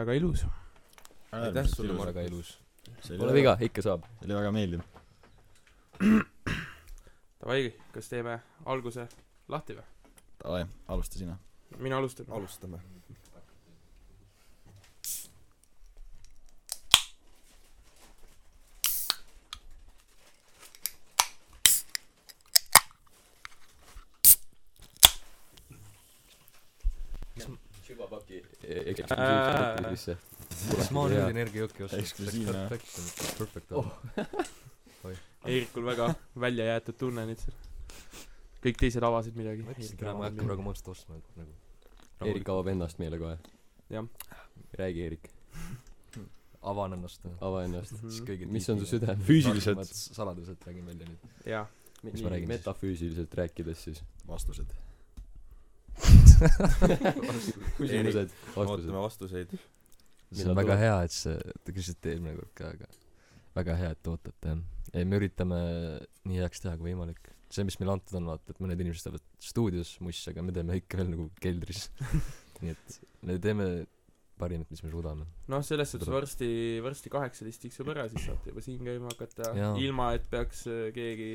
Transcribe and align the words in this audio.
väga 0.00 0.16
ilus. 0.16 0.44
aitäh 1.32 1.66
sulle, 1.68 1.92
Mart. 1.92 2.14
väga 2.14 2.26
ilus. 2.28 2.58
Pole 3.18 3.32
viga, 3.32 3.56
ikka 3.60 3.82
saab. 3.82 4.06
see 4.20 4.26
oli 4.28 4.34
väga 4.34 4.52
meeldiv. 4.52 4.80
Davai, 7.40 7.72
kas 7.92 8.08
teeme 8.08 8.38
alguse 8.64 9.08
lahti 9.48 9.76
või? 9.76 9.84
Davai, 10.44 10.64
alusta 10.88 11.20
sina. 11.20 11.38
mina 11.78 11.96
alustan. 11.96 12.26
alustame. 12.30 12.80
süvapaki 27.90 28.42
sisse. 29.96 30.16
ma 30.96 31.06
nüüd 31.08 31.24
energiajooki 31.30 31.86
ostan? 31.86 32.04
Eksklusiivne. 32.04 32.68
Perfect, 32.68 33.72
Oh. 33.72 33.88
Eerikul 35.48 35.86
väga 35.86 36.10
välja 36.40 36.66
jäetud 36.74 36.98
tunne 37.00 37.24
nüüd 37.30 37.40
seal. 37.40 37.56
kõik 38.60 38.80
teised 38.82 39.04
avasid 39.06 39.36
midagi. 39.40 39.64
ma 39.64 39.72
ütlesin, 39.72 39.96
et 39.96 40.06
ma 40.06 40.16
ei 40.18 40.30
hakka 40.30 40.48
praegu 40.50 40.66
Monster 40.66 40.92
ostma, 40.92 41.16
nagu 41.38 41.58
Eerik 42.28 42.48
avab 42.52 42.68
ennast 42.74 42.98
meile 43.00 43.16
kohe. 43.20 43.36
Jah. 43.90 44.04
räägi, 44.76 45.04
Eerik, 45.06 45.30
avan 46.62 46.92
ennast. 46.98 47.24
ava 47.40 47.64
ennast. 47.64 47.96
siis 48.02 48.20
kõige 48.26 48.46
mis 48.46 48.68
on 48.68 48.82
su 48.82 48.90
süda? 48.90 49.16
Füüsiliselt. 49.28 49.94
saladused 50.18 50.68
räägin 50.68 50.86
välja 50.86 51.08
nüüd. 51.08 51.26
jaa. 51.48 51.64
Mis 52.02 52.22
ma 52.22 52.32
räägin 52.34 52.48
siis? 52.48 52.58
metafüüsiliselt 52.58 53.34
rääkides 53.40 53.84
siis. 53.88 54.04
vastused. 54.28 54.76
küsimused, 57.80 58.30
ootame 58.56 58.68
vastused. 58.68 58.94
vastuseid. 59.00 59.58
See 60.32 60.48
on 60.48 60.56
väga 60.58 60.74
tuleb? 60.74 60.82
hea, 60.84 60.96
et 61.06 61.16
see, 61.16 61.54
te 61.66 61.76
küsisite 61.76 62.14
eelmine 62.14 62.36
kord 62.38 62.52
ka, 62.58 62.72
aga 62.76 62.90
väga 63.58 63.76
hea, 63.80 63.92
et 63.96 64.02
te 64.02 64.12
ootate, 64.12 64.54
jah. 64.54 64.64
ei, 64.94 65.06
me 65.06 65.20
üritame 65.20 65.60
nii 66.28 66.42
heaks 66.42 66.64
teha 66.64 66.76
kui 66.78 66.90
võimalik. 66.90 67.32
see, 67.50 67.66
mis 67.66 67.78
meile 67.80 67.96
antud 67.96 68.18
on, 68.20 68.28
vaata, 68.30 68.54
et 68.54 68.60
mõned 68.62 68.82
inimesed 68.84 69.08
teevad 69.08 69.24
stuudios 69.42 69.96
muss, 70.06 70.20
aga 70.30 70.44
me 70.46 70.54
teeme 70.54 70.78
ikka 70.78 71.00
veel 71.00 71.14
nagu 71.14 71.30
keldris. 71.42 71.88
nii 72.60 72.74
et 72.76 73.00
me 73.26 73.38
teeme 73.42 73.70
parimat, 74.40 74.70
mis 74.72 74.82
me 74.84 74.90
suudame. 74.92 75.26
noh, 75.52 75.64
selles 75.66 75.92
suhtes 75.92 76.10
varsti, 76.12 76.50
varsti 76.84 77.12
kaheksateist 77.12 77.66
tiksub 77.66 77.90
ära, 77.92 78.06
siis 78.12 78.28
saate 78.28 78.52
juba 78.52 78.64
siin 78.64 78.84
käima 78.86 79.10
hakata 79.12 79.52
ilma 79.82 80.12
et 80.16 80.28
peaks 80.32 80.66
äh, 80.70 80.88
keegi 80.96 81.32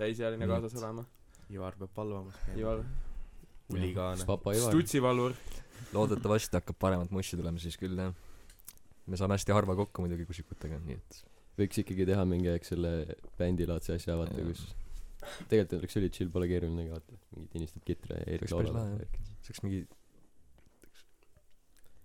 täisealine 0.00 0.48
kaasas 0.50 0.76
olema. 0.80 1.06
Ivar 1.50 1.74
peab 1.78 1.96
valvamas 1.96 2.36
Ivar, 2.54 2.84
Ivar. 4.58 4.74
stutsivalvur. 4.74 5.36
loodetavasti 5.94 6.58
hakkab 6.60 6.78
paremat 6.78 7.14
mussi 7.14 7.38
tulema 7.38 7.62
siis 7.62 7.78
küll, 7.80 7.98
jah. 7.98 8.14
me 9.06 9.18
saame 9.20 9.38
hästi 9.38 9.56
harva 9.56 9.76
kokku 9.78 10.04
muidugi 10.04 10.26
kusikutega, 10.28 10.80
nii 10.86 10.98
et 10.98 11.22
võiks 11.60 11.82
ikkagi 11.82 12.06
teha 12.08 12.26
mingi 12.28 12.50
aeg 12.52 12.66
selle 12.66 12.92
bändilaadse 13.38 13.96
asja, 13.98 14.16
vaata, 14.18 14.44
kus 14.46 14.66
tegelikult 15.50 15.80
oleks 15.80 15.98
üli 16.00 16.10
chill, 16.14 16.30
pole 16.32 16.48
keeruline, 16.50 16.86
vaata, 16.92 17.18
mingid 17.34 17.58
inistad 17.60 17.84
kitra 17.86 18.20
ja 18.20 18.38
lahe, 18.38 18.52
laulab. 18.54 19.18
see 19.40 19.52
oleks 19.52 19.64
mingi 19.66 19.82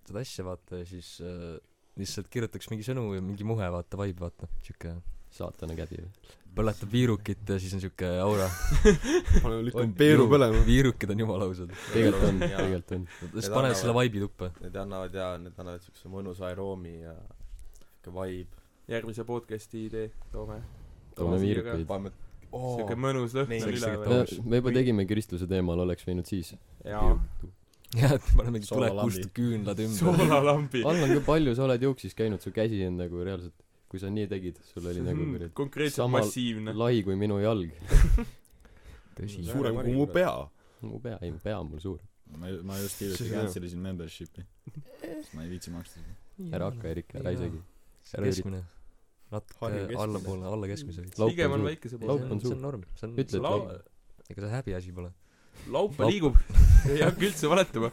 seda 0.06 0.22
asja 0.22 0.46
vaata 0.46 0.82
ja 0.82 0.88
siis 0.88 1.16
äh, 1.24 1.56
lihtsalt 1.98 2.28
kirjutaks 2.32 2.70
mingi 2.72 2.86
sõnu 2.86 3.08
ja 3.16 3.24
mingi 3.24 3.46
muhe 3.48 3.68
vaata, 3.72 3.98
vibe 4.02 4.26
vaata, 4.26 4.48
siuke 4.66 4.96
saatana 5.36 5.76
käbi 5.78 6.02
või? 6.02 6.34
Põletab 6.56 6.92
viirukit 6.92 7.52
ja 7.52 7.58
siis 7.62 7.74
on 7.76 7.82
siuke 7.84 8.10
aura. 8.22 8.48
paneme, 9.44 9.62
lükkame 9.68 9.96
peeru 9.98 10.28
põlema. 10.32 10.62
viirukid 10.66 11.14
on 11.14 11.24
jumala 11.24 11.48
ausad. 11.50 11.72
tegelikult 11.92 12.28
on, 12.28 12.42
tegelikult 12.44 12.94
on. 12.98 13.08
siis 13.34 13.50
annavad- 13.50 13.80
selle 13.80 13.96
vibe'i 14.00 14.22
tuppa. 14.24 14.52
Need 14.64 14.78
annavad 14.84 15.18
jaa, 15.20 15.32
need 15.42 15.64
annavad 15.64 15.84
siukse 15.84 16.12
mõnusa 16.12 16.50
aroomi 16.50 17.00
ja 17.02 17.16
siuke 17.80 18.14
vibe. 18.20 18.62
järgmise 18.88 19.24
podcast'i 19.26 19.86
idee 19.90 20.10
toome. 20.32 20.62
toome 21.18 21.40
viirukaid. 21.42 21.86
paneme 21.88 22.14
siuke 22.52 22.96
mõnus 22.98 23.34
lõhn 23.36 23.58
seal 23.58 23.74
üle 23.74 23.92
too-? 24.04 24.42
me, 24.46 24.60
juba 24.60 24.72
tegime 24.76 25.06
kristluse 25.08 25.48
teemal, 25.50 25.82
oleks 25.84 26.06
võinud 26.06 26.28
siis. 26.28 26.54
jaa. 26.86 27.16
jah, 27.96 28.16
et 28.16 28.30
paneme 28.38 28.62
tulekust 28.64 29.30
küünlad 29.36 29.82
ümber. 29.84 29.98
soolalambi. 29.98 30.84
all 30.86 31.06
on 31.06 31.14
ka 31.18 31.24
palju, 31.26 31.56
sa 31.58 31.66
oled 31.66 31.86
juuksis 31.88 32.16
käinud, 32.18 32.42
su 32.44 32.54
käsi 32.54 32.82
on 32.86 33.00
nagu 33.02 33.24
reaalselt, 33.26 33.54
kui 33.88 34.00
sa 34.02 34.10
nii 34.10 34.26
tegid, 34.30 34.58
sul 34.72 34.86
oli 34.90 35.00
nagu 35.06 35.24
kuradi 35.32 35.52
konkreetselt 35.54 36.02
Samal- 36.02 36.24
massiivne. 36.26 36.74
lai 36.74 37.02
kui 37.06 37.14
minu 37.18 37.38
jalg. 37.42 37.70
tõsi. 39.16 39.44
suurem 39.46 39.78
kui 39.80 39.94
mu 39.96 40.06
pea. 40.12 40.32
mu 40.82 41.00
pea, 41.02 41.18
ei 41.22 41.30
mu 41.34 41.40
pea 41.42 41.58
on 41.60 41.70
mul 41.72 41.80
suur. 41.84 42.00
ma, 42.36 42.50
ma 42.66 42.78
just 42.82 43.00
hiljuti 43.00 43.24
See- 43.24 43.34
cancel 43.34 43.64
isin 43.68 43.80
membership'i. 43.84 44.44
ma 45.34 45.44
ei 45.44 45.50
viitsi 45.52 45.70
maksta 45.74 46.00
seda. 46.00 46.16
ära 46.58 46.70
hakka, 46.70 46.88
Erik, 46.94 47.14
ära 47.20 47.32
isegi. 47.36 47.60
keskmine. 48.16 48.62
natuke 49.30 49.96
allapoole, 50.04 50.46
alla 50.50 50.66
keskmise 50.70 51.02
veits. 51.06 51.18
Laup 51.22 51.30
pigem 51.32 51.52
on 51.54 51.60
on 51.62 51.66
väikese 51.70 51.98
Laup 52.02 52.20
poole 52.20 52.32
on. 52.32 52.40
see 52.40 52.48
suur. 52.50 52.56
on 52.58 52.62
norm, 52.68 52.84
see 52.94 53.06
on 53.08 53.14
ütle, 53.16 53.38
et 53.38 53.42
Lau- 53.46 53.58
laup. 53.62 53.88
ega 54.30 54.42
see 54.46 54.52
häbiasi 54.56 54.92
pole. 54.98 55.12
laupa 55.70 56.02
Laup. 56.04 56.10
liigub. 56.12 56.36
ei 56.92 57.00
hakka 57.02 57.26
üldse 57.30 57.48
valetama. 57.50 57.90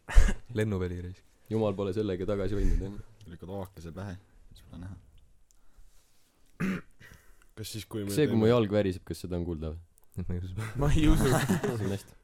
lennuväli 0.58 1.02
reis. 1.08 1.20
jumal 1.50 1.74
pole 1.76 1.92
sellega 1.92 2.26
tagasi 2.26 2.56
võinud, 2.58 2.82
jah. 2.86 3.00
lükkad 3.34 3.50
oakese 3.58 3.92
pähe, 3.94 4.16
siis 4.54 4.64
pole 4.70 4.80
näha. 4.86 4.96
Kas 7.58 7.76
siis, 7.76 7.86
kui 7.88 8.06
me 8.06 8.14
see, 8.14 8.28
kui 8.30 8.40
mu 8.40 8.50
jalg 8.50 8.72
väriseb, 8.72 9.04
kas 9.08 9.24
seda 9.26 9.38
on 9.40 9.46
kuulda 9.48 9.74
või? 9.74 9.80
ma 10.80 10.90
ei 10.92 11.08
usu. 11.08 11.28
ei 11.28 11.46
see 11.78 11.86
on 11.86 11.94
hästi. 11.94 12.18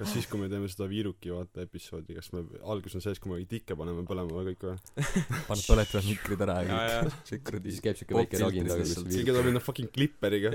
kas 0.00 0.12
siis, 0.14 0.26
kui 0.28 0.40
me 0.40 0.48
teeme 0.48 0.68
seda 0.72 0.86
Viiruki 0.88 1.32
vaata 1.32 1.64
episoodi, 1.66 2.14
kas 2.16 2.30
me, 2.32 2.42
algus 2.72 2.96
on 2.96 3.04
sees, 3.04 3.20
kui 3.20 3.32
me 3.32 3.40
tikke 3.48 3.76
paneme 3.76 4.04
põlema 4.08 4.44
kõik 4.46 4.64
või? 4.64 4.76
paned 5.48 5.64
põletavad 5.68 6.08
mikrid 6.08 6.44
ära 6.46 6.56
ja 6.64 6.78
kõik. 7.04 7.18
see 7.28 7.42
kuradi 7.44 7.74
siis 7.74 7.84
käib 7.84 8.00
siuke 8.00 8.16
väike 8.16 8.40
ragin 8.40 8.70
taga, 8.70 8.80
kus 8.80 8.94
Lihtsalt. 8.94 9.12
keegi 9.12 9.34
tuleb 9.34 9.50
enda 9.52 9.62
fucking 9.64 9.92
klipperiga. 9.96 10.54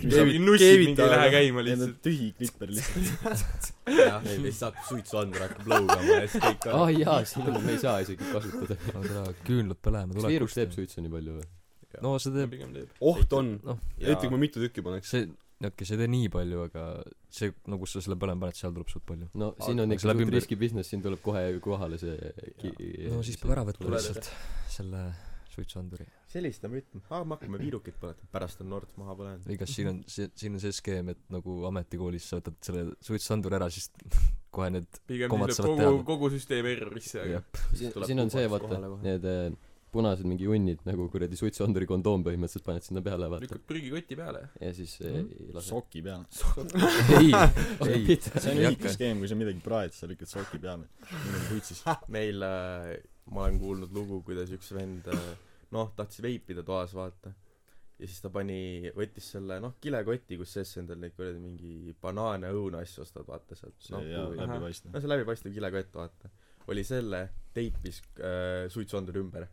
mingi 0.00 0.70
ei 0.70 0.88
lähe 0.96 1.28
käima 1.36 1.66
lihtsalt. 1.68 2.00
tühi 2.08 2.32
klipper 2.40 2.72
lihtsalt. 2.72 3.70
jah, 3.92 4.24
ja 4.24 4.40
siis 4.40 4.64
saab 4.64 4.80
suitsuandur 4.88 5.44
hakkab 5.44 5.72
lõugama 5.74 6.18
ja 6.22 6.24
siis 6.24 6.48
kõik 6.48 6.68
aa 6.72 6.82
ah, 6.82 6.96
jaa, 6.96 7.20
siin 7.28 7.52
on, 7.52 7.62
me 7.64 7.76
ei 7.76 7.84
saa 7.84 8.00
isegi 8.04 8.32
kasutada. 8.32 8.80
seda 8.96 9.28
küünlad 9.44 9.84
põlema 9.84 10.16
kas 10.16 10.28
viirus 10.32 10.56
teeb? 10.56 10.72
suitsu 10.76 11.04
nii 11.04 11.16
palju 11.16 11.40
või? 11.40 11.48
No 12.04 12.14
see 12.22 12.34
teeb, 12.34 12.56
oht 13.12 13.36
on. 13.38 13.54
noh, 13.64 13.78
eriti 14.00 14.26
kui 14.26 14.34
ma 14.36 14.40
mitu 14.42 14.62
tükki 14.62 14.84
paneks. 14.84 15.12
see, 15.14 15.28
okei, 15.64 15.88
see 15.88 15.96
ei 15.96 16.02
tee 16.04 16.10
nii 16.12 16.28
palju, 16.34 16.66
aga 16.68 16.84
see, 17.40 17.54
no 17.70 17.78
kus 17.80 17.96
sa 17.96 18.04
selle 18.04 18.18
põlema 18.20 18.46
paned, 18.46 18.58
seal 18.60 18.74
tuleb 18.76 18.92
suht 18.92 19.06
palju. 19.08 19.30
no 19.40 19.54
siin 19.64 19.84
on 19.84 19.96
ikka 19.96 20.06
suht 20.08 20.24
ümber- 20.26 20.38
riski 20.38 20.60
business, 20.60 20.92
siin 20.92 21.04
tuleb 21.04 21.22
kohe 21.24 21.46
kohale 21.64 21.98
see 22.00 22.18
ki- 22.60 22.74
no 23.08 23.24
siis 23.26 23.40
peab 23.40 23.56
ära 23.56 23.66
võtma 23.70 23.94
lihtsalt 23.96 24.30
selle 24.78 25.08
suitsuanduri. 25.58 26.06
selistame, 26.30 26.82
ütleme, 26.82 27.02
aa, 27.10 27.24
me 27.26 27.36
hakkame 27.36 27.58
viirukit 27.60 27.96
põletama, 28.00 28.28
pärast 28.34 28.60
on 28.62 28.68
Nord 28.72 28.92
maha 29.00 29.16
põlenud. 29.18 29.48
igas 29.54 29.72
siin 29.74 29.90
on, 29.92 30.02
see, 30.14 30.28
siin 30.38 30.58
on 30.58 30.62
see 30.62 30.74
skeem, 30.76 31.12
et 31.14 31.22
nagu 31.34 31.56
ametikoolis 31.70 32.28
sa 32.30 32.40
võtad 32.40 32.58
selle 32.68 32.84
suitsuanduri 33.04 33.58
ära, 33.58 33.70
siis 33.72 33.90
kohe 34.54 34.70
need 34.74 35.00
pigem 35.10 35.32
siis 35.32 35.58
läheb 35.58 35.64
kogu 35.64 35.80
teada., 35.80 36.04
kogu 36.12 36.30
süsteem 36.34 36.68
errorisse, 36.70 37.24
aga 37.24 37.42
siin 37.74 37.96
siin 38.10 38.22
on 38.24 38.32
see, 38.34 38.46
vaata 38.52 38.80
need 39.04 39.26
äh, 39.28 39.48
punased 39.92 40.26
mingi 40.28 40.44
junnid 40.46 40.82
nagu 40.88 41.06
kuradi 41.12 41.36
suitsuanduri 41.40 41.86
kondoom 41.88 42.24
põhimõtteliselt 42.26 42.66
paned 42.66 42.84
sinna 42.86 43.02
peale, 43.04 43.28
vaata. 43.32 43.46
lükkad 43.46 43.64
prügikoti 43.70 44.16
peale. 44.18 44.44
ja 44.60 44.72
siis 44.76 44.96
äh, 45.02 45.18
Mhm. 45.18 45.32
ei 45.48 45.52
lase. 45.56 45.68
soki 45.68 46.02
peale. 46.02 46.24
ei, 47.18 47.32
ei, 47.94 48.16
see 48.20 48.52
on 48.52 48.62
õige 48.68 48.94
skeem, 48.94 49.18
kui 49.22 49.28
sa 49.30 49.38
midagi 49.38 49.64
praed, 49.64 49.94
siis 49.94 50.04
sa 50.04 50.10
lükkad 50.10 50.32
soki 50.32 50.60
peale. 50.62 50.88
mul 51.10 51.36
on 51.40 51.44
putsis. 51.50 51.82
meil 52.08 52.42
äh,, 52.46 52.94
ma 53.32 53.44
olen 53.46 53.60
kuulnud 53.60 53.92
lugu, 53.92 54.22
kuidas 54.26 54.52
üks 54.56 54.72
vend 54.76 55.08
äh, 55.12 55.28
noh, 55.74 55.92
tahtis 55.96 56.22
veipida 56.24 56.62
toas, 56.64 56.94
vaata. 56.96 57.32
ja 57.98 58.06
siis 58.06 58.20
ta 58.22 58.30
pani, 58.30 58.90
võttis 58.96 59.32
selle 59.34 59.56
noh, 59.60 59.74
kilekoti, 59.82 60.36
kus 60.38 60.52
sees 60.54 60.76
endal 60.80 61.00
neid 61.02 61.16
kuradi 61.16 61.40
mingi 61.42 61.94
banaane, 62.00 62.52
õuna 62.54 62.84
asju 62.84 63.02
ostad, 63.02 63.26
vaata 63.26 63.56
sealt. 63.58 63.74
see 63.82 63.96
noh, 63.96 64.04
jaa, 64.06 64.28
läbipaistev. 64.38 64.92
no 64.94 65.02
see 65.02 65.10
läbipaistev 65.10 65.54
kilekott, 65.56 65.96
vaata. 65.98 66.30
oli 66.68 66.84
selle, 66.86 67.24
teipis 67.56 68.02
äh, 68.20 68.68
suitsuanduri 68.72 69.24
ümber. 69.24 69.48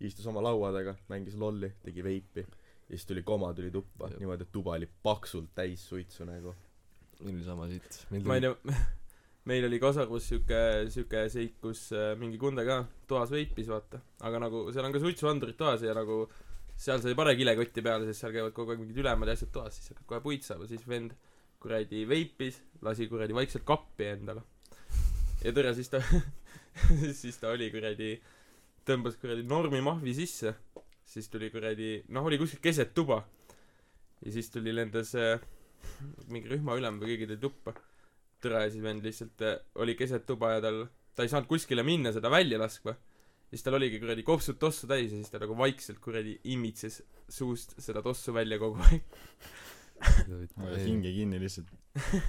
Istus 0.00 0.26
oma 0.30 0.42
laua 0.44 0.70
taga, 0.74 0.94
mängis 1.10 1.36
lolli, 1.38 1.72
tegi 1.82 2.04
veipi. 2.04 2.44
ja 2.88 2.96
siis 2.96 3.06
tuli 3.06 3.22
koma, 3.22 3.52
tuli 3.54 3.70
tuppa 3.70 4.10
niimoodi, 4.14 4.46
et 4.46 4.52
tuba 4.52 4.76
oli 4.76 4.88
paksult 5.02 5.50
täis 5.54 5.88
suitsu 5.88 6.24
nagu. 6.28 6.54
meil 7.20 7.36
oli 7.36 7.44
sama 7.44 7.68
siit. 7.68 8.06
meil 8.10 8.28
ma 8.28 8.38
ei 8.38 8.46
tea, 8.46 8.76
meil 9.50 9.64
oli 9.68 9.80
Kasarus 9.80 10.28
siuke, 10.28 10.60
siuke 10.92 11.24
seik, 11.32 11.56
kus 11.62 11.88
äh, 11.96 12.12
mingi 12.20 12.38
kunde 12.38 12.64
ka 12.68 12.82
toas 13.10 13.32
veipis, 13.34 13.70
vaata. 13.72 14.00
aga 14.20 14.44
nagu 14.46 14.68
seal 14.72 14.86
on 14.86 14.94
ka 14.94 15.02
suitsuandurid 15.02 15.58
toas 15.58 15.82
ja 15.86 15.96
nagu 15.96 16.26
seal 16.78 17.02
sa 17.02 17.10
ei 17.10 17.18
pane 17.18 17.34
kilekotti 17.38 17.82
peale, 17.82 18.06
sest 18.06 18.22
seal 18.22 18.34
käivad 18.36 18.54
kogu 18.54 18.74
aeg 18.74 18.84
mingid 18.84 19.00
ülemad 19.02 19.30
ja 19.30 19.34
asjad 19.34 19.50
toas, 19.54 19.74
siis 19.78 19.90
hakkad 19.92 20.06
kohe 20.12 20.22
puid 20.22 20.46
saama, 20.46 20.68
siis 20.70 20.84
vend 20.88 21.16
kuradi 21.58 22.04
veipis, 22.06 22.60
lasi 22.86 23.08
kuradi 23.10 23.34
vaikselt 23.34 23.64
kappi 23.66 24.12
endale. 24.12 24.44
ja 25.42 25.52
tere, 25.54 25.74
siis 25.74 25.90
ta 25.90 26.02
siis 27.20 27.38
ta 27.42 27.50
oli 27.50 27.70
kuradi, 27.74 28.12
tõmbas 28.88 29.18
kuradi 29.20 29.44
normi 29.46 29.80
mahvi 29.84 30.14
sisse, 30.16 30.54
siis 31.08 31.28
tuli 31.32 31.50
kuradi, 31.52 31.98
noh, 32.14 32.26
oli 32.28 32.38
kuskil 32.40 32.62
keset 32.64 32.94
tuba. 32.96 33.22
ja 34.24 34.32
siis 34.34 34.50
tuli, 34.50 34.72
lendas 34.74 35.14
äh, 35.14 35.40
mingi 36.32 36.50
rühmaülem 36.50 36.98
või 37.00 37.12
keegi 37.12 37.28
tuli 37.30 37.42
tuppa. 37.42 37.74
tere, 38.40 38.64
ja 38.64 38.70
siis 38.70 38.82
vend 38.82 39.04
lihtsalt 39.04 39.42
äh, 39.42 39.58
oli 39.82 39.94
keset 39.98 40.26
tuba 40.26 40.52
ja 40.56 40.60
tal 40.62 40.86
ta 41.14 41.26
ei 41.26 41.30
saanud 41.32 41.48
kuskile 41.50 41.82
minna 41.82 42.12
seda 42.14 42.30
välja 42.30 42.58
laskma. 42.60 42.94
Siis 43.48 43.64
tal 43.64 43.74
oligi 43.78 43.98
kuradi 43.98 44.22
kopsud 44.22 44.58
tossu 44.60 44.86
täis 44.86 45.10
ja 45.10 45.18
siis 45.18 45.32
ta 45.32 45.40
nagu 45.42 45.56
vaikselt 45.58 45.98
kuradi 46.04 46.36
imitses 46.52 47.00
suust 47.32 47.74
seda 47.80 48.02
tossu 48.04 48.34
välja 48.36 48.58
kogu 48.60 48.78
aeg. 48.86 49.02
Hinge 50.84 51.10
kinni 51.16 51.40
lihtsalt. 51.42 51.72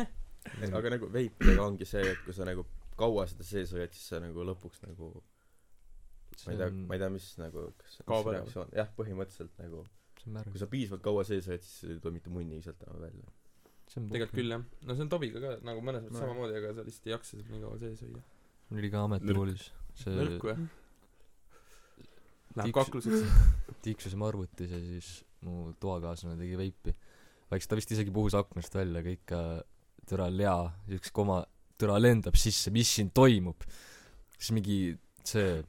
Aga 0.80 0.96
nagu 0.96 1.10
veipidega 1.14 1.66
ongi 1.66 1.86
see 1.86 2.02
et 2.16 2.24
kui 2.26 2.34
sa 2.34 2.48
nagu 2.48 2.64
kaua 2.98 3.28
seda 3.30 3.46
sees 3.46 3.76
hoiad 3.76 3.94
siis 3.94 4.08
sa 4.10 4.22
nagu 4.24 4.46
lõpuks 4.48 4.82
nagu 4.88 5.12
ma 6.48 6.54
ei 6.56 6.60
tea 6.62 6.70
ma 6.72 6.96
ei 6.98 7.02
tea 7.04 7.10
mis 7.14 7.28
nagu 7.42 7.66
kas 7.82 8.00
Kaob 8.08 8.28
ära. 8.32 8.40
reaktsioon. 8.40 8.72
Jah 8.78 8.90
põhimõtteliselt 8.98 9.56
nagu 9.64 9.84
on 10.28 10.50
kui 10.52 10.60
sa 10.62 10.68
piisavalt 10.70 11.02
kaua 11.06 11.24
sees 11.28 11.48
hoiad 11.50 11.64
siis 11.66 11.84
ei 11.90 12.00
tule 12.04 12.14
mitte 12.18 12.30
munni 12.34 12.60
sealt 12.62 12.82
enam 12.86 13.00
välja. 13.02 13.30
See 13.90 14.02
on 14.02 14.10
tegelikult 14.12 14.36
küll 14.38 14.52
jah. 14.54 14.66
No 14.86 14.96
see 14.98 15.06
on 15.08 15.10
Tobiga 15.10 15.40
ka 15.42 15.54
nagu 15.66 15.82
mõnes 15.86 16.04
mõttes 16.06 16.20
No. 16.20 16.26
samamoodi 16.26 16.60
aga 16.60 16.74
sa 16.78 16.84
lihtsalt 16.86 17.08
ei 17.10 17.14
jaksa 17.16 17.38
seda 17.40 17.54
nii 17.56 17.64
kaua 17.64 17.80
sees 17.82 18.04
hoida. 18.06 18.22
Mul 18.70 18.82
oli 18.84 18.92
ka 18.94 19.04
ametikoolis 19.08 19.64
see 20.04 20.14
nõrku 20.20 20.52
jah? 20.52 20.60
Läheb 22.60 22.74
kakluseks. 22.76 23.34
tiksusime 23.86 24.26
arvutis 24.28 24.72
ja 24.74 24.80
siis 24.84 25.10
mu 25.46 25.72
toakaaslane 25.80 26.38
tegi 26.42 26.58
veipi. 26.60 26.94
Vaikselt 27.50 27.72
ta 27.74 27.78
vist 27.80 27.94
isegi 27.96 28.14
puhus 28.14 28.36
aknast 28.38 28.76
välja 28.76 29.02
kõik 29.06 29.34
äh, 29.38 29.62
türa 30.10 30.28
Lea 30.34 30.58
üks 30.98 31.14
koma 31.16 31.42
türa 31.80 31.96
lendab 32.02 32.36
sisse 32.38 32.74
mis 32.76 32.90
siin 32.98 33.12
toimub? 33.16 33.64
Siis 34.38 34.52
mingi 34.58 34.80
see 35.26 35.62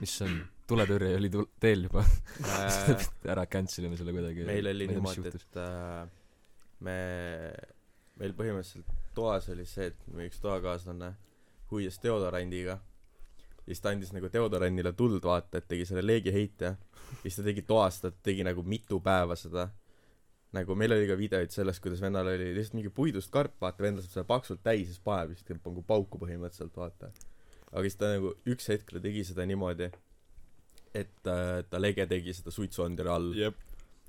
mis 0.00 0.16
on 0.26 0.36
tuletõrje 0.70 1.16
oli 1.18 1.30
tul- 1.32 1.48
teel 1.62 1.86
juba. 1.88 2.04
Äh, 2.44 3.06
ära 3.32 3.46
cancel 3.50 3.88
ime 3.88 3.98
selle 3.98 4.14
kuidagi. 4.16 4.46
meil 4.48 4.70
oli 4.72 4.88
niimoodi 4.90 5.32
et 5.32 5.58
äh, 5.60 6.04
me 6.86 6.98
meil 8.20 8.36
põhimõtteliselt 8.36 8.94
toas 9.16 9.48
oli 9.52 9.66
see 9.68 9.90
et 9.90 10.06
meie 10.14 10.30
üks 10.30 10.40
toakaaslane 10.44 11.10
huvides 11.70 11.98
deodorandiga 12.02 12.76
ja 12.76 13.74
siis 13.74 13.82
ta 13.82 13.92
andis 13.94 14.12
nagu 14.14 14.30
deodorandile 14.32 14.92
tuld 14.98 15.24
vaata 15.24 15.60
et 15.60 15.68
tegi 15.70 15.86
selle 15.88 16.04
leegiheite 16.06 16.70
ja 16.70 17.20
siis 17.22 17.38
ta 17.38 17.46
tegi 17.46 17.64
toas 17.66 18.00
ta 18.02 18.10
tegi 18.10 18.46
nagu 18.46 18.64
mitu 18.66 19.00
päeva 19.04 19.36
seda. 19.38 19.70
Nagu 20.50 20.74
meil 20.74 20.90
oli 20.90 21.06
ka 21.06 21.14
videoid 21.14 21.52
sellest 21.54 21.78
kuidas 21.82 22.00
vennal 22.02 22.26
oli 22.26 22.48
lihtsalt 22.56 22.74
mingi 22.74 22.90
puidust 22.90 23.30
karp 23.30 23.54
vaata 23.62 23.84
vend 23.84 24.00
laseb 24.00 24.16
selle 24.16 24.26
paksult 24.26 24.64
täis 24.66 24.88
ja 24.88 24.94
siis 24.94 25.04
paneb 25.04 25.30
vist 25.30 25.52
nagu 25.52 25.84
pauku 25.86 26.18
põhimõtteliselt 26.18 26.74
vaata 26.74 27.12
aga 27.72 27.82
siis 27.86 27.96
ta 28.00 28.08
nagu 28.14 28.32
üks 28.50 28.68
hetk 28.72 28.90
ta 28.94 29.00
tegi 29.02 29.24
seda 29.24 29.44
niimoodi 29.46 29.90
et 30.94 31.26
äh, 31.30 31.60
ta 31.70 31.78
lege 31.78 32.06
tegi 32.10 32.32
seda 32.34 32.50
suitsuanduri 32.50 33.08
all. 33.12 33.28
Jep. 33.38 33.58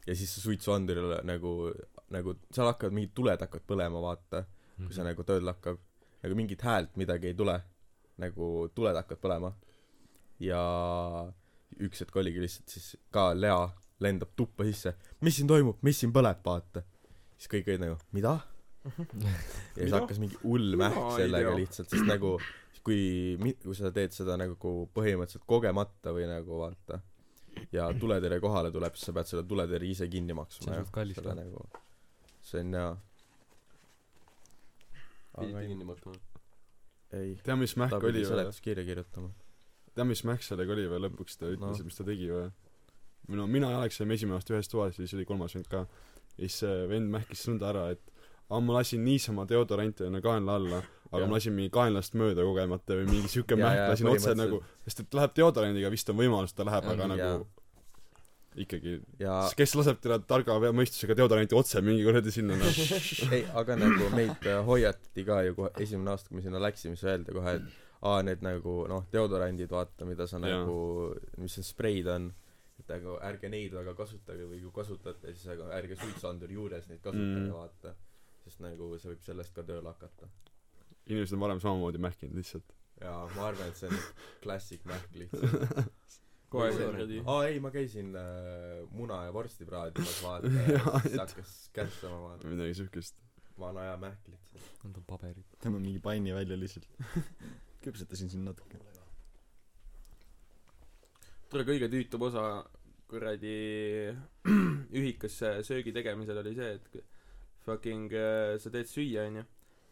Ja 0.07 0.15
siis 0.17 0.31
see 0.33 0.41
suitsuandurile 0.47 1.19
nagu 1.29 1.51
nagu 2.11 2.33
seal 2.51 2.67
hakkavad 2.71 2.95
mingid 2.97 3.11
tuled 3.15 3.39
hakkavad 3.45 3.67
põlema 3.69 4.01
vaata 4.01 4.45
kui 4.77 4.87
Mhm. 4.87 4.93
see 4.95 5.03
nagu 5.05 5.23
tööle 5.23 5.51
hakkab. 5.53 5.77
Nagu 6.23 6.35
mingit 6.39 6.61
häält 6.65 6.95
midagi 6.97 7.27
ei 7.29 7.35
tule. 7.37 7.59
Nagu 8.17 8.47
tuled 8.75 8.95
hakkavad 8.97 9.21
põlema. 9.21 9.51
Ja 10.41 10.61
üks 11.81 12.01
hetk 12.01 12.15
oligi 12.17 12.41
lihtsalt 12.41 12.69
siis 12.73 12.95
ka 13.13 13.31
Lea 13.37 13.59
lendab 14.01 14.31
tuppa 14.35 14.65
sisse. 14.65 14.95
Mis 15.21 15.37
siin 15.37 15.47
toimub? 15.49 15.77
Mis 15.85 15.99
siin 16.01 16.11
põleb? 16.13 16.41
vaata. 16.45 16.81
Siis 17.37 17.49
kõik 17.53 17.69
olid 17.69 17.83
nagu 17.85 17.97
mida? 18.17 18.39
Ja 18.81 19.83
siis 19.85 19.93
hakkas 19.93 20.17
mingi 20.21 20.37
hull 20.41 20.73
mähk 20.81 20.97
sellega 21.19 21.53
lihtsalt 21.57 21.89
sest 21.93 22.07
nagu 22.09 22.39
kui 22.83 23.37
mi- 23.41 23.55
kui 23.61 23.75
sa 23.77 23.91
teed 23.93 24.11
seda 24.15 24.37
nagu 24.41 24.55
põhimõtteliselt 24.95 25.45
kogemata 25.47 26.13
või 26.15 26.25
nagu 26.29 26.57
vaata 26.63 27.01
ja 27.75 27.89
tuletõrje 27.93 28.39
kohale 28.41 28.71
tuleb 28.71 28.95
siis 28.95 29.05
sa 29.09 29.13
pead 29.13 29.27
selle 29.29 29.43
tuletõrje 29.47 29.89
ise 29.91 30.07
kinni 30.07 30.31
See 30.33 30.39
maksma 30.39 30.71
on 30.71 30.77
ja 30.77 30.83
suht 30.85 30.93
kallis 30.95 31.15
selle 31.19 31.29
ka. 31.35 31.35
nagu 31.43 31.65
see 32.41 32.59
on 32.63 32.73
jaa. 32.79 32.91
Pidite 35.31 35.47
aga 35.51 35.61
ei, 35.61 35.67
kinni 35.71 35.85
maksma? 35.87 36.13
Ei. 37.15 37.35
Tea 37.43 37.55
mis 37.59 37.73
mähk 37.79 37.91
ta 37.93 37.99
oli 37.99 38.11
pidi 38.11 38.23
või? 38.23 38.29
seletuskirja 38.31 38.85
kirjutama. 38.87 39.29
Tea 39.95 40.05
mis 40.07 40.21
mähk 40.27 40.43
sellega 40.45 40.73
oli 40.75 40.85
või 40.91 41.01
lõpuks 41.05 41.37
ta 41.39 41.49
ütles 41.51 41.59
No. 41.77 41.77
no. 41.77 41.87
mis 41.87 41.97
ta 41.99 42.05
tegi 42.07 42.29
või? 42.31 42.49
Minu 43.31 43.45
mina 43.47 43.69
ja 43.71 43.77
Alex 43.81 43.99
olime 44.01 44.15
esimene 44.17 44.39
aasta 44.39 44.55
ühes 44.55 44.69
toas 44.71 44.95
ja 44.97 45.03
siis 45.05 45.13
oli 45.19 45.25
kolmas 45.29 45.55
vend 45.55 45.67
ka. 45.71 45.85
Ja 46.37 46.47
siis 46.47 46.57
see 46.63 46.87
vend 46.91 47.11
mähkis 47.13 47.43
nõnda 47.51 47.69
ära 47.71 47.83
et 47.95 48.10
aa 48.51 48.59
ma 48.67 48.73
lasin 48.79 49.03
niisama 49.07 49.45
deodoranti 49.49 50.03
enne 50.09 50.21
kaenla 50.25 50.55
alla 50.59 50.79
aga 51.11 51.21
Jah. 51.23 51.29
ma 51.29 51.35
lasin 51.37 51.53
mingi 51.57 51.71
kaenlast 51.77 52.13
mööda 52.19 52.43
kogemata 52.47 52.97
või 52.99 53.07
mingi 53.13 53.31
siuke 53.31 53.55
mähk 53.63 53.81
lasin 53.93 54.07
otse 54.11 54.35
nagu 54.39 54.61
sest 54.85 55.03
et 55.05 55.17
läheb 55.19 55.33
deodorandiga 55.39 55.91
vist 55.93 56.09
on 56.13 56.19
võimalus 56.21 56.53
ta 56.55 56.67
läheb 56.67 56.83
Jaa, 56.87 56.93
aga 56.97 57.07
jaa. 57.07 57.15
nagu 57.15 57.47
ikkagi 58.61 58.93
ja 59.21 59.35
kes 59.55 59.73
laseb 59.79 60.01
teile 60.03 60.17
targa 60.27 60.57
mõistusega 60.75 61.15
deodoranti 61.15 61.55
otse 61.55 61.79
mingi 61.85 62.03
kuradi 62.03 62.33
sinna 62.35 62.57
noh 62.59 62.81
ei 63.37 63.45
aga 63.61 63.77
nagu 63.79 64.09
meid 64.15 64.43
äh, 64.51 64.59
hoiatati 64.67 65.23
ka 65.27 65.37
ju 65.47 65.55
kohe 65.55 65.71
esimene 65.85 66.11
aasta 66.11 66.27
kui 66.31 66.41
me 66.41 66.43
sinna 66.47 66.59
läksime 66.59 66.97
siis 66.99 67.07
öeldi 67.13 67.35
kohe 67.37 67.53
et 67.61 67.69
aa 68.11 68.17
need 68.27 68.43
nagu 68.43 68.73
noh 68.91 69.05
deodorandid 69.13 69.71
vaata 69.71 70.07
mida 70.09 70.27
sa 70.27 70.35
Jaa. 70.41 70.51
nagu 70.65 70.75
mis 71.39 71.55
need 71.61 71.69
spreid 71.69 72.09
on 72.11 72.27
et 72.81 72.91
nagu 72.91 73.15
ärge 73.29 73.47
neid 73.53 73.71
väga 73.79 73.93
kasutage 73.95 74.43
või 74.51 74.59
kui 74.65 74.75
kasutate 74.81 75.31
siis 75.37 75.47
aga 75.55 75.71
ärge 75.79 75.95
suitsuanduri 76.03 76.59
juures 76.59 76.89
neid 76.91 76.99
kasutage 77.07 77.45
Mm. 77.47 77.53
vaata 77.55 77.95
sest 78.51 78.61
nagu 78.63 78.91
see 78.99 79.13
võib 79.13 79.23
sellest 79.25 79.55
ka 79.55 79.63
tööle 79.67 79.87
hakata. 79.87 80.27
Inimesed 81.07 81.33
on 81.37 81.41
varem 81.47 81.59
samamoodi 81.63 82.01
mähkinud 82.03 82.35
lihtsalt. 82.37 82.75
Ja 83.01 83.15
ma 83.35 83.47
arvan 83.49 83.71
et 83.71 83.79
see 83.79 83.89
on 83.89 83.97
klassik 84.43 84.83
mähk 84.89 85.15
lihtsalt. 85.17 85.87
Kohe 86.51 86.67
See- 86.75 87.21
aa 87.31 87.45
ei 87.47 87.61
ma 87.63 87.69
käisin 87.71 88.09
äh, 88.19 88.81
muna 88.91 89.21
ja 89.23 89.31
vorsti 89.33 89.63
praadimas 89.65 90.17
vaata 90.23 90.49
Jaa, 90.51 90.67
ja 90.75 90.99
siis 91.05 91.13
et- 91.15 91.21
hakkas 91.23 91.53
kärssama 91.77 92.17
vaata. 92.25 92.51
Midagi 92.51 92.75
siukest. 92.81 93.21
Vana 93.59 93.85
aja 93.85 93.95
mähk 94.01 94.27
lihtsalt. 94.27 94.67
Need 94.83 94.97
on 94.99 95.05
paberid. 95.07 95.47
Tõmban 95.63 95.85
mingi 95.87 96.01
panni 96.03 96.33
välja 96.35 96.57
lihtsalt. 96.59 96.87
Küpsetasin 97.85 98.29
siin 98.33 98.43
natuke. 98.45 98.77
Tule 101.51 101.65
kõige 101.67 101.87
tüütum 101.91 102.27
osa 102.27 102.43
kuradi 103.11 103.55
ühikas 104.99 105.39
söögi 105.67 105.91
tegemisel 105.95 106.37
oli 106.43 106.53
see 106.55 106.69
et 106.77 106.85
kui 106.93 107.01
fucking 107.65 108.13
äh, 108.13 108.55
sa 108.61 108.71
teed 108.73 108.89
süüa 108.89 109.27
onju. 109.29 109.45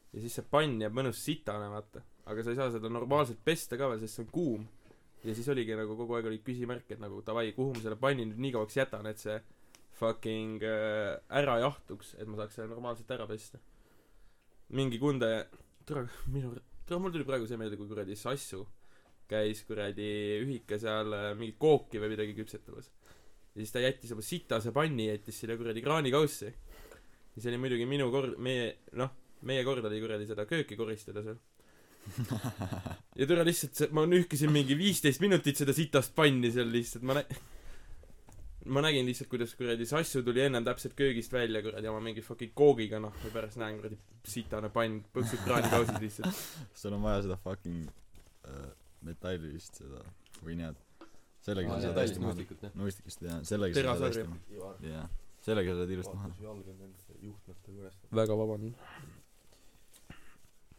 Ja 0.09 0.23
siis 0.23 0.39
see 0.39 0.47
pann 0.49 0.79
jääb 0.81 0.95
mõnus 0.97 1.21
sitane 1.21 1.69
vaata. 1.69 2.01
Aga 2.29 2.43
sa 2.45 2.53
ei 2.53 2.59
saa 2.59 2.73
seda 2.73 2.91
normaalselt 2.91 3.41
pesta 3.45 3.77
ka 3.77 3.89
veel 3.91 4.01
sest 4.01 4.17
see 4.17 4.25
on 4.25 4.31
kuum. 4.33 4.67
Ja 5.23 5.35
siis 5.35 5.49
oligi 5.51 5.75
nagu 5.75 5.97
kogu 5.99 6.15
aeg 6.17 6.29
oli 6.29 6.41
küsimärk 6.45 6.93
et 6.95 7.01
nagu 7.01 7.21
davai 7.25 7.51
kuhu 7.55 7.73
ma 7.75 7.83
selle 7.83 7.99
panni 7.99 8.25
nüüd 8.29 8.39
nii 8.39 8.53
kauaks 8.55 8.77
jätan 8.79 9.09
et 9.09 9.19
see 9.19 9.35
fucking 9.99 10.63
äh, 10.63 11.17
ära 11.41 11.57
jahtuks 11.65 12.15
et 12.17 12.29
ma 12.29 12.39
saaks 12.39 12.59
selle 12.59 12.71
normaalselt 12.71 13.11
ära 13.17 13.27
pesta. 13.29 13.59
Mingi 14.77 15.01
kunde 15.01 15.29
tule 15.85 16.05
minu 16.31 16.53
tule 16.88 17.01
mul 17.03 17.13
tuli 17.13 17.27
praegu 17.27 17.49
see 17.49 17.59
meelde 17.59 17.77
kui 17.77 17.89
kuradi 17.89 18.15
Sassu 18.17 18.63
käis 19.29 19.61
kuradi 19.67 20.07
ühika 20.41 20.79
seal 20.81 21.13
äh, 21.13 21.33
mingit 21.38 21.59
kooki 21.61 22.01
või 22.01 22.15
midagi 22.15 22.33
küpsetamas. 22.38 22.89
Ja 23.53 23.61
siis 23.61 23.73
ta 23.75 23.83
jättis 23.83 24.13
oma 24.15 24.23
sitase 24.25 24.71
panni 24.73 25.09
jättis 25.09 25.43
sinna 25.43 25.57
kuradi 25.59 25.83
kraanikaussi 25.85 26.53
ja 27.39 27.43
see 27.43 27.53
oli 27.53 27.62
muidugi 27.63 27.86
minu 27.88 28.10
kord 28.12 28.36
meie 28.43 28.74
noh 29.00 29.13
meie 29.48 29.63
kord 29.63 29.86
oli 29.88 30.01
kuradi 30.03 30.27
seda 30.27 30.43
kööki 30.50 30.75
koristada 30.79 31.24
seal. 31.24 31.39
Ja 33.19 33.27
tule 33.27 33.43
lihtsalt 33.43 33.75
see 33.75 33.89
ma 33.96 34.05
nühkisin 34.08 34.51
mingi 34.51 34.75
viisteist 34.79 35.19
minutit 35.24 35.60
seda 35.60 35.75
sitast 35.75 36.13
panni 36.15 36.51
seal 36.51 36.69
lihtsalt. 36.72 37.03
Ma 37.08 37.17
nä- 37.17 37.25
ma 38.72 38.84
nägin 38.84 39.08
lihtsalt 39.08 39.29
kuidas 39.31 39.53
kuradi 39.60 39.88
Sassu 39.88 40.24
tuli 40.24 40.43
ennem 40.46 40.65
täpselt 40.67 40.96
köögist 41.00 41.31
välja 41.36 41.62
kuradi 41.63 41.88
oma 41.91 42.01
mingi 42.03 42.24
fucking 42.25 42.51
koogiga 42.55 43.00
noh 43.00 43.15
ja 43.24 43.31
pärast 43.36 43.60
näen 43.62 43.79
kuradi 43.79 44.00
sitane 44.27 44.72
pann 44.75 45.00
põksub 45.15 45.43
kraanikausis 45.48 46.03
lihtsalt. 46.03 46.43
Sul 46.81 46.96
on 46.98 47.08
vaja 47.08 47.24
seda 47.27 47.39
fucking 47.43 47.88
äh, 47.88 48.67
metalli 49.08 49.53
vist 49.55 49.79
seda 49.79 50.03
või 50.43 50.60
näed 50.60 50.79
sellega 51.43 51.72
aa 51.72 51.79
sa 51.79 51.88
saad 51.88 52.03
hästi 52.03 52.19
täiesti 52.19 52.60
maha. 52.60 52.75
nõustikut 52.84 53.27
jah. 53.29 53.41
Sellega 53.48 53.79
sa 53.79 53.96
saad 53.96 54.08
hästi 54.10 54.27
maha. 54.27 54.75
Jah 54.84 55.10
sellega 55.46 55.74
sa 55.74 55.77
saad 55.81 55.93
ilusti 55.96 56.15
maha 56.15 56.29
juhtmete 57.21 57.71
juures. 57.71 57.99
Väga 58.15 58.38
vabandan. 58.38 58.75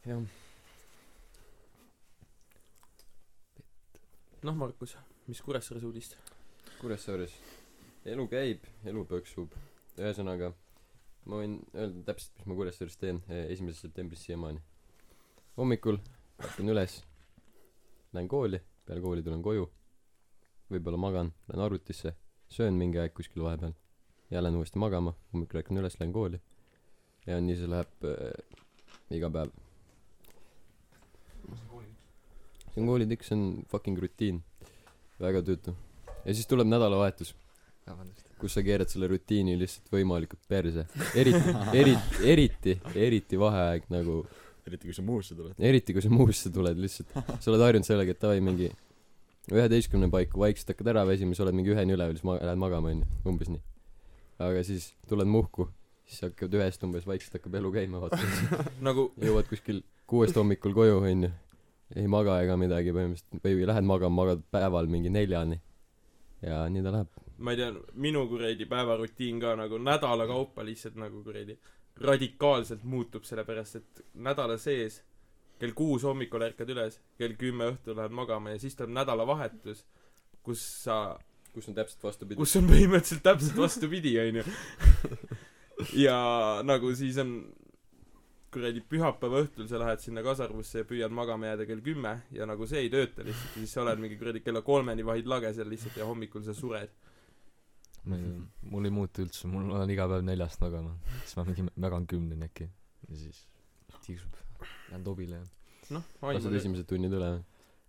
Jah. 0.06 0.22
Noh 4.42 4.56
Markus 4.56 4.96
mis 5.26 5.40
Kuressaares 5.44 5.84
uudist? 5.84 6.16
Kuressaares 6.80 7.34
elu 8.08 8.24
käib 8.32 8.64
elu 8.88 9.02
põksub 9.10 9.52
ühesõnaga 10.00 10.48
ma 11.28 11.42
võin 11.42 11.58
öelda 11.74 12.06
täpselt 12.08 12.38
mis 12.38 12.48
ma 12.48 12.56
Kuressaares 12.58 12.96
teen 12.98 13.20
eh, 13.28 13.50
esimesest 13.52 13.86
septembrist 13.86 14.26
siiamaani. 14.26 14.62
Hommikul 15.58 16.00
ärkan 16.40 16.72
üles 16.72 16.96
lähen 18.14 18.30
kooli 18.32 18.62
peale 18.86 19.04
kooli 19.04 19.22
tulen 19.22 19.44
koju. 19.44 19.68
Võib-olla 20.72 20.98
magan 21.04 21.34
lähen 21.50 21.66
arvutisse 21.66 22.16
söön 22.50 22.80
mingi 22.80 22.98
aeg 23.02 23.14
kuskil 23.14 23.44
vahepeal 23.44 23.76
ja 24.30 24.42
lähen 24.42 24.56
uuesti 24.60 24.78
magama 24.78 25.14
hommikul 25.32 25.60
ärkan 25.62 25.78
üles 25.82 25.96
lähen 26.00 26.12
kooli. 26.14 26.40
Ja 27.26 27.40
nii 27.40 27.56
see 27.58 27.68
läheb 27.70 28.06
äh, 28.06 28.32
iga 29.16 29.30
päev. 29.30 29.50
See 32.70 32.80
on 32.82 32.86
koolitükk 32.88 33.24
see 33.26 33.36
on 33.36 33.44
fucking 33.70 33.98
rutiin. 34.00 34.42
Väga 35.20 35.42
tüütu. 35.44 35.74
Ja 36.24 36.34
siis 36.34 36.46
tuleb 36.48 36.68
nädalavahetus 36.70 37.34
vabandust. 37.88 38.26
kus 38.40 38.54
sa 38.56 38.62
keerad 38.64 38.88
selle 38.88 39.08
rutiini 39.10 39.56
lihtsalt 39.60 39.90
võimalikult 39.92 40.46
perse. 40.48 40.86
Eriti 41.18 41.54
eriti 41.76 42.30
eriti 42.32 42.76
eriti 42.94 43.40
vaheaeg 43.40 43.88
nagu 43.92 44.22
eriti 44.66 44.88
kui 44.88 44.94
sa 44.96 45.02
Muhusse 45.04 45.34
tuled. 45.36 45.58
eriti 45.58 45.92
kui 45.96 46.02
sa 46.04 46.08
Muhusse 46.12 46.52
tuled 46.54 46.78
lihtsalt. 46.80 47.12
Sa 47.40 47.50
oled 47.52 47.64
harjunud 47.66 47.88
sellega 47.88 48.14
et 48.14 48.22
davai 48.22 48.40
mingi 48.44 48.70
üheteistkümne 49.50 50.08
paiku 50.12 50.40
vaikselt 50.44 50.72
hakkad 50.72 50.92
ära 50.94 51.04
väsima 51.08 51.34
siis 51.34 51.42
oled 51.44 51.56
mingi 51.58 51.74
üheni 51.74 51.96
üleval 51.96 52.14
siis 52.16 52.24
ma- 52.28 52.38
lähed 52.40 52.60
magama 52.60 52.92
onju. 52.94 53.08
Umbes 53.28 53.50
nii 53.52 53.60
aga 54.40 54.64
siis 54.66 54.92
tuled 55.08 55.28
Muhku 55.28 55.68
siis 56.10 56.24
hakkad 56.26 56.54
ühest 56.58 56.82
umbes 56.86 57.06
vaikselt 57.06 57.38
hakkab 57.38 57.56
elu 57.60 57.72
käima 57.74 58.02
vaata. 58.02 58.18
Nagu 58.86 59.10
jõuad 59.22 59.48
kuskil 59.50 59.82
kuuest 60.10 60.36
hommikul 60.38 60.74
koju 60.76 61.00
onju. 61.00 61.30
Ei 61.98 62.06
maga 62.10 62.38
ega 62.42 62.56
midagi 62.58 62.94
põhimõtteliselt. 62.94 63.42
Või 63.44 63.66
lähed 63.66 63.86
magama 63.86 64.22
magad 64.22 64.42
päeval 64.54 64.90
mingi 64.90 65.10
neljani. 65.10 65.58
Ja 66.46 66.62
nii 66.72 66.82
ta 66.86 66.94
läheb. 66.94 67.20
Ma 67.40 67.54
ei 67.54 67.60
tea 67.60 67.70
minu 68.00 68.24
kuradi 68.30 68.66
päevarutiin 68.68 69.40
ka 69.42 69.54
nagu 69.58 69.78
nädala 69.82 70.26
kaupa 70.28 70.64
lihtsalt 70.66 70.98
nagu 71.00 71.22
kuradi 71.24 71.56
radikaalselt 72.00 72.84
muutub 72.84 73.26
sellepärast 73.28 73.80
et 73.80 74.02
nädala 74.24 74.56
sees 74.60 75.00
kell 75.60 75.74
kuus 75.76 76.04
hommikul 76.08 76.46
ärkad 76.46 76.70
üles 76.72 76.96
kell 77.20 77.36
kümme 77.40 77.66
õhtul 77.74 77.98
lähed 77.98 78.14
magama 78.16 78.54
ja 78.54 78.60
siis 78.62 78.76
tuleb 78.76 78.94
nädalavahetus 78.96 79.82
kus 80.46 80.62
sa 80.84 81.18
kus 81.54 81.70
on 81.70 81.78
täpselt 81.78 82.04
vastupidi 82.08 82.38
kus 82.40 82.56
on 82.60 82.68
põhimõtteliselt 82.70 83.24
täpselt 83.26 83.58
vastupidi 83.58 84.14
onju 84.22 84.44
ja 86.06 86.18
nagu 86.66 86.92
siis 86.96 87.18
on 87.22 87.34
kuradi 88.50 88.82
pühapäeva 88.82 89.44
õhtul 89.44 89.68
sa 89.70 89.78
lähed 89.78 90.02
sinna 90.02 90.24
kasarmusse 90.26 90.82
ja 90.82 90.88
püüad 90.88 91.14
magama 91.14 91.52
jääda 91.52 91.66
kell 91.68 91.84
kümme 91.86 92.16
ja 92.34 92.48
nagu 92.50 92.66
see 92.70 92.82
ei 92.84 92.90
tööta 92.92 93.22
lihtsalt 93.26 93.54
ja 93.54 93.62
siis 93.62 93.76
sa 93.76 93.84
oled 93.84 94.02
mingi 94.02 94.18
kuradi 94.18 94.42
kella 94.42 94.64
kolmeni 94.66 95.06
vahid 95.06 95.30
lage 95.30 95.52
seal 95.54 95.70
lihtsalt 95.70 96.00
ja 96.00 96.08
hommikul 96.08 96.42
sa 96.46 96.56
sured 96.56 96.90
ma 98.10 98.16
ei 98.16 98.24
tea, 98.24 98.42
mul 98.72 98.88
ei 98.88 98.94
muutu 98.96 99.24
üldse, 99.26 99.48
mul 99.52 99.70
on 99.76 99.92
iga 99.92 100.08
päev 100.10 100.24
neljast 100.26 100.62
magama. 100.64 100.96
siis 101.22 101.36
ma 101.36 101.46
mingi 101.46 101.66
mägan 101.76 102.06
kümneni 102.10 102.48
äkki. 102.48 102.68
ja 103.08 103.16
siis 103.16 103.46
tiksub. 104.06 104.36
Lähen 104.90 105.04
tobile 105.04 105.40
ja 105.40 105.44
noh 105.94 106.04
lased 106.22 106.40
Aimaril 106.40 106.60
esimesed 106.60 106.88
tunnid 106.90 107.14
üle 107.16 107.30
või 107.36 107.42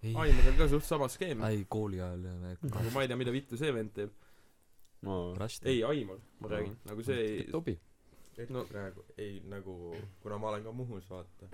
ei, 0.03 0.15
Aimaril 0.15 0.57
ka 0.57 0.67
suht 0.71 0.85
sama 0.87 1.07
skeem. 1.11 1.43
Ei 1.47 1.65
kooli 1.69 2.01
ajal 2.01 2.23
ja 2.25 2.33
need 2.41 2.63
nagu 2.67 2.91
ma 2.95 3.03
ei 3.05 3.07
tea 3.11 3.17
mida 3.19 3.31
vittu 3.35 3.57
see 3.59 3.71
vend 3.73 3.93
teeb. 3.95 4.11
Ma 5.05 5.17
rast. 5.37 5.65
ei 5.65 5.83
Aimar 5.83 6.19
ma 6.39 6.49
räägin. 6.51 6.75
Nagu 6.89 7.03
see 7.05 7.19
ei 7.27 7.47
tobi. 7.51 7.77
Et 8.37 8.49
No- 8.49 8.59
no. 8.61 8.65
praegu 8.65 9.03
ei 9.17 9.41
nagu 9.45 9.95
kuna 10.23 10.37
ma 10.37 10.49
olen 10.49 10.63
ka 10.63 10.71
Muhus 10.71 11.09
vaata 11.09 11.49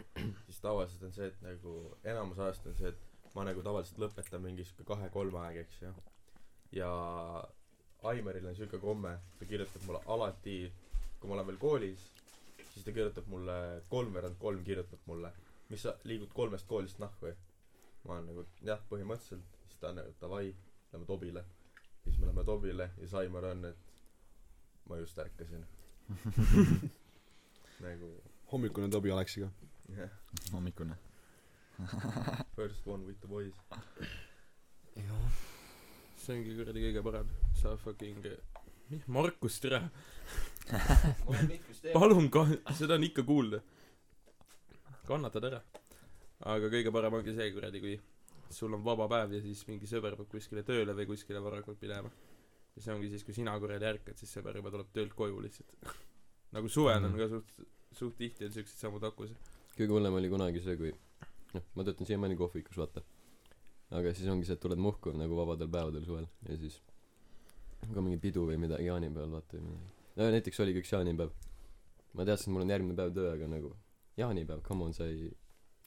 siis 0.45 0.59
tavaliselt 0.61 1.03
on 1.03 1.13
see 1.13 1.27
et 1.27 1.41
nagu 1.41 1.73
enamus 2.03 2.39
ajast 2.39 2.67
on 2.67 2.75
see 2.75 2.87
et 2.93 3.33
ma 3.35 3.43
nagu 3.43 3.63
tavaliselt 3.65 3.99
lõpetan 3.99 4.41
mingi 4.45 4.63
sihuke 4.65 4.85
kahe-kolme 4.91 5.39
aeg 5.41 5.57
eks 5.63 5.81
ju 5.81 5.91
ja 6.77 6.91
Aimaril 8.03 8.45
on 8.47 8.55
sihuke 8.55 8.79
komme 8.79 9.17
ta 9.39 9.45
kirjutab 9.49 9.83
mulle 9.87 10.01
alati 10.15 10.57
kui 11.19 11.27
ma 11.29 11.35
olen 11.35 11.47
veel 11.49 11.57
koolis 11.65 12.05
siis 12.69 12.85
ta 12.85 12.93
kirjutab 12.93 13.27
mulle 13.27 13.57
kolmveerand 13.89 14.37
kolm 14.39 14.63
kirjutab 14.63 14.99
mulle. 15.09 15.31
Mis 15.69 15.81
sa 15.83 15.95
liigud 16.03 16.29
kolmest 16.33 16.67
koolist 16.69 16.99
nahku 17.03 17.33
ma 18.07 18.15
olen 18.15 18.29
nagu 18.31 18.45
jah 18.63 18.79
põhimõtteliselt 18.89 19.57
siis 19.67 19.79
ta 19.81 19.89
on 19.91 19.99
nagu 19.99 20.13
davai 20.21 20.55
lähme 20.93 21.05
Tobile. 21.05 21.43
Siis 22.03 22.17
me 22.19 22.27
lähme 22.27 22.43
Tobile 22.43 22.83
ja 22.83 22.99
siis 22.99 23.13
Aimar 23.13 23.45
on 23.45 23.65
et 23.65 23.77
ma 24.89 24.97
just 24.97 25.17
ärkasin. 25.19 25.65
Nagu 27.83 28.11
hommikune 28.51 28.89
Tobi 28.89 29.11
Aleksiga. 29.11 29.49
jah. 29.97 30.09
Hommikune. 30.53 30.95
first 32.55 32.87
one 32.87 33.05
with 33.05 33.19
the 33.19 33.27
boys. 33.27 33.53
Jah, 34.95 35.41
see 36.17 36.39
ongi 36.39 36.55
kuradi 36.57 36.85
kõige 36.87 37.03
parem. 37.05 37.33
Sa 37.61 37.75
fucking 37.77 38.23
mis 38.89 39.07
Markus 39.07 39.59
tere! 39.59 39.83
Palun 41.93 42.29
ka 42.31 42.47
seda 42.73 42.95
on 42.95 43.03
ikka 43.03 43.23
kuulda. 43.27 43.59
Kannatad 45.07 45.43
ära 45.51 45.61
aga 46.39 46.69
kõige 46.69 46.91
parem 46.93 47.13
ongi 47.19 47.33
see 47.35 47.51
kuradi 47.53 47.79
kui 47.81 47.99
sul 48.53 48.73
on 48.73 48.83
vaba 48.83 49.07
päev 49.11 49.33
ja 49.33 49.41
siis 49.41 49.63
mingi 49.67 49.87
sõber 49.89 50.15
peab 50.15 50.29
kuskile 50.31 50.63
tööle 50.63 50.93
või 50.95 51.07
kuskile 51.09 51.41
varakult 51.43 51.81
minema. 51.81 52.11
Ja 52.75 52.81
see 52.83 52.93
ongi 52.93 53.09
siis 53.09 53.23
kui 53.25 53.33
sina 53.33 53.57
kuradi 53.59 53.85
ärkad 53.89 54.17
siis 54.17 54.31
sõber 54.37 54.55
juba 54.55 54.71
tuleb 54.71 54.91
töölt 54.93 55.13
koju 55.17 55.39
lihtsalt. 55.41 55.73
Nagu 56.55 56.69
suvel 56.69 57.03
on 57.03 57.11
Mhm. 57.11 57.17
ka 57.19 57.27
suht 57.27 57.53
suht 57.97 58.17
tihti 58.17 58.45
on 58.45 58.51
siuksed 58.51 58.77
sammud 58.77 59.03
akus 59.03 59.31
kõige 59.77 59.89
hullem 59.93 60.13
oli 60.13 60.29
kunagi 60.29 60.61
see 60.61 60.75
kui 60.77 60.91
noh 61.53 61.63
ma 61.75 61.83
töötan 61.83 62.05
siiamaani 62.07 62.35
kohvikus 62.37 62.77
vaata. 62.77 63.01
Aga 63.91 64.13
siis 64.13 64.27
ongi 64.29 64.45
see 64.45 64.53
et 64.53 64.59
tuled 64.61 64.77
muhku 64.77 65.11
nagu 65.15 65.35
vabadel 65.35 65.67
päevadel 65.67 66.05
suvel 66.05 66.27
ja 66.49 66.57
siis 66.57 66.79
ka 67.93 68.01
mingi 68.01 68.17
pidu 68.21 68.45
või 68.47 68.57
midagi 68.59 68.85
jaanipäeval 68.89 69.31
vaata 69.37 69.57
või 69.57 69.65
midagi. 69.71 69.93
No 70.17 70.29
näiteks 70.33 70.59
oligi 70.59 70.81
üks 70.81 70.91
jaanipäev. 70.93 71.31
Ma 72.13 72.25
teadsin 72.25 72.49
et 72.51 72.53
mul 72.55 72.63
on 72.65 72.69
järgmine 72.73 72.95
päev 72.97 73.13
töö 73.13 73.31
aga 73.33 73.47
nagu 73.47 73.75
jaanipäev 74.17 74.61
come 74.65 74.83
on 74.87 74.93
sa 74.93 75.05
ei 75.05 75.31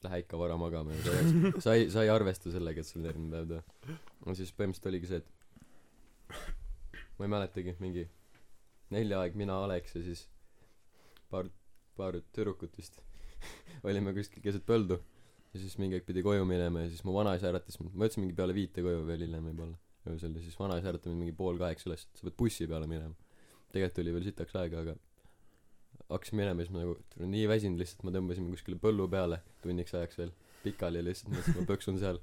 lähe 0.07 0.23
ikka 0.23 0.39
vara 0.39 0.57
magama 0.57 0.95
ja 0.95 1.03
sa 1.03 1.17
ei 1.17 1.61
sa 1.65 1.75
ei 1.77 1.89
sa 1.93 2.05
ei 2.05 2.11
arvesta 2.13 2.53
sellega 2.53 2.81
et 2.81 2.89
sul 2.89 3.01
on 3.01 3.09
järgmine 3.09 3.31
päev 3.35 3.51
töö 3.51 3.97
no 4.25 4.35
siis 4.37 4.53
põhimõtteliselt 4.57 4.91
oligi 4.91 5.11
see 5.11 5.21
et 5.21 5.29
ma 7.17 7.27
ei 7.27 7.33
mäletagi 7.35 7.77
mingi 7.83 8.07
nelja 8.91 9.21
aeg 9.23 9.37
mina 9.39 9.61
Alex 9.65 9.95
ja 9.95 10.03
siis 10.09 10.27
paar 11.31 11.49
paar 11.97 12.17
tüdrukut 12.33 12.75
vist 12.77 13.01
olime 13.87 14.13
kuskil 14.15 14.43
keset 14.43 14.65
põldu. 14.67 14.99
Ja 15.51 15.59
siis 15.59 15.75
mingi 15.81 15.97
aeg 15.97 16.05
pidi 16.07 16.23
koju 16.23 16.45
minema 16.47 16.85
ja 16.85 16.91
siis 16.91 17.03
mu 17.07 17.13
vanaisa 17.15 17.49
äratas 17.49 17.79
mind. 17.81 17.95
Ma 17.95 18.07
jõudsin 18.07 18.23
mingi 18.23 18.37
peale 18.37 18.55
viite 18.55 18.83
koju 18.85 19.03
veel 19.07 19.25
hiljem 19.25 19.49
võib-olla. 19.49 19.79
Öösel 20.09 20.37
ja 20.37 20.43
siis 20.43 20.57
vanaisa 20.57 20.89
äratas 20.93 21.11
mind 21.11 21.25
mingi 21.25 21.35
pool 21.37 21.59
kaheksa 21.61 21.89
üles 21.89 22.05
et 22.07 22.21
sa 22.21 22.27
pead 22.27 22.37
bussi 22.39 22.67
peale 22.71 22.87
minema. 22.89 23.15
Tegelikult 23.71 24.03
oli 24.03 24.13
veel 24.15 24.29
sitaks 24.29 24.55
aega 24.61 24.85
aga 24.85 24.95
hakkasin 26.09 26.39
minema 26.39 26.61
ja 26.61 26.67
siis 26.67 26.75
ma 26.75 26.83
nagu 26.83 27.31
nii 27.35 27.47
väsinud 27.51 27.81
lihtsalt 27.81 28.05
ma 28.07 28.13
tõmbasin 28.15 28.49
kuskile 28.53 28.79
põllu 28.81 29.07
peale 29.11 29.41
tunniks 29.63 29.95
ajaks 29.97 30.19
veel 30.21 30.33
pikali 30.63 31.03
lihtsalt 31.05 31.33
mõtlesin 31.33 31.59
ma 31.59 31.67
põksun 31.69 32.01
seal. 32.01 32.19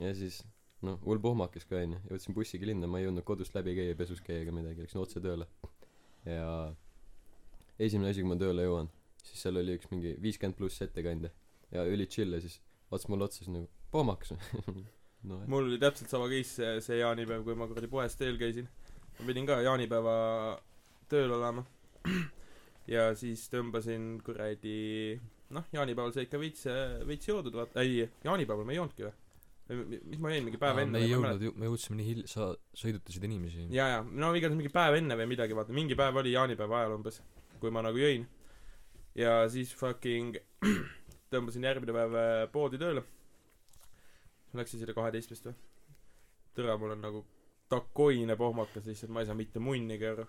Ja 0.00 0.10
siis 0.16 0.42
noh 0.84 0.98
hull 1.06 1.22
pohmakas 1.22 1.66
ka 1.68 1.78
onju. 1.80 2.00
Jõudsin 2.10 2.36
bussiga 2.36 2.68
linna 2.68 2.90
ma 2.90 3.00
ei 3.00 3.08
jõudnud 3.08 3.26
kodust 3.26 3.54
läbi 3.56 3.76
käia 3.78 3.94
pesus 3.98 4.20
käia 4.24 4.44
ega 4.44 4.54
midagi 4.54 4.84
läksin 4.84 5.00
otse 5.02 5.22
tööle. 5.24 5.48
Ja 6.28 6.74
esimene 7.78 8.12
asi 8.12 8.22
kui 8.24 8.30
ma 8.32 8.38
tööle 8.40 8.66
jõuan 8.66 8.90
siis 9.24 9.40
seal 9.44 9.58
oli 9.60 9.78
üks 9.78 9.88
mingi 9.92 10.14
viiskümmend 10.22 10.58
pluss 10.58 10.82
ettekandja. 10.84 11.32
Ja 11.74 11.84
üli 11.90 12.06
chill 12.10 12.36
ja 12.36 12.42
siis 12.42 12.60
vaatas 12.90 13.08
mulle 13.10 13.26
otsa 13.26 13.42
siis 13.42 13.50
nagu 13.52 13.68
pohmakas 13.94 14.34
no 15.28 15.40
et 15.40 15.50
mul 15.50 15.68
oli 15.70 15.80
täpselt 15.82 16.12
sama 16.12 16.28
case 16.30 16.74
see 16.84 17.00
jaanipäev 17.00 17.44
kui 17.46 17.56
ma 17.58 17.68
kuradi 17.70 17.90
poes 17.90 18.16
tööl 18.20 18.38
käisin. 18.40 18.68
Ma 19.18 19.28
pidin 19.30 19.48
ka 19.48 19.60
jaanipäeva 19.64 20.14
tööl 21.10 21.32
olema 21.38 21.64
ja 22.90 23.10
siis 23.16 23.46
tõmbasin 23.52 24.18
kuradi 24.24 25.18
noh 25.54 25.64
jaanipäeval 25.72 26.12
sai 26.12 26.26
ikka 26.26 26.40
veits 26.40 26.66
veits 27.08 27.28
joodud 27.28 27.54
vaata 27.56 27.84
ei 27.84 28.02
jaanipäeval 28.24 28.66
ma 28.66 28.74
ei 28.74 28.80
joonudki 28.80 29.06
või? 29.06 29.14
Või 29.64 29.84
mi- 29.88 30.00
mis 30.12 30.20
ma 30.20 30.32
jõin 30.34 30.44
mingi 30.44 30.58
päev 30.60 30.78
enne 30.82 30.98
me 30.98 31.04
ei 31.06 31.08
jõudnud 31.14 31.54
me 31.56 31.68
jõudsime 31.70 31.96
nii 31.96 32.08
hil-, 32.10 32.26
sa 32.28 32.50
sõidutasid 32.76 33.24
inimesi. 33.24 33.64
jaa 33.72 33.88
jaa. 33.94 34.02
No 34.04 34.34
igatahes 34.36 34.58
mingi 34.58 34.72
päev 34.74 34.98
enne 34.98 35.16
või 35.16 35.30
midagi 35.30 35.56
vaata. 35.56 35.72
Mingi 35.72 35.96
päev 35.96 36.18
oli 36.20 36.34
jaanipäeva 36.34 36.82
ajal 36.82 36.98
umbes 36.98 37.22
kui 37.60 37.72
ma 37.72 37.80
nagu 37.86 37.96
jõin. 37.96 38.26
Ja 39.16 39.48
siis 39.48 39.72
fucking 39.72 40.36
tõmbasin 41.32 41.64
järgmine 41.64 41.96
päev 41.96 42.18
äh, 42.20 42.44
poodi 42.52 42.76
tööle. 42.82 43.06
Läksin 44.54 44.82
sinna 44.82 44.92
kaheteist 44.94 45.32
või? 45.48 45.54
Tere 46.54 46.76
mul 46.78 46.92
on 46.94 47.00
nagu 47.02 47.24
takoine 47.72 48.36
pohmakas 48.36 48.84
lihtsalt 48.86 49.10
ma 49.10 49.22
ei 49.24 49.26
saa 49.30 49.34
mitte 49.38 49.58
munnigi 49.64 50.06
aru 50.06 50.26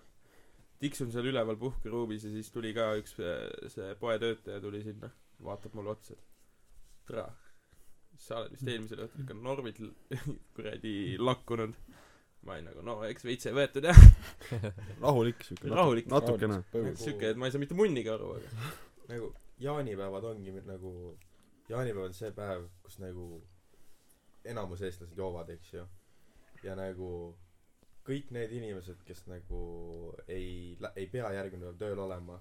tiksun 0.80 1.12
seal 1.12 1.30
üleval 1.32 1.56
puhkeruumis 1.60 2.26
ja 2.26 2.34
siis 2.34 2.52
tuli 2.52 2.74
ka 2.76 2.92
üks 3.00 3.16
äh, 3.20 3.48
see 3.72 3.94
poetöötaja 4.00 4.60
tuli 4.60 4.82
sinna 4.84 5.10
vaatab 5.44 5.74
mulle 5.76 5.94
otsa 5.96 6.16
et 6.16 6.24
tere 7.08 7.26
sa 8.20 8.40
oled 8.40 8.54
vist 8.56 8.68
eelmisel 8.70 9.04
õhtul 9.04 9.24
ikka 9.24 9.36
normilt 9.38 9.80
kuradi 10.56 10.94
lakkunud. 11.20 11.76
Ma 12.46 12.54
olin 12.54 12.68
nagu 12.68 12.82
no 12.86 12.96
eks 13.08 13.24
veits 13.26 13.48
ei 13.48 13.56
võetud 13.56 13.88
jah. 13.88 13.98
Rahulik 15.02 15.42
siuke 15.44 15.70
Rahulik. 15.72 16.06
natukene. 16.10 16.60
Siuke 17.00 17.32
et 17.32 17.40
ma 17.40 17.48
ei 17.48 17.54
saa 17.54 17.62
mitte 17.62 17.76
munnigi 17.78 18.12
aru 18.12 18.36
aga 18.36 18.70
nagu 19.10 19.32
jaanipäevad 19.62 20.28
ongi 20.30 20.54
nagu 20.66 20.92
jaanipäev 21.70 22.04
on 22.06 22.14
see 22.14 22.30
päev 22.36 22.68
kus 22.84 23.00
nagu 23.02 23.26
enamus 24.46 24.84
eestlased 24.86 25.18
joovad 25.18 25.50
eks 25.56 25.74
ju. 25.74 25.86
Ja 26.62 26.76
nagu 26.78 27.10
kõik 28.06 28.30
need 28.34 28.52
inimesed 28.54 29.00
kes 29.06 29.24
nagu 29.30 29.60
ei 30.28 30.76
ei 30.94 31.06
pea 31.10 31.32
järgmine 31.34 31.66
päev 31.66 31.80
tööl 31.80 32.02
olema 32.06 32.38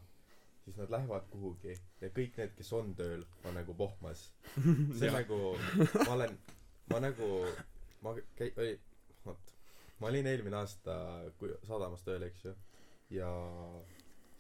siis 0.66 0.78
nad 0.78 0.90
lähevad 0.94 1.26
kuhugi 1.30 1.74
ja 2.02 2.10
kõik 2.14 2.38
need 2.40 2.54
kes 2.58 2.72
on 2.74 2.94
tööl 2.98 3.26
on 3.46 3.54
nagu 3.58 3.74
pohmas. 3.78 4.28
See 5.00 5.12
nagu 5.14 5.40
ma 6.06 6.14
olen 6.16 6.38
ma 6.92 7.02
nagu 7.04 7.30
ma 8.06 8.16
käi- 8.38 8.54
oli 8.58 8.74
vot. 9.26 9.54
Ma 10.00 10.10
olin 10.10 10.28
eelmine 10.28 10.58
aasta 10.60 10.96
kui 11.40 11.54
sadamas 11.68 12.04
tööl 12.06 12.26
eks 12.28 12.48
ju 12.48 12.56
ja 13.20 13.30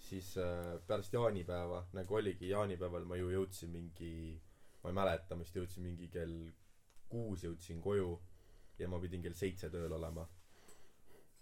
siis 0.05 0.32
äh, 0.41 0.75
pärast 0.88 1.13
jaanipäeva 1.13 1.84
nagu 1.94 2.17
oligi 2.17 2.50
jaanipäeval 2.50 3.05
ma 3.10 3.17
ju 3.22 3.29
jõudsin 3.34 3.72
mingi 3.74 4.13
ma 4.84 4.89
ei 4.91 4.98
mäleta 4.98 5.38
ma 5.38 5.46
vist 5.46 5.58
jõudsin 5.58 5.86
mingi 5.86 6.10
kell 6.13 6.36
kuus 7.10 7.46
jõudsin 7.46 7.82
koju 7.82 8.12
ja 8.79 8.89
ma 8.89 9.00
pidin 9.00 9.22
kell 9.24 9.38
seitse 9.38 9.70
tööl 9.74 9.94
olema 9.94 10.25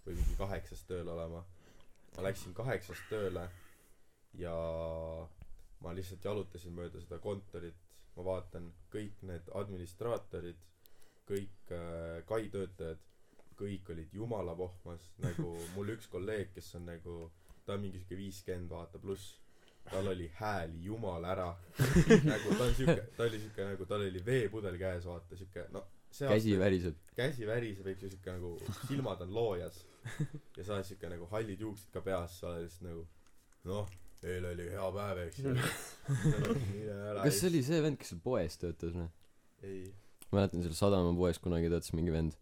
või 0.06 0.18
mingi 0.18 0.36
kaheksast 0.38 0.86
tööl 0.88 1.08
olema. 1.08 1.44
Ma 2.16 2.26
läksin 2.28 2.54
kaheksast 2.54 3.08
tööle 3.10 3.48
ja 4.38 4.54
ma 5.84 5.94
lihtsalt 5.96 6.24
jalutasin 6.24 6.74
mööda 6.76 7.00
seda 7.02 7.18
kontorit. 7.22 7.80
Ma 8.14 8.22
vaatan 8.24 8.68
kõik 8.92 9.24
need 9.26 9.48
administraatorid 9.58 10.60
kõik 11.28 11.72
äh, 11.72 12.20
kai 12.28 12.48
töötajad. 12.52 13.00
Kõik 13.54 13.86
olid 13.94 14.10
jumala 14.10 14.50
pohmas 14.58 15.02
nagu 15.22 15.52
mul 15.76 15.92
üks 15.94 16.08
kolleeg 16.10 16.48
kes 16.56 16.72
on 16.74 16.88
nagu 16.90 17.18
ta 17.64 17.76
on 17.76 17.84
mingi 17.84 18.00
siuke 18.02 18.18
viiskümmend 18.18 18.70
vaata 18.70 18.98
pluss. 18.98 19.36
Tal 19.84 20.08
oli 20.10 20.26
hääl 20.38 20.72
jumala 20.80 21.28
ära. 21.34 21.50
Nagu 22.30 22.54
ta 22.56 22.64
on 22.64 22.74
siuke 22.74 23.02
ta 23.16 23.26
oli 23.26 23.40
siuke 23.42 23.66
nagu 23.68 23.86
tal 23.86 24.00
oli 24.06 24.22
veepudel 24.24 24.78
käes 24.80 25.04
vaata 25.04 25.36
siuke 25.36 25.66
no 25.76 25.82
see 25.84 26.03
käsi 26.18 26.54
väriseb. 26.58 26.96
käsi 27.16 27.46
väriseb 27.48 27.90
eks 27.92 28.06
ju 28.06 28.12
siuke 28.14 28.36
nagu 28.36 28.54
silmad 28.88 29.20
on 29.26 29.34
loojas. 29.34 29.82
Ja 30.56 30.64
sa 30.64 30.78
oled 30.78 30.88
siuke 30.88 31.10
nagu 31.10 31.28
hallid 31.32 31.60
juuksed 31.60 31.90
ka 31.94 32.02
peas 32.04 32.38
sa 32.40 32.52
oled 32.52 32.66
lihtsalt 32.66 32.88
nagu 32.90 33.06
noh 33.70 33.92
eile 34.24 34.54
oli 34.54 34.70
hea 34.72 34.88
päev 34.96 35.20
eks 35.26 35.42
ju. 35.42 35.54
Kas 37.24 37.40
see 37.40 37.50
oli 37.50 37.62
see 37.66 37.82
vend 37.84 38.00
kes 38.00 38.14
seal 38.14 38.24
poes 38.24 38.58
töötas 38.60 38.96
või? 38.96 39.10
Ei. 39.64 39.84
Mäletan 40.32 40.64
seal 40.64 40.76
sadamapoes 40.78 41.40
kunagi 41.42 41.70
töötas 41.72 41.92
mingi 41.96 42.14
vend. 42.14 42.36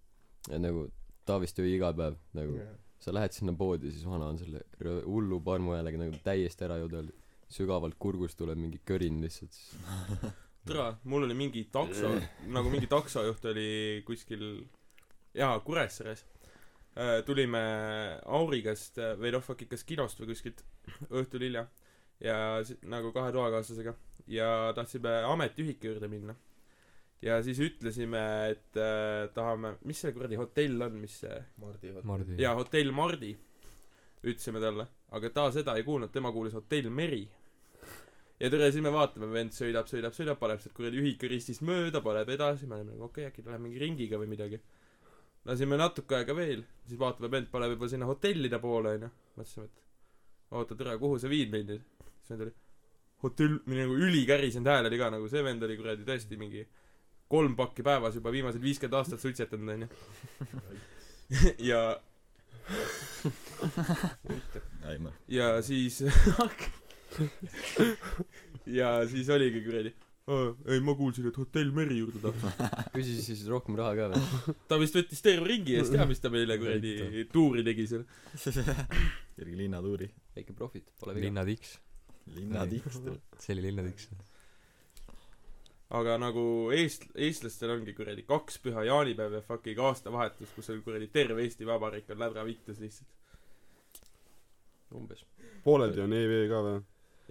Nagu 0.50 0.88
ta 1.26 1.38
vist 1.42 1.58
jõi 1.58 1.74
iga 1.76 1.92
päev 1.96 2.18
nagu 2.38 2.60
sa 3.02 3.14
lähed 3.14 3.34
sinna 3.34 3.54
poodi 3.58 3.90
siis 3.90 4.06
vana 4.06 4.28
on 4.30 4.38
selle 4.38 4.62
hullu 5.06 5.40
parmuhäälega 5.42 5.98
nagu 6.04 6.18
täiesti 6.22 6.66
ära 6.66 6.78
jõudnud 6.82 7.10
sügavalt 7.52 7.98
kurgust 8.00 8.38
tuleb 8.38 8.58
mingi 8.58 8.80
kõrin 8.88 9.18
lihtsalt 9.22 9.54
siis 9.58 9.74
tere 10.66 10.92
mul 11.10 11.26
oli 11.26 11.34
mingi 11.34 11.64
takso 11.74 12.12
nagu 12.54 12.70
mingi 12.70 12.86
taksojuht 12.90 13.44
oli 13.50 14.02
kuskil 14.06 14.44
jaa 15.34 15.58
Kuressaares. 15.60 16.24
Äh, 16.92 17.22
tulime 17.24 17.60
Auri 18.26 18.60
käest 18.62 18.98
äh, 19.00 19.14
või 19.16 19.32
noh 19.32 19.42
fuck 19.44 19.64
kas 19.68 19.84
kinost 19.88 20.20
või 20.20 20.32
kuskilt 20.34 20.60
õhtul 21.08 21.46
hilja. 21.46 21.66
Ja 22.20 22.60
nagu 22.84 23.12
kahe 23.16 23.32
toakaaslasega. 23.32 23.94
Ja 24.30 24.48
tahtsime 24.76 25.22
ametiühiku 25.26 25.88
juurde 25.88 26.10
minna. 26.12 26.36
Ja 27.22 27.38
siis 27.42 27.58
ütlesime 27.62 28.20
et 28.52 28.76
äh, 28.76 29.30
tahame 29.34 29.76
mis 29.88 30.02
see 30.04 30.12
kuradi 30.12 30.36
hotell 30.36 30.84
on 30.84 31.00
mis 31.00 31.16
see 31.24 31.38
Mardi 31.62 31.94
Mardi. 32.04 32.36
Jaa 32.42 32.54
hotell 32.58 32.92
Mardi 32.94 33.32
ütlesime 34.22 34.60
talle. 34.62 34.86
Aga 35.16 35.32
ta 35.32 35.48
seda 35.54 35.78
ei 35.80 35.86
kuulnud. 35.88 36.12
Tema 36.12 36.30
kuulis 36.34 36.54
hotell 36.54 36.92
Meri 36.92 37.24
ja 38.42 38.50
tere 38.50 38.70
siis 38.74 38.82
me 38.82 38.90
vaatame 38.90 39.28
vend 39.30 39.54
sõidab 39.54 39.86
sõidab 39.90 40.16
sõidab 40.16 40.40
paneb 40.40 40.62
sealt 40.62 40.74
kuradi 40.74 40.98
ühika 40.98 41.30
ristist 41.30 41.62
mööda 41.66 42.02
paneb 42.02 42.32
edasi 42.34 42.66
me 42.66 42.80
oleme 42.80 42.96
nagu 42.96 43.06
okei 43.06 43.28
okay, 43.28 43.30
äkki 43.30 43.44
ta 43.44 43.52
läheb 43.52 43.62
mingi 43.68 43.82
ringiga 43.82 44.18
või 44.18 44.32
midagi. 44.32 44.58
Lasime 45.46 45.78
natuke 45.78 46.18
aega 46.18 46.34
veel 46.38 46.64
siis 46.88 46.98
vaatame 46.98 47.30
vend 47.30 47.50
paneb 47.54 47.76
juba 47.76 47.90
sinna 47.90 48.08
hotellide 48.10 48.58
poole 48.62 48.96
onju. 48.96 49.12
Mõtlesime 49.38 49.70
et 49.70 50.58
oota 50.58 50.78
tere 50.78 50.98
kuhu 50.98 51.22
sa 51.22 51.30
viid 51.30 51.54
meid 51.54 51.70
nüüd? 51.70 51.88
Siis 52.18 52.34
vend 52.34 52.46
oli 52.48 52.54
hotell 53.22 53.58
nagu 53.78 53.98
ülikärisenud 54.08 54.70
hääl 54.70 54.90
oli 54.90 54.98
ka 54.98 55.10
nagu 55.14 55.28
see 55.30 55.42
vend 55.46 55.62
oli 55.62 55.78
kuradi 55.78 56.06
tõesti 56.06 56.38
mingi 56.38 56.66
kolm 57.30 57.54
pakki 57.56 57.84
päevas 57.86 58.18
juba 58.18 58.32
viimased 58.34 58.62
viiskümmend 58.62 58.98
aastat 58.98 59.22
suitsetanud 59.22 59.76
onju. 59.76 59.92
Ja 61.70 61.82
ja 65.28 65.62
siis 65.62 66.02
ja 68.78 68.92
siis 69.10 69.28
oligi 69.34 69.62
kuradi 69.66 69.92
"Aa, 70.32 70.52
ei 70.70 70.80
ma 70.86 70.94
kuulsin 70.94 71.26
et 71.28 71.36
hotell 71.40 71.72
Meri 71.74 71.96
juurde 71.98 72.20
tahad 72.22 72.76
küsis 72.94 73.24
siis 73.26 73.40
rohkem 73.50 73.74
raha 73.80 73.94
ka 73.98 74.10
või? 74.12 74.54
Ta 74.70 74.78
vist 74.78 74.94
võttis 74.98 75.22
terve 75.24 75.48
ringi 75.50 75.74
eest 75.80 75.94
ja 75.98 76.06
mis 76.06 76.20
ta 76.22 76.30
meile 76.30 76.58
kuradi 76.62 77.24
tuuri 77.32 77.64
tegi 77.66 77.86
seal. 77.90 78.04
Kerge 78.38 79.56
linnatuuri. 79.58 80.06
Väike 80.36 80.54
profit 80.54 80.86
pole 81.00 81.16
viga. 81.18 81.26
Linna 81.26 81.46
tiks 81.48 81.78
linnatiks 82.36 83.00
see 83.42 83.56
oli 83.56 83.64
linna 83.66 83.82
tiks 83.82 84.04
aga 85.98 86.14
nagu 86.22 86.44
eest- 86.72 87.08
eestlastel 87.18 87.72
ongi 87.74 87.92
kuradi 87.98 88.22
kaks 88.28 88.60
püha 88.62 88.84
jaanipäev 88.86 89.34
ja 89.36 89.40
fucking 89.48 89.80
aastavahetus 89.88 90.54
kus 90.54 90.70
on 90.72 90.78
kuradi 90.86 91.10
terve 91.12 91.42
Eesti 91.44 91.66
Vabariik 91.68 92.08
on 92.14 92.22
lädra 92.22 92.44
vittus 92.46 92.78
lihtsalt. 92.80 93.10
Umbes. 94.94 95.26
Pooleldi 95.66 96.00
on 96.06 96.12
EV 96.16 96.32
ka 96.52 96.62
või 96.64 96.78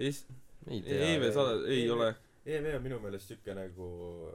Eest- 0.07 0.31
ei 0.69 0.81
tea 0.85 1.11
EV 1.15 1.23
sada 1.35 1.51
ei 1.67 1.83
EV 1.85 1.91
ole. 1.97 2.09
EV 2.45 2.65
on 2.77 2.83
minu 2.87 2.97
meelest 3.03 3.27
siuke 3.33 3.51
nagu 3.57 3.85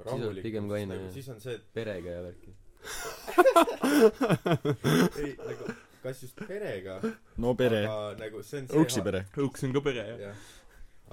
rahulik 0.06 0.42
pigem 0.46 0.66
kaine, 0.70 0.92
nagu, 0.94 1.08
jah. 1.08 1.16
siis 1.18 1.28
on 1.34 1.38
see 1.42 1.54
et 1.58 1.66
perega 1.74 2.10
ja 2.18 2.22
värki 2.28 2.54
ei 5.22 5.32
nagu 5.42 5.64
kas 6.06 6.22
just 6.22 6.38
perega? 6.48 7.00
No 7.42 7.54
pere. 7.58 7.80
Aga 7.86 8.14
nagu 8.20 8.42
see 8.46 8.62
on 8.62 8.68
see 8.70 8.84
Uksi 8.84 9.02
pere. 9.06 9.24
Õuks 9.42 9.66
on 9.66 9.74
ka 9.74 9.82
pere 9.88 10.04
jah. 10.12 10.20
Jah. 10.28 10.44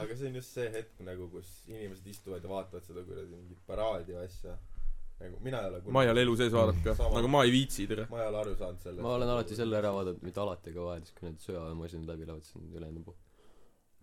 Aga 0.03 0.17
see 0.19 0.29
on 0.29 0.37
just 0.39 0.53
see 0.57 0.69
hetk 0.73 1.01
nagu 1.07 1.29
kus 1.33 1.49
inimesed 1.71 2.07
istuvad 2.13 2.45
ja 2.45 2.51
vaatavad 2.51 2.85
seda 2.85 3.03
kuradi 3.07 3.33
mingit 3.33 3.61
paraadi 3.69 4.15
ja 4.15 4.23
asja. 4.27 4.55
Nagu 5.23 5.39
mina 5.45 5.61
ei 5.63 5.71
ole 5.71 5.81
ma 5.95 6.03
ei 6.05 6.11
ole 6.13 6.23
elu 6.25 6.35
sees 6.37 6.53
vaadanud 6.53 6.85
ka. 6.85 6.95
Sama. 6.99 7.17
nagu 7.19 7.31
ma 7.35 7.43
ei 7.47 7.53
viitsi 7.53 7.87
tere. 7.89 8.07
Ma 8.11 8.21
ei 8.21 8.29
ole 8.29 8.41
aru 8.43 8.55
saanud 8.59 8.85
sellest. 8.85 9.05
Ma 9.05 9.15
olen 9.17 9.33
alati 9.35 9.59
selle 9.59 9.79
ära 9.81 9.93
vaadanud 9.97 10.25
mitte 10.29 10.43
alati 10.45 10.73
aga 10.73 10.87
vahel 10.89 11.05
siis 11.07 11.17
kui 11.17 11.29
need 11.29 11.45
sõjaväemasinad 11.47 12.13
läbi 12.13 12.29
lähevad 12.29 12.49
siis 12.49 12.59
on 12.61 12.69
ülejäänud 12.79 13.07
puh 13.09 13.19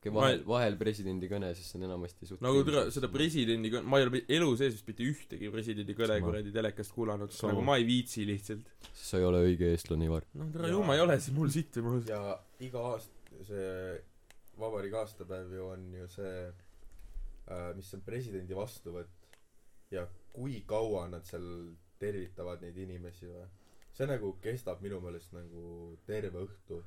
okei 0.01 0.13
Ma 0.15 0.21
vahel 0.23 0.39
ei- 0.39 0.45
vahel 0.49 0.77
presidendi 0.81 1.29
kõne 1.29 1.51
siis 1.55 1.69
see 1.71 1.79
on 1.79 1.87
enamasti 1.91 2.27
suht 2.31 2.41
nagu 2.45 2.63
tere 2.65 2.87
seda 2.95 3.09
presidendi 3.13 3.71
kõne 3.75 3.85
ma 3.93 4.01
ei 4.01 4.07
ole 4.09 4.23
elu 4.39 4.51
sees 4.57 4.75
vist 4.79 4.89
mitte 4.89 5.05
ühtegi 5.07 5.51
presidendi 5.53 5.95
kõne 5.99 6.17
kuradi 6.25 6.53
telekast 6.57 6.95
kuulanud 6.97 7.35
nagu 7.51 7.65
ma 7.69 7.77
ei 7.77 7.85
viitsi 7.89 8.25
lihtsalt. 8.29 8.65
Siis 8.95 9.11
sa 9.13 9.21
ei 9.21 9.27
ole 9.29 9.45
õige 9.51 9.69
eestlane 9.75 10.09
Ivar. 10.09 10.25
No 10.35 10.49
tere 10.55 10.73
ju 10.73 10.81
ma 10.89 10.97
ei 10.97 11.05
ole 11.05 11.19
siis 11.21 11.37
mul 11.37 11.53
sitt 11.53 11.77
või 11.79 11.87
mul 11.91 12.03
ja 12.09 12.23
iga 12.65 12.83
aasta 12.95 13.45
see 13.47 13.69
vabariigi 14.61 14.97
aastapäev 15.01 15.53
ju 15.57 15.69
on 15.75 15.85
ju 16.01 16.09
see 16.17 16.35
äh, 16.49 17.71
mis 17.77 17.93
on 17.97 18.03
presidendi 18.07 18.57
vastuvõtt. 18.57 19.09
Ja 19.91 20.05
kui 20.33 20.61
kaua 20.69 21.07
nad 21.11 21.25
seal 21.27 21.47
tervitavad 22.01 22.61
neid 22.63 22.77
inimesi 22.79 23.27
või? 23.29 23.47
See 23.97 24.07
nagu 24.07 24.37
kestab 24.41 24.81
minu 24.85 25.01
meelest 25.03 25.33
nagu 25.35 25.97
terve 26.07 26.45
õhtu 26.47 26.79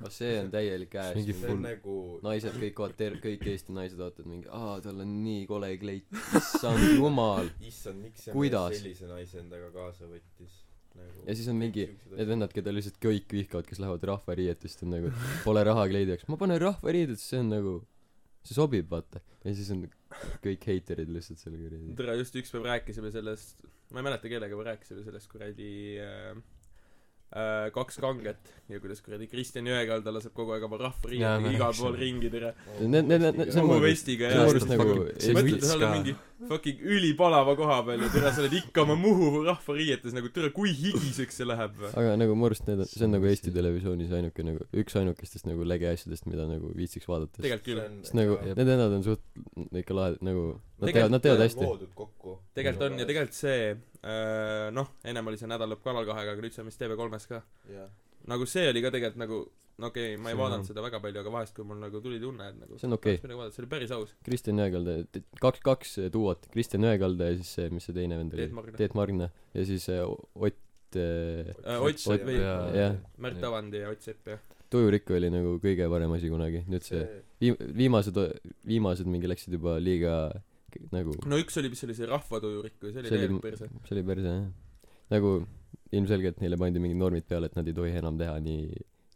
aga 0.00 0.10
see 0.12 0.32
on 0.40 0.50
täielik 0.52 0.94
ääs 1.00 1.14
mingi 1.18 1.32
see 1.36 1.46
on 1.46 1.52
full- 1.54 1.62
nagu 1.66 1.94
naised 2.26 2.56
kõik 2.64 2.82
vaat- 2.82 2.96
ter- 2.98 3.16
kõik 3.22 3.46
Eesti 3.52 3.72
naised 3.76 4.00
vaatavad 4.00 4.28
mingi 4.32 4.50
aa 4.50 4.74
tal 4.84 5.00
on 5.04 5.14
nii 5.24 5.46
kole 5.50 5.70
kleit. 5.80 6.06
Issand 6.40 6.82
jumal. 6.98 7.48
Issand 7.70 8.02
miks 8.04 8.26
see 8.26 8.34
Kuidas? 8.36 8.70
mees 8.74 8.82
sellise 8.82 9.08
naise 9.12 9.40
endaga 9.44 9.70
kaasa 9.74 10.10
võttis? 10.10 10.58
Nagu 10.98 11.24
ja 11.24 11.34
siis 11.38 11.48
on 11.48 11.56
mingi 11.56 11.86
need 12.12 12.28
vennad 12.28 12.52
keda 12.52 12.74
lihtsalt 12.74 12.98
kõik 13.00 13.30
vihkavad 13.32 13.64
kes 13.70 13.78
lähevad 13.80 14.02
rahvariietest 14.10 14.82
on 14.84 14.90
nagu 14.92 15.12
pole 15.46 15.62
raha 15.64 15.86
kleidi 15.88 16.12
jaoks 16.12 16.28
ma 16.28 16.36
panen 16.36 16.60
rahvariided 16.60 17.16
see 17.22 17.40
on 17.40 17.48
nagu 17.54 17.72
see 18.44 18.56
sobib 18.58 18.90
vaata. 18.92 19.22
Ja 19.46 19.54
siis 19.56 19.70
on 19.72 19.86
kõik 20.44 20.66
heiterid 20.68 21.08
lihtsalt 21.14 21.40
seal 21.40 21.56
kuradi 21.56 21.94
tere 21.96 22.18
just 22.20 22.36
üks 22.42 22.52
päev 22.52 22.66
rääkisime 22.68 23.08
sellest 23.14 23.64
ma 23.92 24.02
ei 24.02 24.06
mäleta 24.10 24.28
kellega 24.28 24.58
me 24.60 24.66
rääkisime 24.68 25.06
sellest 25.06 25.30
kuradi 25.32 25.70
äh, 26.02 26.36
kaks 27.32 27.96
kanget. 28.02 28.50
Ja 28.68 28.80
kuidas 28.80 29.00
kuradi 29.04 29.26
Kristjan 29.28 29.66
Jõekalda 29.68 30.12
laseb 30.14 30.32
kogu 30.36 30.54
aeg 30.54 30.64
oma 30.64 30.78
rahvariietega 30.80 31.52
igal 31.56 31.74
pool 31.76 31.96
ringi 31.98 32.30
tere. 32.32 32.52
Nagu- 32.80 33.80
vestiga 33.82 34.30
ja 34.30 34.42
nagu 34.42 34.60
see 34.60 34.78
mõtle 34.78 35.48
võits 35.48 35.66
sa 35.66 35.76
oled 35.76 35.92
mingi 35.96 36.14
fucking 36.48 36.80
ülipalava 36.82 37.54
koha 37.58 37.78
peal 37.86 38.00
ja 38.02 38.08
tere 38.12 38.32
sa 38.34 38.42
oled 38.42 38.56
ikka 38.58 38.84
oma 38.86 38.96
Muhu 38.98 39.42
rahvariietes 39.46 40.14
nagu 40.16 40.30
tere 40.34 40.50
kui 40.54 40.72
higiseks 40.76 41.40
see 41.40 41.46
läheb 41.48 41.76
või? 41.78 41.92
Aga 42.00 42.16
nagu 42.20 42.34
mu 42.38 42.48
arust 42.48 42.66
need 42.68 42.82
on 42.84 42.90
see 42.90 43.04
on 43.06 43.14
nagu 43.16 43.28
Eesti 43.30 43.52
Televisioonis 43.54 44.12
ainuke 44.18 44.46
nagu 44.46 44.66
üks 44.82 44.96
ainukestest 45.00 45.46
nagu 45.50 45.66
lege 45.68 45.90
asjadest 45.92 46.26
mida 46.30 46.48
nagu 46.48 46.72
viitsiks 46.76 47.08
vaadata. 47.10 47.38
Sest 47.38 47.46
tegelikult 47.46 47.68
küll. 47.68 48.02
Sest 48.06 48.18
nagu 48.18 48.38
need 48.46 48.62
vennad 48.72 48.98
on 48.98 49.06
suht 49.06 49.22
ikka 49.82 49.96
lahedad 49.98 50.24
nagu 50.26 50.46
nad 50.82 50.92
teevad 50.96 51.14
nad 51.14 51.24
teevad 51.24 51.44
hästi. 51.46 51.72
tegelikult 52.58 52.86
on 52.90 53.02
ja 53.02 53.08
tegelikult 53.08 53.38
see 53.38 53.58
äh, 53.72 54.68
noh 54.74 54.94
ennem 55.04 55.32
oli 55.32 55.40
see 55.40 55.50
nädal 55.50 55.72
lõpp 55.74 55.84
Kanal 55.86 56.08
kahega 56.08 56.36
aga 56.36 56.44
nüüd 56.44 56.54
see 56.54 56.64
on 56.64 56.70
vist 56.70 56.82
TV3-s 56.82 57.28
ka. 57.30 57.42
Jah. 57.72 57.90
Nagu 58.30 58.46
see 58.46 58.68
oli 58.70 58.82
ka 58.84 58.92
tegelikult 58.94 59.22
nagu 59.22 59.42
no 59.80 59.88
okei 59.88 60.12
okay, 60.12 60.20
ma 60.22 60.32
ei 60.32 60.38
vaadanud 60.38 60.68
seda 60.68 60.84
väga 60.84 61.00
palju 61.02 61.22
aga 61.22 61.32
vahest 61.34 61.56
kui 61.56 61.66
mul 61.66 61.80
nagu 61.82 62.02
tuli 62.04 62.20
tunne 62.22 62.48
et 62.52 62.58
nagu 62.60 62.78
See 62.78 62.88
on 62.88 62.96
okei. 62.98 63.18
vaadata 63.22 63.56
see 63.56 63.64
oli 63.64 63.70
päris 63.72 63.94
aus. 63.96 64.14
Kristjan 64.26 64.60
Jõekalda 64.62 64.96
kaks 65.42 65.64
kaks 65.68 65.94
duot 66.14 66.48
Kristjan 66.52 66.86
Jõekalda 66.86 67.30
ja 67.30 67.38
siis 67.40 67.54
see 67.58 67.72
mis 67.72 67.88
see 67.88 67.96
teine 67.96 68.18
vend 68.20 68.36
oli? 68.36 68.48
Teet 68.78 68.96
Margna. 68.98 69.30
Ja 69.56 69.66
siis 69.68 69.88
äh, 69.92 70.04
Ott 70.06 70.98
äh, 70.98 71.52
äh, 71.64 71.82
Ott 71.82 72.06
Ott 72.14 72.26
või 72.28 72.38
Märt 73.26 73.48
Avandi 73.48 73.82
ja 73.82 73.92
Ott 73.94 74.04
Sepp 74.04 74.34
jah. 74.34 74.42
Tujurik 74.72 75.10
oli 75.12 75.28
nagu 75.28 75.58
kõige 75.60 75.88
parem 75.92 76.14
asi 76.16 76.30
kunagi. 76.32 76.62
Nüüd 76.72 76.86
see 76.86 77.02
see 77.02 77.20
viim- 77.42 77.58
viimased 77.76 78.16
viimased 78.68 79.08
mingi 79.10 79.28
läksid 79.28 79.58
juba 79.58 79.76
liiga 79.82 80.14
nagu 80.92 81.16
no 81.32 81.40
üks 81.42 81.58
oli 81.60 81.72
mis 81.72 81.84
oli 81.86 81.96
see 81.98 82.08
rahvatujurik 82.10 82.78
või 82.82 82.92
see 82.94 83.02
oli 83.02 83.12
see 83.12 83.18
oli 83.18 83.26
täielik 83.26 83.44
perse 83.48 83.68
see 83.88 83.96
oli 83.96 84.06
päris 84.12 84.28
hea 84.30 84.40
nagu 85.12 85.34
ilmselgelt 85.92 86.40
neile 86.40 86.56
pandi 86.60 86.80
mingid 86.82 87.00
normid 87.02 87.28
peale 87.28 87.50
et 87.50 87.56
nad 87.58 87.68
ei 87.68 87.76
tohi 87.76 87.94
enam 88.00 88.18
teha 88.20 88.38
nii 88.46 88.64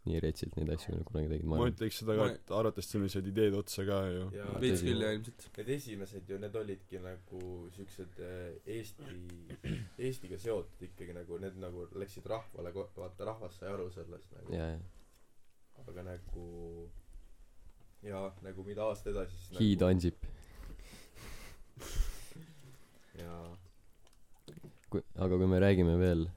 nii 0.07 0.19
retsilt 0.23 0.53
neid 0.55 0.69
asju 0.71 0.93
nad 0.95 1.07
kunagi 1.07 1.29
tegid 1.33 1.49
ma 1.51 1.57
ütleks 1.67 1.97
seda 2.01 2.15
ka 2.19 2.27
et 2.31 2.51
arvates 2.59 2.87
siin 2.91 3.07
said 3.11 3.25
ideed 3.27 3.55
otsa 3.59 3.83
ka 3.87 3.97
ju. 4.07 4.27
Ja 4.37 4.45
veits 4.61 4.83
küll 4.85 5.03
jah 5.03 5.15
ilmselt. 5.17 5.47
Need 5.57 5.71
esimesed 5.75 6.29
ju 6.31 6.37
need 6.43 6.55
olidki 6.61 7.01
nagu 7.03 7.41
siuksed 7.75 8.21
äh, 8.23 8.77
Eesti 8.77 9.17
Eestiga 10.07 10.39
seotud 10.39 10.85
ikkagi 10.87 11.15
nagu 11.17 11.39
need 11.43 11.59
nagu 11.59 11.87
läksid 11.99 12.29
rahvale 12.31 12.71
ko- 12.75 12.87
vaata 12.95 13.27
rahvas 13.33 13.59
sai 13.59 13.73
aru 13.73 13.89
sellest 13.97 14.31
nagu. 14.37 14.53
Jaa 14.55 14.69
jaa 14.77 14.85
aga 15.87 16.03
nagu 16.03 16.47
ja 18.07 18.23
nagu 18.45 18.63
mida 18.67 18.87
aasta 18.87 19.11
edasi 19.11 19.37
siis 19.43 19.59
Hiid 19.61 19.83
Ansip. 19.85 20.23
Ja 23.17 23.57
kui, 24.91 25.01
aga 25.15 25.37
kui 25.39 25.49
me 25.49 25.59
räägime 25.63 25.97
veel 25.99 26.27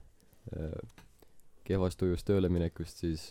äh, 0.55 0.75
kehvast 1.67 1.99
tujust 2.01 2.25
tööle 2.27 2.49
minekust, 2.51 3.03
siis 3.03 3.29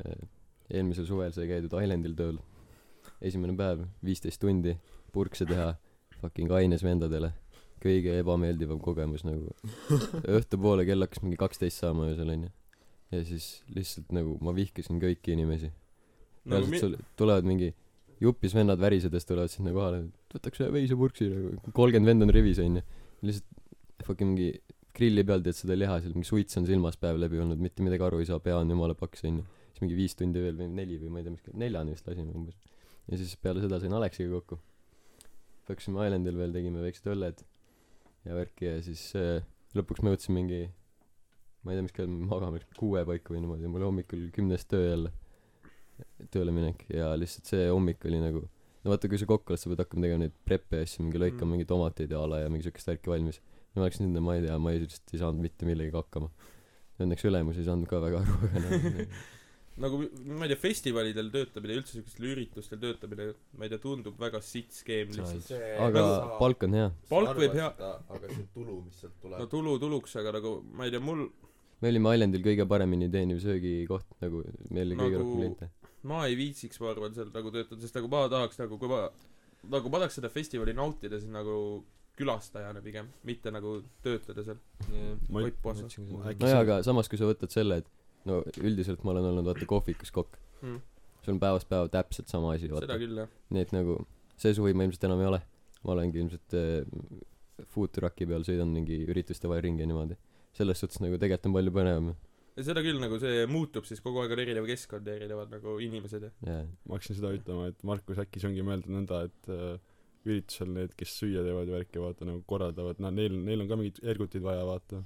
äh, 0.00 0.22
eelmisel 0.70 1.08
suvel 1.08 1.34
sai 1.34 1.48
käidud 1.50 1.74
Islandil 1.82 2.16
tööl. 2.18 2.38
esimene 3.20 3.52
päev, 3.56 3.82
viisteist 4.04 4.40
tundi, 4.40 4.76
purkse 5.12 5.44
teha, 5.48 5.74
fucking 6.20 6.52
aines 6.56 6.84
vendadele. 6.86 7.32
kõige 7.80 8.12
ebameeldivam 8.20 8.80
kogemus 8.80 9.24
nagu. 9.24 9.54
õhtupoole 10.38 10.84
kell 10.86 11.00
hakkas 11.00 11.22
mingi 11.24 11.36
kaksteist 11.40 11.80
saama 11.80 12.08
öösel 12.10 12.30
onju. 12.30 12.50
ja 13.10 13.24
siis 13.24 13.62
lihtsalt 13.74 14.12
nagu 14.12 14.38
ma 14.40 14.54
vihkasin 14.54 15.00
kõiki 15.00 15.32
inimesi. 15.36 15.72
nagu 16.44 16.64
reaalselt 16.66 16.70
mi- 16.70 16.80
sul 16.80 16.96
tulevad 17.16 17.44
mingi 17.44 17.74
jupis 18.20 18.54
vennad 18.56 18.80
värisedes 18.80 19.26
tulevad 19.28 19.52
sinna 19.52 19.72
kohale, 19.74 20.02
võtaks 20.34 20.62
ühe 20.62 20.72
veisepurksi 20.74 21.28
nagu, 21.30 21.72
kolmkümmend 21.76 22.12
venda 22.12 22.28
on 22.28 22.34
rivis 22.36 22.60
onju. 22.62 22.82
lihtsalt 23.24 24.06
fucking 24.06 24.34
mingi 24.34 24.50
grilli 24.96 25.24
peal 25.26 25.44
teed 25.44 25.56
seda 25.56 25.76
liha 25.78 26.00
seal, 26.02 26.16
mingi 26.16 26.28
suits 26.28 26.58
on 26.60 26.66
silmas 26.68 26.98
päev 27.00 27.20
läbi 27.20 27.40
olnud, 27.40 27.60
mitte 27.62 27.84
midagi 27.86 28.04
aru 28.06 28.20
ei 28.22 28.28
saa, 28.28 28.40
pea 28.42 28.58
on 28.58 28.72
jumala 28.72 28.96
paks 28.98 29.24
onju. 29.28 29.44
siis 29.70 29.84
mingi 29.84 29.96
viis 29.98 30.16
tundi 30.18 30.42
veel 30.44 30.58
või 30.58 30.68
neli 30.72 30.98
või 31.00 31.14
ma 31.14 31.20
ei 31.20 31.28
tea 31.28 31.36
mis, 31.36 31.54
neljani 31.64 31.94
vist 31.96 32.10
lasime 32.10 32.34
umbes. 32.36 32.58
ja 33.06 33.20
siis 33.20 33.36
peale 33.36 33.62
seda 33.64 33.80
sain 33.80 33.96
Aleksiga 33.96 34.32
kokku. 34.38 34.60
Läksime 35.70 36.02
Islandil 36.02 36.34
veel, 36.34 36.52
tegime 36.52 36.82
väiksed 36.82 37.06
õlled 37.12 37.44
ja 38.26 38.36
värki 38.36 38.66
ja 38.66 38.80
siis 38.82 39.04
äh, 39.16 39.44
lõpuks 39.78 40.02
ma 40.02 40.12
jõudsin 40.12 40.34
mingi 40.34 40.64
ma 41.62 41.72
ei 41.72 41.78
tea, 41.78 41.86
mis 41.86 41.94
kell 41.94 42.10
me 42.10 42.26
magama 42.26 42.58
läksime, 42.58 42.76
kuue 42.78 43.04
paiku 43.06 43.36
või 43.36 43.44
niimoodi, 43.44 43.70
mul 43.70 43.84
hommikul 43.86 44.26
kümnest 44.34 44.68
töö 44.72 44.88
jälle, 44.88 45.12
tööle 46.30 46.52
minek 46.54 46.84
ja 46.92 47.12
lihtsalt 47.18 47.46
see 47.52 47.68
hommik 47.70 48.04
oli 48.08 48.20
nagu 48.22 48.42
no 48.84 48.90
vaata, 48.94 49.08
kui 49.12 49.18
sa 49.20 49.26
kokku 49.28 49.52
oled, 49.52 49.60
sa 49.60 49.68
pead 49.72 49.82
hakkama 49.84 50.06
tegema 50.06 50.22
neid 50.24 50.36
prep'e 50.48 50.78
ja 50.80 50.86
asju, 50.88 51.02
mingi 51.04 51.18
lõikama 51.20 51.46
Mm. 51.48 51.50
mingeid 51.56 51.68
tomateid 51.68 52.10
ja 52.14 52.20
a 52.22 52.26
la 52.30 52.38
ja 52.44 52.48
mingi 52.52 52.64
siukest 52.68 52.88
värki 52.88 53.10
valmis. 53.12 53.40
ma 53.76 53.84
läksin 53.86 54.06
sinna, 54.08 54.20
ma 54.20 54.34
ei 54.34 54.42
tea, 54.46 54.56
ma 54.58 54.70
ei 54.72 54.80
lihtsalt 54.82 55.12
ei 55.14 55.18
saanud 55.20 55.40
mitte 55.44 55.66
millegagi 55.68 55.94
hakkama. 55.94 56.26
Õnneks 57.00 57.22
ülemus 57.28 57.56
ei 57.60 57.64
saanud 57.68 57.86
ka 57.88 58.00
väga 58.02 58.18
aru, 58.24 58.38
aga 58.48 58.62
noh, 58.64 59.04
nagu 59.84 60.00
ma 60.36 60.44
ei 60.44 60.50
tea, 60.50 60.58
festivalidel 60.60 61.28
töötamine, 61.32 61.76
üldse 61.78 61.94
siukestel 61.98 62.26
üritustel 62.32 62.80
töötamine, 62.82 63.28
ma 63.56 63.64
ei 63.68 63.70
tea, 63.72 63.78
tundub 63.84 64.18
väga 64.20 64.40
sitt 64.44 64.72
skeem 64.74 65.12
lihtsalt. 65.14 65.44
see 65.52 65.70
aga 65.86 66.02
sa- 66.08 66.38
palk 66.40 66.66
on 66.66 66.74
hea. 66.80 66.88
palk 67.08 67.36
võib 67.38 67.54
hea- 67.60 67.70
aga 68.16 68.26
see 68.32 68.48
tulu 68.56 68.80
mis 68.88 68.98
sealt 69.04 69.14
tuleb 69.22 69.38
no 69.44 69.46
tulu 69.54 69.76
tuluks, 69.84 70.16
aga 70.20 70.32
nagu 70.40 70.56
ma 70.74 70.84
ei 70.88 70.90
tea, 70.96 71.00
mul, 71.00 71.28
me 71.80 71.88
olime 71.94 72.12
Islandil 72.18 72.42
kõige 72.44 72.66
paremini 72.68 73.08
teeniv 73.08 73.38
söögikoht 73.44 74.04
nagu, 74.20 74.42
meil 74.70 74.88
oli 74.90 74.98
kõige 74.98 75.14
Nagu- 75.14 75.22
rohkem 75.22 75.38
kliente. 75.40 75.70
Ma 76.08 76.24
ei 76.26 76.36
viitsiks, 76.38 76.80
ma 76.80 76.90
arvan, 76.94 77.14
seal 77.14 77.30
nagu 77.34 77.50
töötada, 77.54 77.80
sest 77.82 77.96
nagu 77.98 78.08
ma 78.08 78.24
tahaks 78.32 78.58
nagu, 78.62 78.78
kui 78.80 78.88
ma 78.88 79.08
nagu 79.70 79.90
ma 79.92 79.98
tahaks 80.02 80.16
seda 80.20 80.30
festivali 80.32 80.72
nautida, 80.76 81.18
siis 81.20 81.30
nagu 81.32 81.56
külastajana 82.20 82.82
pigem, 82.84 83.08
mitte 83.24 83.50
nagu 83.52 83.78
töötada 84.04 84.44
seal. 84.44 84.58
Nojah, 86.40 86.52
see- 86.52 86.60
aga 86.60 86.82
samas, 86.84 87.08
kui 87.08 87.18
sa 87.20 87.28
võtad 87.28 87.52
selle, 87.52 87.78
et 87.80 87.88
no 88.28 88.42
üldiselt 88.60 89.04
ma 89.04 89.12
olen 89.14 89.30
olnud 89.30 89.46
vaata 89.48 89.66
kohvikus 89.68 90.10
kokk 90.12 90.36
Mm. 90.62 90.80
sul 91.24 91.32
on 91.34 91.38
päevast 91.40 91.68
päeva 91.70 91.88
täpselt 91.88 92.28
sama 92.28 92.50
asi, 92.52 92.66
seda 92.68 92.80
vaata. 92.82 92.98
küll, 93.00 93.16
jah. 93.16 93.28
nii 93.50 93.62
et 93.64 93.70
nagu 93.72 93.94
see 94.36 94.52
suvi 94.52 94.74
ma 94.76 94.84
ilmselt 94.84 95.04
enam 95.08 95.20
ei 95.22 95.26
ole. 95.30 95.38
ma 95.84 95.92
olengi 95.94 96.18
ilmselt 96.20 96.52
äh, 96.52 96.84
food 97.72 97.88
truck'i 97.96 98.26
peal 98.28 98.44
sõidan 98.44 98.68
mingi 98.68 98.98
ürituste 99.08 99.48
vahel 99.48 99.62
ringi 99.64 99.86
niimoodi. 99.88 100.16
selles 100.52 100.78
suhtes 100.82 101.00
nagu 101.00 101.16
tegelikult 101.16 101.46
on 101.48 101.52
palju 101.56 101.72
põnevam 101.72 102.10
ja 102.60 102.66
seda 102.68 102.84
küll, 102.84 103.00
nagu 103.02 103.18
see 103.22 103.46
muutub 103.50 103.88
siis 103.88 104.02
kogu 104.04 104.22
aeg 104.22 104.34
on 104.36 104.42
erinev 104.44 104.68
keskkond 104.68 105.08
ja 105.08 105.16
erinevad 105.18 105.52
nagu 105.56 105.78
inimesed 105.82 106.28
ja 106.28 106.32
ja 106.46 106.58
ma 106.84 106.98
hakkasin 106.98 107.18
seda 107.20 107.32
ütlema, 107.36 107.70
et 107.72 107.86
Markus 107.88 108.20
äkki 108.22 108.42
see 108.42 108.50
ongi 108.50 108.66
mõeldud 108.66 108.94
nõnda, 108.94 109.24
et 109.30 109.52
äh, 109.54 109.78
üritusel 110.28 110.70
need, 110.76 110.94
kes 110.98 111.16
süüa 111.22 111.44
teevad 111.46 111.70
ja 111.70 111.78
värki, 111.78 112.00
vaata 112.02 112.28
nagu 112.28 112.44
korraldavad, 112.48 113.00
nad, 113.00 113.16
neil, 113.16 113.36
neil 113.48 113.64
on 113.64 113.70
ka 113.70 113.80
mingid 113.80 114.00
ergutid 114.12 114.44
vaja, 114.44 114.66
vaata. 114.68 115.02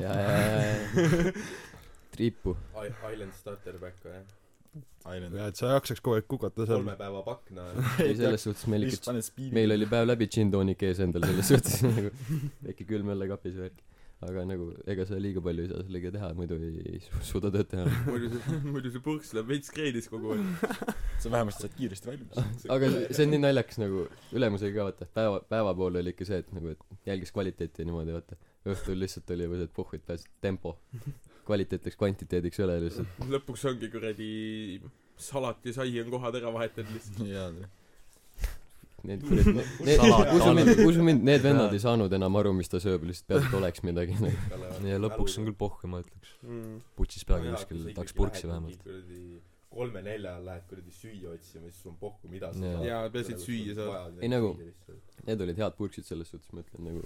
ja, 0.00 0.12
ja, 0.14 0.42
ja, 0.62 1.32
triipu. 2.14 2.56
Island 2.78 3.34
starter 3.36 3.78
pack 3.82 4.04
või 4.06 4.20
Island. 5.06 5.36
ja 5.38 5.48
et 5.50 5.58
sa 5.58 5.68
ei 5.70 5.76
jaksaks 5.76 6.02
kogu 6.04 6.18
aeg 6.18 6.26
kukata 6.28 6.66
seal 6.66 6.80
kolme. 6.80 6.96
päeva 6.98 7.22
pakk 7.26 7.52
noh 7.56 7.90
ei, 8.04 8.14
selles 8.18 8.46
suhtes 8.46 8.66
meil 8.72 8.86
ikka, 8.88 9.14
meil 9.54 9.74
oli 9.76 9.88
päev 9.90 10.08
läbi 10.10 10.28
gin 10.32 10.50
tonic 10.52 10.82
ees 10.88 11.00
endal 11.04 11.26
selles 11.28 11.52
suhtes 11.52 11.82
nagu 11.86 12.10
väike 12.66 12.88
külm 12.88 13.12
õlle 13.14 13.28
kapis 13.30 13.56
ja 13.56 13.68
värk. 13.68 13.84
Aga 14.24 14.44
nagu 14.48 14.66
ega 14.88 15.04
sa 15.08 15.18
liiga 15.20 15.42
palju 15.44 15.64
ei 15.66 15.70
saa 15.70 15.82
sellega 15.84 16.12
teha, 16.14 16.28
muidu 16.38 16.56
ei, 16.56 16.70
ei 16.94 17.00
su- 17.04 17.20
suuda 17.30 17.50
tööd 17.52 17.68
teha. 17.72 17.84
muidu 18.08 18.30
see, 18.32 18.60
muidu 18.64 18.92
see 18.94 19.02
purks 19.04 19.32
läheb 19.36 19.50
veits 19.52 19.72
kreedis 19.74 20.08
kogu 20.12 20.32
aeg. 20.32 20.64
sa 21.22 21.32
vähemasti 21.34 21.66
saad 21.66 21.76
kiiresti 21.76 22.10
valmis 22.10 22.40
aga 22.76 22.90
see 22.94 23.06
see 23.18 23.28
on 23.28 23.34
nii 23.34 23.42
naljakas 23.44 23.80
nagu 23.82 24.06
ülemusega 24.40 24.74
ka 24.78 24.88
vaata, 24.88 25.10
päeva, 25.20 25.40
päeva 25.52 25.76
poole 25.82 26.00
oli 26.00 26.14
ikka 26.16 26.28
see, 26.30 26.40
et 26.44 26.52
nagu, 26.56 26.72
et 26.72 27.10
jälgis 27.12 27.34
kvaliteeti 27.36 27.84
ja 27.84 27.90
niimoodi 27.90 28.16
vaata. 28.16 28.40
õhtul 28.66 29.00
lihtsalt 29.04 29.36
oli 29.36 29.48
juba 29.50 29.60
see, 29.60 29.68
et 29.70 29.76
puhh, 29.80 29.96
et 29.98 30.06
pääses 30.08 30.28
tempo. 30.44 30.78
kvaliteet 31.46 31.84
läks 31.86 32.00
kvantiteediks 32.00 32.64
üle 32.64 32.80
lihtsalt. 32.86 33.20
lõpuks 33.36 33.68
ongi 33.68 33.92
kuradi 33.92 34.30
salat 35.28 35.60
ja 35.68 35.76
sai 35.76 36.00
on 36.00 36.08
kohad 36.16 36.40
ära 36.40 36.52
vahetatud 36.56 36.96
lihtsalt. 36.96 37.26
jaa 37.28 37.50
Need 39.04 39.22
kuradi, 39.28 39.52
need, 39.86 39.98
Salat 40.00 40.30
usu 40.34 40.52
mind 40.56 40.80
usu 40.86 41.02
mind, 41.04 41.22
need 41.28 41.42
vennad 41.44 41.74
ei 41.76 41.82
saanud 41.82 42.12
enam 42.16 42.38
aru, 42.40 42.52
mis 42.56 42.70
ta 42.72 42.80
sööb, 42.82 43.04
lihtsalt 43.06 43.28
pealt 43.28 43.52
oleks 43.58 43.82
midagi 43.86 44.16
nagu. 44.24 44.70
ja 44.88 44.96
lõpuks 45.02 45.36
on 45.38 45.46
küll 45.50 45.54
pohhu, 45.60 45.90
ma 45.92 46.00
ütleks. 46.02 46.32
Mm. 46.46 46.80
putsis 46.98 47.26
peagi 47.28 47.52
kuskil, 47.52 47.84
tahaks 47.94 48.16
purksi 48.16 48.48
vähemalt. 48.50 48.88
kolme-nelja 49.76 50.32
ajal 50.32 50.44
lähed 50.48 50.66
kuradi 50.70 50.92
süüa 50.96 51.34
otsima 51.36 51.68
siis 51.68 51.82
sul 51.82 51.92
on 51.92 51.96
pohhu 52.00 52.30
mida 52.32 52.48
sa 52.54 52.62
saad 52.64 52.84
Jaa, 52.88 53.00
peaasi, 53.12 53.34
et 53.36 53.42
süüa 53.44 53.74
saad. 53.76 54.18
Ei, 54.24 54.30
nagu- 54.32 54.54
Need 55.26 55.40
olid 55.44 55.58
head 55.60 55.74
purksid 55.76 56.06
selles 56.08 56.30
suhtes, 56.32 56.48
ma 56.56 56.62
ütlen 56.64 56.86
nagu 56.88 57.02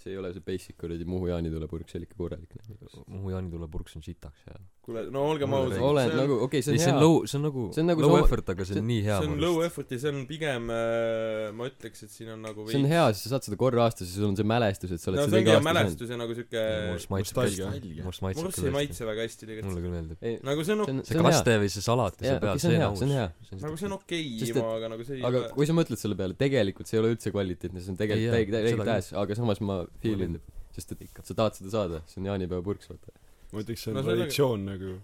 see 0.00 0.12
ei 0.14 0.18
ole 0.20 0.30
see 0.32 0.44
basic 0.46 0.76
kuradi 0.80 1.04
Muhu 1.08 1.26
jaanitule 1.28 1.66
purk, 1.68 1.88
see 1.90 1.98
oli 2.00 2.06
ikka 2.08 2.16
korralik 2.22 2.52
nagu.. 2.56 3.04
Muhu 3.12 3.34
jaanitule 3.34 3.68
purks 3.68 3.96
on 3.98 4.04
sitaks 4.06 4.44
ja 4.48 4.56
kuule, 4.86 5.02
no 5.12 5.22
olgem 5.32 5.54
ausad, 5.56 5.80
olen 5.82 6.06
see 6.06 6.14
on 6.14 6.20
nagu, 6.22 6.36
okei 6.46 6.62
okay,, 6.62 6.64
see 6.66 6.74
ei, 6.74 6.78
on 6.78 6.84
see 6.84 6.92
on 6.92 6.96
hea. 6.96 7.04
low, 7.04 7.16
see 7.26 7.38
on 7.38 7.44
nagu 7.46 7.64
See 7.74 7.82
on 7.82 7.88
nagu 7.90 8.04
low 8.04 8.16
effort, 8.20 8.52
aga 8.54 8.66
see 8.68 8.78
on 8.80 8.86
nii 8.86 9.02
hea 9.06 9.18
see 9.18 9.30
on 9.32 9.42
low 9.42 9.58
effort 9.66 9.94
ja 9.94 9.98
see 10.02 10.12
on 10.12 10.20
pigem 10.30 10.70
äh, 10.72 11.48
ma 11.56 11.68
ütleks, 11.70 12.04
et 12.06 12.14
siin 12.14 12.30
on 12.36 12.44
nagu 12.46 12.66
see 12.70 12.80
on 12.80 12.88
hea, 12.90 13.04
sest 13.12 13.26
sa 13.26 13.32
saad 13.34 13.48
seda 13.48 13.58
korra 13.60 13.84
aastas 13.86 14.12
ja 14.12 14.20
sul 14.20 14.28
on 14.30 14.38
see 14.38 14.48
mälestus, 14.48 14.94
et 14.96 15.02
sa 15.02 15.10
oled 15.12 15.22
no 15.22 15.26
seda 15.28 15.42
iga 15.42 15.54
hea 15.54 15.60
aasta 15.60 15.72
mälestus 15.72 16.14
ja 16.14 16.20
nagu 16.20 16.38
siuke 16.38 16.64
arust 16.94 17.12
maitseb 17.14 17.42
ei 17.42 17.56
küll 17.56 18.46
hästi. 18.46 18.74
maitse 18.78 19.10
väga 19.10 19.26
hästi 19.26 19.42
tegelikult. 19.50 19.72
mulle 19.72 19.84
küll 19.86 19.96
meeldib. 19.96 20.22
ei, 20.22 20.38
nagu 20.46 20.66
see 20.68 20.76
on 20.78 20.84
see 20.86 20.96
on, 20.96 21.04
see 21.10 21.18
on 21.18 21.22
hea. 21.22 21.34
kaste 21.34 21.58
või 21.64 21.72
see 21.76 21.86
salat 21.86 22.20
ja 22.22 22.28
see 22.30 22.42
peal, 22.46 22.54
okei, 22.54 22.64
see 22.64 22.72
on 22.72 22.76
hea, 22.76 22.88
on 22.88 22.96
on 22.96 23.16
aus 23.16 23.50
hea.. 23.50 23.62
nagu 23.66 23.80
see 23.82 23.90
on 23.90 23.96
okei 23.98 24.24
et- 24.46 24.62
aga 24.62 24.92
nagu 24.94 25.08
see 25.08 25.18
ei 25.18 25.26
aga 25.30 25.44
kui 25.56 25.68
sa 25.68 25.76
mõtled 25.76 26.00
selle 26.00 26.18
peale, 26.18 26.38
tegelikult 26.38 26.90
see 26.90 26.98
ei 26.98 27.02
ole 27.02 27.14
üldse 27.16 27.34
kvaliteetne, 27.34 27.82
see 27.82 27.94
on 27.94 28.00
tegelikult 28.00 28.36
Ei, 28.36 28.46
täiega, 28.46 28.62
täiega 28.64 28.88
täis, 28.94 29.12
aga 29.16 29.38
samas 29.38 29.62
ma 29.64 29.82
feel 30.02 30.26
in, 30.26 30.40
sest 30.76 30.92
et 30.96 31.06
sa 31.22 31.36
tahad 31.36 31.58
seda 31.58 31.72
saada, 31.72 32.02
see 32.10 32.20
on 32.22 32.30
jaanipäeva 32.30 32.64
purks, 32.66 32.90
vaata. 32.90 33.14
Ma 33.56 33.64
ütleks, 33.64 33.82
see 33.86 33.90
on 33.92 33.96
No 33.96 34.02
no, 34.02 34.06
sellega- 34.06 34.26
traditsioon 34.26 34.66
nagu. 34.70 34.96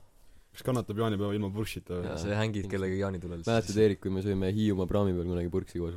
kas 0.53 0.63
kannatab 0.69 0.99
jaanipäeva 1.01 1.33
ilma 1.39 1.49
purssita 1.55 1.97
või 2.03 2.11
Jaa.? 2.11 2.19
sa 2.21 2.37
hängid 2.43 2.67
kellegagi 2.69 3.01
jaanitulel. 3.01 3.41
mäletad, 3.49 3.79
Eerik, 3.81 4.01
kui 4.05 4.13
me 4.13 4.21
sõime 4.25 4.51
Hiiumaa 4.53 4.87
praami 4.91 5.15
peal 5.17 5.31
kunagi 5.33 5.49
purksi 5.55 5.81
koos? 5.81 5.97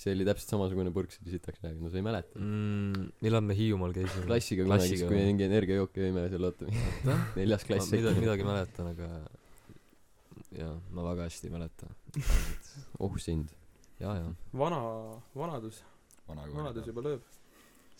see 0.00 0.14
oli 0.16 0.24
täpselt 0.24 0.48
samasugune 0.54 0.88
purks, 0.96 1.18
oli 1.20 1.34
sitaks 1.34 1.60
näoga, 1.60 1.76
no 1.84 1.90
sa 1.92 1.98
ei 2.00 2.04
mäleta. 2.06 2.38
mm,. 2.40 3.02
millal 3.20 3.42
me 3.44 3.54
Hiiumaal 3.58 3.92
käisime? 3.92 4.24
klassiga 4.26 4.64
kunagi, 4.64 4.86
siis 4.88 5.02
Klassiga, 5.02 5.10
kui 5.12 5.26
mingi 5.28 5.44
energiajooki 5.44 6.00
jõime 6.06 6.22
seal, 6.32 6.46
oota, 6.48 6.70
neljas 7.38 7.66
klass 7.68 7.90
ma 7.92 7.98
midagi, 8.00 8.22
midagi 8.24 8.46
mäletan, 8.48 8.88
aga 8.94 9.10
jaa, 10.56 10.72
ma 10.96 11.04
väga 11.10 11.28
hästi 11.28 11.50
ei 11.50 11.52
mäleta. 11.54 11.90
oh 13.04 13.18
sind. 13.20 13.52
jaa, 14.00 14.16
jaa. 14.22 14.32
vana, 14.64 14.80
vanadus, 15.36 15.82
vana 16.26 16.48
vanadus 16.56 16.88
juba 16.88 17.04
lööb. 17.10 17.22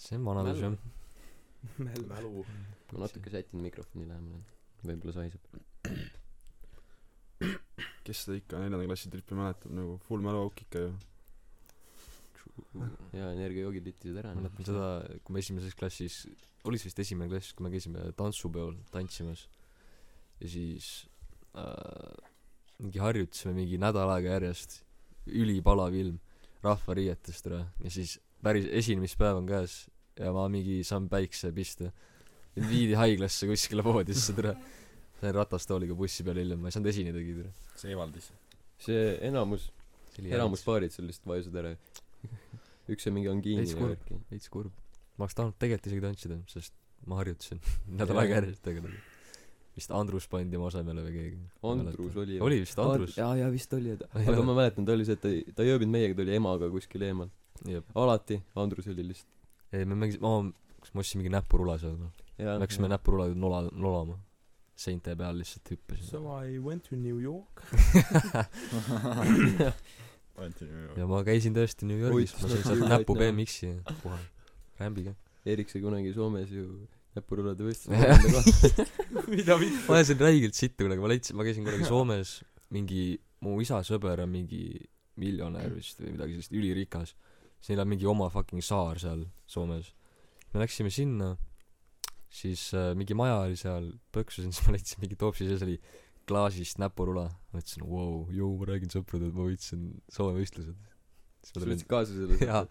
see 0.01 0.17
on 0.17 0.25
vanadus 0.33 0.65
jah. 0.65 0.81
mälu 2.17 2.47
ma 2.93 3.05
natuke 3.05 3.33
sätin 3.33 3.63
mikrofoni 3.65 4.09
lähemale, 4.09 4.43
võib-olla 4.87 5.15
sahiseb. 5.17 5.43
kes 8.05 8.25
seda 8.25 8.37
ikka 8.41 8.59
neljanda 8.61 8.89
klassi 8.89 9.13
trippi 9.13 9.39
mäletab 9.39 9.73
nagu 9.77 9.97
full 10.07 10.25
mäluauk 10.25 10.65
ikka 10.65 10.85
ju. 10.85 10.91
jaa, 13.17 13.31
energiajoogid 13.33 13.87
littisid 13.87 14.19
ära. 14.23 14.35
mäletan 14.37 14.69
seda, 14.69 14.89
kui 15.25 15.37
me 15.37 15.45
esimeses 15.45 15.77
klassis, 15.79 16.25
oli 16.69 16.81
see 16.81 16.91
vist 16.91 17.05
esimene 17.07 17.31
klass, 17.33 17.55
kui 17.57 17.67
me 17.67 17.73
käisime 17.73 18.11
tantsupeol 18.19 18.77
tantsimas 18.93 19.47
ja 20.41 20.49
siis 20.49 20.91
äh, 21.57 22.29
mingi 22.81 23.01
harjutasime 23.01 23.55
mingi 23.57 23.79
nädal 23.81 24.11
aega 24.17 24.37
järjest, 24.39 24.81
ülipalav 25.31 25.95
ilm, 25.97 26.19
rahvariietest 26.65 27.49
ära 27.49 27.63
ja 27.85 27.93
siis 27.93 28.19
päris 28.45 28.67
esinemispäev 28.81 29.41
on 29.41 29.49
käes 29.49 29.83
ja 30.19 30.33
ma 30.37 30.47
mingi 30.53 30.81
saan 30.85 31.09
päikse 31.09 31.53
pista. 31.57 31.93
Mind 32.61 32.71
viidi 32.71 32.97
haiglasse 32.99 33.49
kuskile 33.49 33.85
voodisse 33.85 34.35
tere. 34.37 34.55
sain 35.21 35.35
ratastooliga 35.37 35.95
bussi 35.97 36.25
peale 36.25 36.45
hiljem, 36.45 36.61
ma 36.61 36.69
ei 36.69 36.77
saanud 36.77 36.91
esinedagi 36.93 37.37
tere. 37.39 37.53
see 37.77 37.93
eevaldis 37.95 38.31
see 38.81 39.05
enamus, 39.29 39.71
enamus 40.23 40.65
paarid 40.67 40.95
seal 40.95 41.09
lihtsalt 41.09 41.31
vajusid 41.33 41.57
ära. 41.63 41.75
üks 42.91 43.09
on 43.09 43.17
mingi 43.17 43.31
angiini 43.33 43.65
Veits 43.65 43.75
ja 43.75 43.81
kurb. 43.81 43.95
värki. 43.97 44.21
veits 44.33 44.53
kurb. 44.53 44.83
ma 45.17 45.27
oleks 45.27 45.39
tahtnud 45.39 45.57
tegelikult 45.61 45.91
isegi 45.91 46.05
tantsida, 46.05 46.39
sest 46.53 46.77
ma 47.09 47.21
harjutasin 47.21 47.63
nädal 48.01 48.23
aega 48.23 48.41
järjest, 48.41 48.71
aga 48.73 48.85
nagu 48.87 49.03
vist 49.79 49.93
Andrus 49.97 50.27
pandi 50.29 50.59
oma 50.59 50.69
asemele 50.69 51.05
või 51.07 51.13
keegi 51.15 51.37
Andrus 51.71 52.17
oli 52.21 52.41
oli 52.45 52.63
vist 52.65 52.81
Andrus 52.83 53.15
jaa 53.17 53.31
jaa 53.39 53.53
vist 53.53 53.77
oli 53.77 53.95
aga 53.95 54.41
ma 54.43 54.57
mäletan 54.57 54.89
ta 54.89 54.97
oli 54.97 55.07
see 55.09 55.17
et 55.17 55.23
ta 55.23 55.31
ei 55.31 55.45
ta 55.57 55.65
ei 55.65 55.77
ööbinud 55.77 55.95
meiega 55.95 56.19
ta 56.19 56.25
oli 56.27 56.35
emaga 56.37 56.69
kuskil 56.73 57.05
eemal 57.07 57.31
jep 57.71 57.95
alati 58.03 58.41
Andrus 58.61 58.91
oli 58.91 59.07
lihtsalt 59.13 59.79
ei 59.79 59.87
me 59.87 59.97
mängisime 60.03 60.27
ma 60.27 60.51
kas 60.83 60.93
ma 60.93 61.05
ostsin 61.05 61.23
mingi 61.23 61.33
näpurula 61.33 61.79
seal 61.81 61.95
noh 62.01 62.20
jaa 62.41 62.59
läksime 62.61 62.91
näpurula 62.93 63.29
nola 63.35 63.63
nolama. 63.73 64.19
Seinte 64.81 65.13
peal 65.17 65.37
lihtsalt 65.37 65.71
hüppasin. 65.75 66.07
So 66.09 66.25
I 66.41 66.59
went 66.59 66.89
to 66.89 66.97
New 66.97 67.21
York. 67.21 67.63
Ja 70.97 71.05
ma 71.05 71.19
käisin 71.21 71.53
tõesti 71.53 71.85
New 71.85 72.01
Yorgis. 72.01 72.33
Ma 72.41 72.49
sain 72.49 72.63
näppu 72.63 72.69
sealt 72.71 72.93
näpu. 72.95 73.17
BMX-i 73.19 73.73
puha 74.01 74.17
rämbiga. 74.81 75.13
Erik 75.45 75.69
sai 75.73 75.83
kunagi 75.85 76.15
Soomes 76.17 76.53
ju 76.55 76.65
näpurulade 77.17 77.65
mida 79.35 79.57
võistlusel 79.59 79.59
vittu 79.61 79.91
ma 79.91 79.97
ajasin 79.99 80.21
räigelt 80.23 80.57
sittu 80.57 80.87
kunagi 80.87 81.03
ma 81.03 81.11
leidsin 81.11 81.37
ma 81.37 81.47
käisin 81.47 81.67
kunagi 81.67 81.89
Soomes 81.89 82.37
mingi 82.71 83.19
mu 83.43 83.57
isa 83.61 83.81
sõber 83.87 84.23
on 84.23 84.31
mingi 84.31 84.63
miljonär 85.21 85.73
vist 85.75 86.01
või 86.01 86.15
midagi 86.15 86.37
sellist 86.37 86.55
ülirikas. 86.57 87.15
Siis 87.61 87.73
neil 87.73 87.83
on 87.83 87.91
mingi 87.91 88.09
oma 88.09 88.31
fucking 88.33 88.65
saar 88.65 89.01
seal 89.03 89.27
Soomes. 89.51 89.91
Me 90.55 90.63
läksime 90.63 90.93
sinna 90.95 91.35
siis 92.31 92.69
äh, 92.79 92.93
mingi 92.99 93.17
maja 93.19 93.41
oli 93.45 93.59
seal 93.59 93.91
põksusin 94.15 94.53
siis 94.55 94.67
ma 94.67 94.77
leidsin 94.77 95.03
mingi 95.03 95.19
topsi 95.19 95.49
sees 95.49 95.65
oli 95.67 95.77
klaasist 96.31 96.79
näpurula. 96.81 97.27
Ma 97.51 97.63
ütlesin 97.63 97.87
vau 97.91 98.25
jõu 98.35 98.55
ma 98.61 98.71
räägin 98.71 98.93
sõpradele 98.93 99.33
et 99.33 99.39
ma 99.39 99.49
võitsin 99.49 99.87
Soome 100.13 100.39
võistlused. 100.39 100.79
Siis 101.41 101.57
ma 101.57 101.65
tulin 101.65 101.87
kaasa 101.91 102.17
selle 102.17 102.39
jaa. 102.51 102.67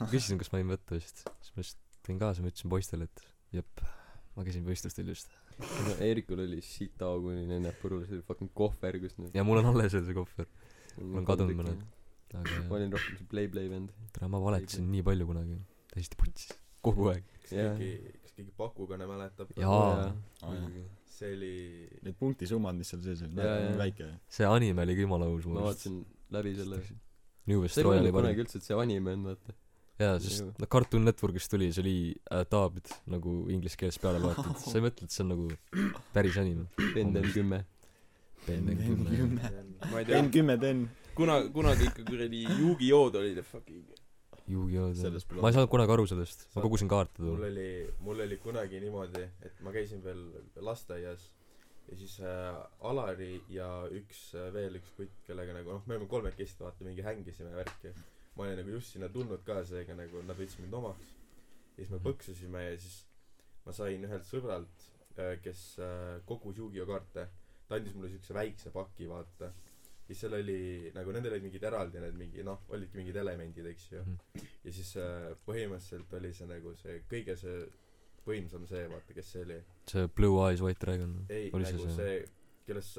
ma 0.00 0.10
küsisin 0.10 0.40
kas 0.40 0.50
ma 0.52 0.60
võin 0.60 0.74
võtta 0.74 0.98
vist 0.98 1.22
siis 1.24 1.54
ma 1.54 1.62
lihtsalt 1.62 2.00
tõin 2.08 2.20
kaasa 2.20 2.42
ma 2.44 2.50
ütlesin 2.52 2.72
poistele 2.72 3.06
et 3.06 3.24
jep 3.54 3.84
ma 4.34 4.46
käisin 4.46 4.66
võistlustel 4.66 5.08
just. 5.10 5.30
No 5.58 5.94
Eerikul 6.04 6.42
oli 6.44 6.60
sita 6.62 7.08
auguline 7.10 7.60
näpurul 7.62 8.04
see 8.06 8.18
oli 8.18 8.26
fucking 8.26 8.52
kohver 8.58 8.98
kus 9.02 9.16
need 9.18 9.38
ja 9.38 9.46
mul 9.46 9.62
on 9.62 9.70
alles 9.72 9.94
veel 9.94 10.04
see 10.06 10.18
kohver. 10.18 10.50
Mul 10.98 11.22
on 11.22 11.28
kadunud 11.30 11.58
mõned. 11.62 11.82
aga 12.34 12.62
ma 12.68 12.78
olin 12.78 12.94
rohkem 12.94 13.18
see 13.22 13.30
play 13.30 13.50
play 13.50 13.70
vend. 13.70 13.94
Tere 14.14 14.30
ma 14.30 14.42
valetasin 14.42 14.90
nii 14.92 15.06
palju 15.06 15.30
kunagi. 15.30 15.60
Täiesti 15.94 16.18
putsis. 16.20 16.54
Kogu 16.84 17.08
aeg. 17.14 17.26
Jaa. 17.50 17.74
keegi 17.78 18.17
keegi 18.38 18.54
Pakukõne 18.56 19.06
mäletab. 19.10 19.50
Jaa. 19.58 20.10
see 21.18 21.30
oli 21.34 21.54
need 22.06 22.14
punktisummad 22.18 22.76
mis 22.78 22.92
seal 22.92 23.02
sees 23.02 23.24
olid 23.26 23.78
väike. 23.80 24.10
See 24.30 24.46
anime 24.46 24.84
oli 24.86 24.94
ka 24.98 25.06
jumala 25.06 25.30
õus 25.32 25.48
ma 25.50 25.64
vaatasin 25.66 26.02
läbi 26.34 26.54
selle. 26.58 26.82
New 27.48 27.64
West 27.64 27.80
mõelnud 27.80 28.12
parim 28.12 28.20
kunagi 28.20 28.44
üldse 28.44 28.60
et 28.60 28.68
see 28.68 28.78
anime 28.78 29.16
on 29.18 29.24
vaata. 29.32 29.56
Jaa 29.98 30.20
sest 30.22 30.60
no 30.62 30.68
Cartoon 30.70 31.08
Networkist 31.08 31.50
tuli 31.50 31.72
see 31.74 31.82
oli 31.82 31.96
äh, 32.30 32.44
dubbed 32.52 32.92
nagu 33.10 33.34
inglise 33.50 33.80
keeles 33.80 33.98
peale 33.98 34.22
loetud 34.22 34.60
sa 34.62 34.76
ei 34.78 34.84
mõtle 34.84 35.08
et 35.08 35.16
see 35.16 35.24
on 35.26 35.32
nagu 35.34 35.48
päris 36.14 36.38
anime? 36.38 36.68
Ben 36.94 37.10
Ben 37.16 37.26
kümme. 37.34 37.64
Ben 38.46 38.68
Ben 38.68 38.78
kümme. 38.84 39.54
ma 39.90 39.98
ei 39.98 40.06
tea. 40.06 40.22
N 40.22 40.30
kümme 40.34 40.58
ten. 40.62 40.86
Kuna 41.18 41.40
kunagi 41.50 41.88
ikka 41.90 42.04
kuradi 42.06 42.44
Yu-Gi-Oh'd 42.46 43.18
olid 43.18 43.42
fucking 43.42 43.82
Yu-Gi-Oh! 44.48 44.92
Ma 45.40 45.50
ei 45.50 45.56
saanud 45.56 45.70
kunagi 45.72 45.92
aru 45.94 46.06
sellest. 46.10 46.46
Ma 46.54 46.64
kogusin 46.64 46.88
kaarte 46.90 47.22
mul 47.22 47.36
too 47.36 47.50
oli 47.50 47.68
mul 48.04 48.22
oli 48.24 48.38
kunagi 48.42 48.80
niimoodi 48.84 49.24
et 49.44 49.60
ma 49.64 49.72
käisin 49.74 50.02
veel 50.04 50.22
lasteaias 50.64 51.28
ja 51.88 51.96
siis 51.96 52.18
äh, 52.20 52.56
Alari 52.90 53.42
ja 53.52 53.68
üks 53.94 54.34
äh, 54.36 54.50
veel 54.54 54.78
üks 54.80 54.92
kutt 54.96 55.20
kellega 55.26 55.56
nagu 55.56 55.72
noh 55.72 55.86
me 55.86 55.96
olime 55.96 56.08
kolmekesti 56.10 56.64
vaata 56.64 56.84
mingi 56.84 57.04
hängisime 57.04 57.54
värki. 57.56 57.94
Ma 58.36 58.44
olin 58.46 58.60
nagu 58.60 58.76
just 58.76 58.94
sinna 58.94 59.08
tulnud 59.12 59.44
ka 59.46 59.62
seega 59.66 59.96
nagu 59.98 60.22
nad 60.26 60.38
võtsid 60.38 60.62
mind 60.64 60.76
omaks. 60.80 61.14
Ja 61.76 61.82
siis 61.82 61.94
me 61.94 62.02
põksusime 62.04 62.64
ja 62.66 62.76
siis 62.78 63.00
ma 63.64 63.74
sain 63.76 64.04
ühelt 64.04 64.28
sõbralt 64.28 64.88
äh, 65.16 65.36
kes 65.44 65.64
äh, 65.82 66.18
kogus 66.28 66.60
Yu-Gi-Oh! 66.60 66.88
kaarte. 66.92 67.28
Ta 67.68 67.76
andis 67.76 67.96
mulle 67.96 68.08
siukse 68.12 68.32
väikse 68.36 68.72
paki 68.72 69.08
vaata 69.10 69.50
siis 70.08 70.22
seal 70.24 70.34
oli 70.38 70.90
nagu 70.94 71.12
nendel 71.12 71.34
olid 71.36 71.44
mingid 71.44 71.64
eraldi 71.68 72.00
need 72.00 72.16
mingi 72.16 72.44
noh 72.46 72.62
olidki 72.72 72.96
mingid 73.00 73.16
elemendid 73.22 73.66
eks 73.74 73.90
ju 73.92 74.00
Mhm. 74.02 74.46
ja 74.64 74.72
siis 74.72 74.94
äh, 74.96 75.28
põhimõtteliselt 75.46 76.16
oli 76.20 76.32
see 76.34 76.46
nagu 76.48 76.74
see 76.82 77.02
kõige 77.12 77.36
see 77.36 77.58
võimsam 78.28 78.66
see 78.68 78.86
vaata 78.92 79.14
kes 79.16 79.30
see 79.34 79.42
oli 79.44 79.60
see 79.92 80.06
Blue 80.16 80.40
Eyes 80.48 80.60
White 80.64 80.80
Dragon 80.84 81.14
ei 81.28 81.50
nagu 81.52 81.64
see 81.88 81.94
see 82.00 82.16
kelles 82.66 82.90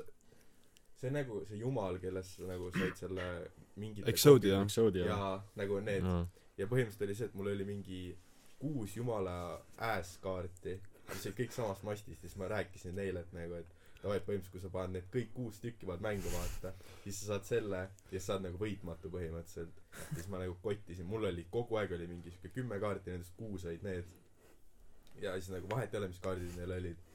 see 1.01 1.11
nagu 1.15 1.41
see 1.49 1.57
jumal 1.63 1.97
kellest 2.03 2.37
sa 2.39 2.47
nagu 2.49 2.71
said 2.77 2.95
selle 2.99 3.25
mingi 3.79 4.03
Exodia. 4.11 4.61
Exodia 4.65 5.05
jaa 5.05 5.33
nagu 5.55 5.79
need 5.85 6.03
no. 6.03 6.27
ja 6.57 6.65
põhimõtteliselt 6.67 7.05
oli 7.07 7.15
see 7.15 7.29
et 7.31 7.35
mul 7.39 7.51
oli 7.53 7.65
mingi 7.67 7.99
kuus 8.59 8.95
jumala 8.97 9.35
ass 9.77 10.17
kaarti 10.23 10.73
mis 11.09 11.25
olid 11.25 11.37
kõik 11.39 11.53
samast 11.55 11.83
mastist 11.87 12.23
ja 12.23 12.29
siis 12.29 12.37
ma 12.41 12.49
rääkisin 12.51 12.93
neile 12.97 13.21
et 13.25 13.31
nagu 13.33 13.53
et 13.61 13.75
davai 14.03 14.19
et 14.19 14.25
põhimõtteliselt 14.27 14.53
kui 14.55 14.63
sa 14.63 14.71
paned 14.73 14.95
need 14.95 15.09
kõik 15.13 15.33
kuus 15.35 15.59
tükki 15.63 15.87
paned 15.89 16.05
mängu 16.05 16.31
vaata 16.31 16.71
siis 17.03 17.19
sa 17.19 17.33
saad 17.33 17.49
selle 17.49 17.81
ja 18.13 18.21
saad 18.23 18.45
nagu 18.45 18.59
võitmatu 18.61 19.11
põhimõtteliselt. 19.13 19.83
Siis 20.13 20.29
ma 20.31 20.39
nagu 20.41 20.55
kottisin. 20.63 21.07
Mul 21.09 21.27
oli 21.31 21.45
kogu 21.51 21.79
aeg 21.81 21.93
oli 21.97 22.07
mingi 22.07 22.31
siuke 22.33 22.53
kümme 22.55 22.79
kaarti 22.81 23.13
nendest 23.13 23.35
kuus 23.39 23.65
olid 23.67 23.83
need. 23.87 24.09
Ja 25.19 25.35
siis 25.35 25.51
nagu 25.51 25.67
vahet 25.71 25.93
ei 25.93 25.99
ole 25.99 26.11
mis 26.13 26.21
kaardid 26.23 26.55
neil 26.57 26.75
olid. 26.77 27.05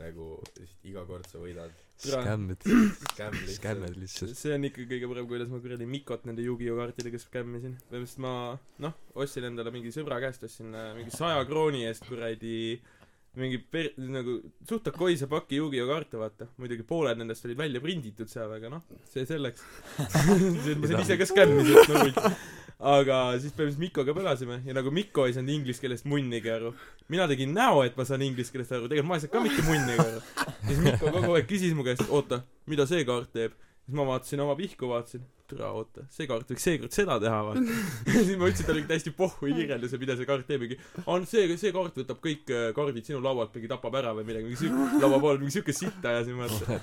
Nagu 0.00 0.28
lihtsalt 0.58 0.86
iga 0.90 1.04
kord 1.06 1.28
sa 1.30 1.38
võidad. 1.38 1.74
Skämmid. 2.02 2.64
Skämm 2.64 3.36
lihtsalt. 3.36 3.58
Skämmed 3.60 3.98
lihtsalt. 4.00 4.32
See 4.40 4.56
on 4.56 4.66
ikka 4.66 4.88
kõige 4.90 5.10
parem 5.12 5.28
kuidas 5.30 5.52
ma 5.52 5.60
kuradi 5.62 5.86
Mikot 5.86 6.26
nende 6.26 6.42
Yu-Gi-Oh! 6.42 6.80
kaartidega 6.80 7.20
skämmisin. 7.22 7.76
Põhimõtteliselt 7.92 8.24
ma 8.24 8.34
noh 8.82 8.98
ostsin 9.14 9.46
endale 9.52 9.70
mingi 9.76 9.94
sõbra 9.94 10.18
käest 10.24 10.42
ostsin 10.48 10.74
äh, 10.74 10.90
mingi 10.98 11.14
saja 11.14 11.46
krooni 11.46 11.84
eest 11.86 12.08
kuradi 12.10 12.56
mingi 13.38 13.58
per- 13.58 13.94
nagu 13.98 14.36
suht 14.68 14.90
akoise 14.90 15.28
paki 15.30 15.58
Yu-Gi-Oh 15.60 15.90
kaarte 15.90 16.20
vaata. 16.20 16.48
Muidugi 16.60 16.86
pooled 16.86 17.18
nendest 17.20 17.46
olid 17.48 17.58
välja 17.58 17.82
prinditud 17.84 18.30
seal 18.30 18.52
aga 18.56 18.72
noh 18.76 18.84
see 19.10 19.26
selleks. 19.28 19.64
Ma 20.80 20.90
sain 20.90 21.02
ise 21.02 21.18
ka 21.18 21.26
et 21.26 21.56
no 21.90 22.04
võiks 22.04 22.36
aga 22.84 23.18
siis 23.40 23.54
põhimõtteliselt 23.54 23.80
Mikoga 23.80 24.14
pelasime 24.16 24.58
ja 24.66 24.74
nagu 24.76 24.90
Mikko 24.92 25.28
ei 25.28 25.34
saanud 25.36 25.54
inglise 25.54 25.80
keelest 25.82 26.08
munnigi 26.10 26.50
aru. 26.52 26.74
Mina 27.12 27.28
tegin 27.30 27.54
näo 27.56 27.84
et 27.86 27.96
ma 27.96 28.06
saan 28.08 28.24
inglise 28.26 28.52
keelest 28.52 28.74
aru. 28.76 28.90
Tegelikult 28.90 29.10
ma 29.12 29.18
ei 29.18 29.24
saanud 29.24 29.36
ka 29.36 29.44
mitte 29.44 29.64
munnigi 29.68 30.04
aru. 30.04 30.50
Siis 30.66 30.82
Mikko 30.84 31.12
kogu 31.14 31.36
aeg 31.38 31.48
küsis 31.48 31.76
mu 31.76 31.86
käest 31.86 32.04
oota 32.10 32.42
mida 32.70 32.86
see 32.90 33.04
kaart 33.08 33.32
teeb? 33.34 33.54
Siis 33.84 33.96
ma 33.98 34.06
vaatasin 34.08 34.42
oma 34.44 34.56
pihku 34.58 34.88
vaatasin 34.90 35.24
türa 35.54 35.70
oota 35.78 36.04
see 36.12 36.26
kaart 36.30 36.50
võiks 36.50 36.66
seekord 36.66 36.94
seda 36.94 37.16
teha 37.22 37.40
vaata. 37.46 37.62
Siis 38.10 38.34
ma 38.40 38.50
ütlesin 38.50 38.68
talle 38.68 38.80
mingi 38.80 38.90
täiesti 38.90 39.12
pohhui 39.16 39.54
kirjelduse 39.54 40.00
mida 40.02 40.16
see 40.18 40.28
kaart 40.28 40.48
teeb 40.50 40.64
mingi 40.64 40.78
on 41.10 41.26
see 41.30 41.46
see 41.60 41.72
kaart 41.76 42.00
võtab 42.02 42.20
kõik 42.24 42.50
äh, 42.54 42.66
kaardid 42.76 43.08
sinu 43.08 43.22
laualt 43.24 43.54
mingi 43.56 43.70
tapab 43.70 43.98
ära 44.00 44.14
või 44.18 44.26
midagi 44.28 44.48
mingi 44.50 44.60
siuke 44.64 45.00
laua 45.04 45.20
pool 45.22 45.40
mingi 45.42 45.56
siuke 45.58 45.76
sitta 45.76 46.12
ajasin 46.12 46.40
vaata 46.42 46.80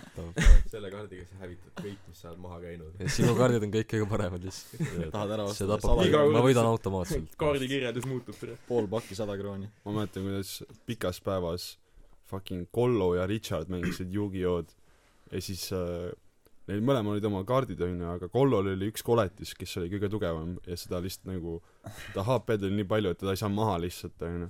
selle 0.71 0.93
kaardiga 0.93 1.27
sa 1.27 1.41
hävitad 1.43 1.83
kõik 1.83 2.07
mis 2.07 2.23
sa 2.23 2.31
oled 2.31 2.41
maha 2.45 2.61
käinud. 2.63 3.05
Sinu 3.17 3.35
kaardid 3.37 3.67
on 3.67 3.75
kõik 3.75 3.91
kõige 3.95 4.09
paremad 4.11 4.47
lihtsalt. 4.47 5.11
Tahad 5.13 5.35
ära 5.37 5.47
see 5.51 5.67
osta 5.67 5.69
tapab 5.75 6.03
Iga 6.07 6.23
ma 6.31 6.43
võidan 6.45 6.71
automaatselt. 6.71 7.37
kaardikirjeldus 7.41 8.07
muutub 8.09 8.39
pool 8.67 8.89
pakki 8.91 9.17
sada 9.17 9.37
krooni. 9.39 9.69
Ma 9.85 9.99
mäletan 9.99 10.25
kuidas 10.27 10.61
pikas 10.87 11.21
päevas 11.23 11.73
fucking 12.31 12.67
Kollo 12.71 13.13
ja 13.17 13.27
Richard 13.27 13.71
mängisid 13.71 14.13
Yu-Gi-Oh'd 14.15 14.71
ja 15.31 15.41
siis 15.43 15.67
äh, 15.75 16.11
neil 16.71 16.81
mõlemal 16.87 17.17
olid 17.17 17.25
oma 17.27 17.43
kaardid 17.47 17.81
onju 17.83 18.07
aga 18.13 18.29
Kollol 18.31 18.71
oli 18.71 18.87
üks 18.91 19.03
koletis 19.05 19.51
kes 19.59 19.75
oli 19.81 19.91
kõige 19.91 20.09
tugevam 20.13 20.55
ja 20.67 20.77
seda 20.79 21.01
lihtsalt 21.03 21.27
nagu 21.33 21.57
ta 22.15 22.23
HP-d 22.23 22.69
oli 22.69 22.79
nii 22.79 22.87
palju 22.89 23.11
et 23.13 23.19
teda 23.21 23.35
ei 23.35 23.41
saa 23.41 23.51
maha 23.51 23.75
lihtsalt 23.83 24.23
onju. 24.27 24.49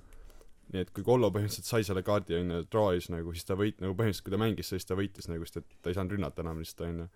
Nii 0.71 0.86
et 0.86 0.91
kui 0.95 1.03
Kollo 1.03 1.27
põhimõtteliselt 1.36 1.67
sai 1.67 1.84
selle 1.84 2.03
kaardi 2.07 2.38
onju 2.38 2.62
draw'is 2.71 3.10
nagu 3.12 3.34
siis 3.36 3.47
ta 3.47 3.57
võit- 3.60 3.81
nagu 3.84 3.91
põhimõtteliselt 3.97 4.27
kui 4.27 4.36
ta 4.36 4.39
mängis 4.39 4.69
siis 4.71 4.88
ta 4.88 4.95
võitis 4.95 5.27
nagu 5.27 5.43
sest 5.47 5.60
et 5.60 5.73
ta 5.81 5.91
ei 5.91 5.97
saanud 5.97 6.15
rünnata 6.15 6.45
enam 6.45 6.62
lihtsalt 6.62 6.86
onju. 6.88 7.07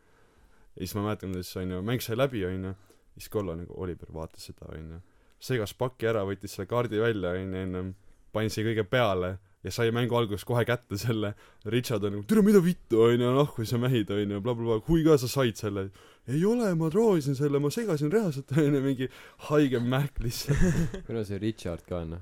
Ja 0.75 0.81
siis 0.81 0.95
ma 0.97 1.05
mäletan 1.05 1.31
kuidas 1.31 1.53
onju 1.61 1.79
mäng 1.87 2.03
sai 2.03 2.17
läbi 2.19 2.43
onju 2.49 2.73
siis 3.15 3.29
Kollo 3.31 3.55
nagu 3.55 3.77
Oliver 3.79 4.11
vaatas 4.11 4.49
seda 4.49 4.67
onju. 4.75 4.99
Segas 5.39 5.75
paki 5.77 6.09
ära 6.11 6.25
võttis 6.27 6.55
selle 6.57 6.67
kaardi 6.67 6.99
välja 6.99 7.31
onju 7.37 7.61
ennem 7.61 7.93
pani 8.35 8.51
siia 8.51 8.67
kõige 8.67 8.83
peale 8.91 9.37
ja 9.65 9.71
sai 9.73 9.89
mängu 9.95 10.13
alguses 10.17 10.45
kohe 10.45 10.61
kätte 10.69 10.97
selle 11.01 11.31
Richard 11.73 12.03
on 12.05 12.13
nagu 12.19 12.25
tere 12.29 12.43
mida 12.45 12.61
vittu 12.61 13.01
onju 13.07 13.31
nahku 13.39 13.65
sa 13.65 13.79
mähid 13.81 14.11
onju 14.13 14.37
blablabla 14.45 14.77
kui 14.85 15.01
ka 15.07 15.17
sa 15.17 15.27
said 15.31 15.57
selle? 15.57 15.87
Ei 16.29 16.43
ole 16.45 16.71
ma 16.77 16.89
proovisin 16.93 17.35
selle 17.37 17.59
ma 17.61 17.69
segasin 17.73 18.11
reaalselt 18.13 18.53
onju 18.53 18.81
mingi 18.87 19.09
haige 19.49 19.81
mähk 19.81 20.21
lihtsalt. 20.21 20.63
On 21.09 21.25
see 21.25 21.41
Richard 21.41 21.81
ka 21.89 22.03
noh 22.05 22.21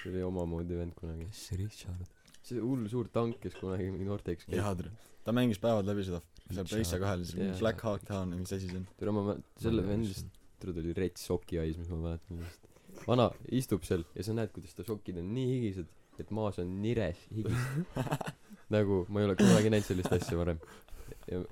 see 0.00 0.08
oli 0.14 0.22
omamoodi 0.24 0.78
vend 0.78 0.94
kunagi. 0.96 1.26
Kes 1.28 1.44
see 1.50 1.58
Richard? 1.60 2.06
See 2.46 2.62
hull 2.62 2.86
suur 2.88 3.10
tank 3.12 3.40
kes 3.42 3.58
kunagi 3.60 3.90
mingi 3.92 4.06
noorteks 4.08 4.46
käis. 4.48 4.56
Jaa 4.62 4.72
tere. 4.78 4.94
Ta 5.26 5.34
mängis 5.36 5.58
päevad 5.60 5.84
läbi 5.90 6.06
seda 6.06 6.22
seal 6.22 6.54
Richard. 6.54 6.70
Preissa 6.72 6.98
kahel 7.02 7.26
siis 7.28 7.36
Jaa. 7.42 7.58
Black 7.60 7.82
Hawk 7.86 8.06
Town 8.08 8.32
või 8.34 8.40
mis 8.46 8.54
asi 8.56 8.70
see 8.70 8.78
on. 8.80 8.86
Tule 8.98 9.12
ma 9.18 9.26
mä- 9.28 9.38
selle 9.60 9.84
vendist 9.86 10.30
tule 10.62 10.72
ta 10.76 10.80
oli 10.86 10.94
rets 10.96 11.26
sokiais 11.28 11.76
mis 11.80 11.90
ma 11.92 11.98
mäletan 12.06 12.40
lihtsalt 12.40 13.06
vana 13.06 13.26
istub 13.60 13.84
seal 13.86 14.02
ja 14.16 14.24
sa 14.26 14.34
näed 14.36 14.50
kuidas 14.54 14.74
ta 14.76 14.84
sokid 14.84 15.20
on 15.20 15.28
nii 15.36 15.46
higised 15.52 15.86
et 16.22 16.30
maas 16.34 16.60
on 16.62 16.76
nires 16.82 17.20
higis. 17.30 17.64
Nagu 18.74 19.04
ma 19.08 19.22
ei 19.22 19.30
ole 19.30 19.38
kunagi 19.40 19.72
näinud 19.72 19.88
sellist 19.88 20.12
asja 20.14 20.38
varem. 20.38 20.60
Ja 21.30 21.42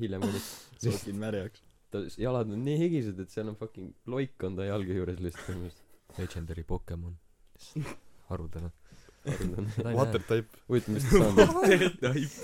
hiljem 0.00 0.26
mitte 0.26 0.42
sokid 0.90 1.16
märjaks 1.18 1.62
ta 1.90 2.02
jalad 2.20 2.50
on 2.52 2.64
nii 2.66 2.78
higised 2.80 3.20
et 3.22 3.32
seal 3.32 3.48
on 3.50 3.56
fucking 3.58 3.92
loik 4.10 4.42
on 4.46 4.56
ta 4.58 4.66
jalge 4.66 4.96
juures 4.96 5.20
lihtsalt 5.22 5.46
põhimõtteliselt. 5.48 5.84
Legendary 6.16 6.64
Pokemon. 6.66 7.14
Haruldane 8.30 8.72
arvan 9.26 9.94
water 9.96 10.22
type. 10.22 10.60
Huvitav 10.68 10.94
mis 10.94 11.06
ta 11.06 11.10
saanud 11.10 11.38
on 11.46 11.54
Watertype. 11.56 12.34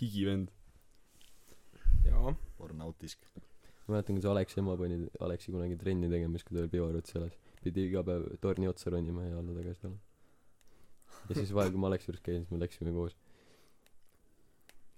higivend. 0.00 0.50
Jaa. 2.06 2.34
pornautisk. 2.58 3.18
ma 3.86 3.96
mäletan 3.96 4.14
kuidas 4.16 4.30
Aleksi 4.30 4.60
ema 4.60 4.76
pani 4.78 4.96
Aleksi 5.20 5.52
kunagi 5.54 5.76
trenni 5.78 6.10
tegema 6.10 6.38
siis 6.38 6.46
kui 6.46 6.54
ta 6.54 6.60
veel 6.60 6.70
Pivarutsi 6.70 7.18
elas 7.18 7.34
pidi 7.64 7.88
iga 7.90 8.04
päev 8.06 8.28
torni 8.44 8.70
otsa 8.70 8.94
ronima 8.94 9.26
ja 9.26 9.38
alla 9.40 9.58
tagasi 9.58 9.80
tulema 9.80 11.28
ja 11.28 11.34
siis 11.40 11.52
vahel 11.54 11.74
kui 11.74 11.82
ma 11.82 11.90
Aleksi 11.90 12.10
juures 12.10 12.24
käin 12.28 12.44
siis 12.44 12.54
me 12.54 12.62
läksime 12.62 12.94
koos 12.94 13.18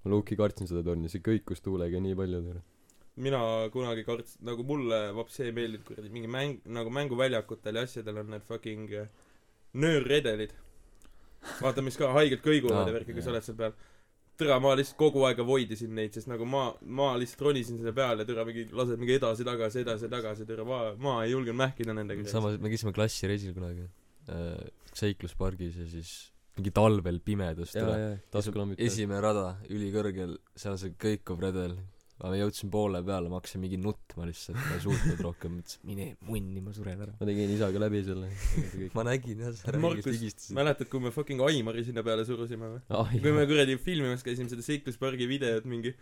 ma 0.04 0.14
Luki 0.14 0.36
kartsin 0.36 0.70
seda 0.70 0.84
torni 0.86 1.12
see 1.12 1.24
kõikus 1.24 1.64
tuulega 1.64 2.00
nii 2.00 2.16
palju 2.22 2.44
tere 2.48 2.64
mina 3.16 3.40
kunagi 3.70 4.04
karts-, 4.06 4.38
nagu 4.42 4.64
mulle 4.66 4.98
vaps 5.14 5.38
ei 5.44 5.52
meeldinud 5.54 5.86
kuradi 5.86 6.10
mingi 6.10 6.30
mäng, 6.30 6.58
nagu 6.66 6.90
mänguväljakutel 6.90 7.78
ja 7.78 7.86
asjadel 7.86 8.22
on 8.24 8.32
need 8.34 8.46
fucking 8.48 8.90
äh, 8.92 9.08
nöörredelid. 9.74 10.54
vaata, 11.60 11.82
mis 11.84 11.98
ka 12.00 12.10
haigelt 12.16 12.42
kõiguvad 12.42 12.88
ja 12.88 12.94
värki, 12.94 13.14
kui 13.14 13.22
sa 13.22 13.30
oled 13.30 13.44
seal 13.44 13.58
peal. 13.58 13.74
türa, 14.40 14.58
ma 14.62 14.74
lihtsalt 14.78 14.98
kogu 15.00 15.24
aeg 15.28 15.40
avoid 15.44 15.72
isin 15.76 15.94
neid, 15.96 16.14
sest 16.16 16.30
nagu 16.30 16.46
ma, 16.48 16.66
ma 16.82 17.12
lihtsalt 17.20 17.46
ronisin 17.48 17.80
selle 17.80 17.94
peale, 17.96 18.26
türa 18.28 18.46
mingi, 18.48 18.66
lased 18.74 19.00
mingi 19.00 19.16
edasi-tagasi, 19.18 19.82
edasi-tagasi, 19.84 20.46
türa 20.48 20.66
ma, 20.68 20.80
ma 21.00 21.16
ei 21.24 21.32
julgenud 21.34 21.60
mähkida 21.62 21.96
nendega. 21.96 22.26
samas 22.30 22.58
me 22.62 22.72
käisime 22.72 22.94
klassireisil 22.96 23.54
kunagi 23.56 23.88
äh, 24.28 24.62
seikluspargis 24.94 25.80
ja 25.82 25.88
siis 25.90 26.14
mingi 26.58 26.70
talvel 26.74 27.18
jaa 27.74 28.14
taskulambikud 28.34 28.86
esimene 28.86 29.20
rada 29.22 29.46
ülikõrgel 29.70 30.36
seal 30.58 30.78
see 30.78 30.94
kõikuv 31.02 31.42
redel 31.42 31.78
aga 32.20 32.30
ma 32.30 32.38
jõudsin 32.38 32.70
poole 32.70 33.00
peale 33.06 33.30
ma 33.30 33.40
hakkasin 33.40 33.62
mingi 33.62 33.78
nutma 33.82 34.26
lihtsalt 34.28 34.58
ma 34.58 34.76
ei 34.76 34.82
suutnud 34.84 35.22
rohkem 35.26 35.56
mõtlesin 35.58 35.86
mine 35.88 36.06
munni 36.28 36.62
ma 36.62 36.74
suren 36.76 37.00
ära. 37.02 37.14
Ma 37.18 37.28
tegin 37.28 37.54
isaga 37.56 37.80
läbi 37.82 38.02
selle. 38.06 38.28
Ma 38.96 39.04
nägin 39.08 39.42
jah 39.42 39.54
sa 39.58 39.74
Markus, 39.74 40.06
räägid 40.06 40.20
higistasid 40.20 40.58
mäletad, 40.58 40.90
kui 40.92 41.02
me 41.02 41.10
fucking 41.14 41.42
Aimari 41.42 41.82
sinna 41.86 42.04
peale 42.06 42.26
surusime 42.28 42.70
või? 42.76 42.82
ah, 42.94 43.10
kui 43.10 43.34
me 43.34 43.46
kuradi 43.50 43.74
filmimas 43.82 44.22
käisime 44.26 44.52
seda 44.52 44.62
seikluspargi 44.66 45.26
videot 45.30 45.66
mingi 45.70 45.94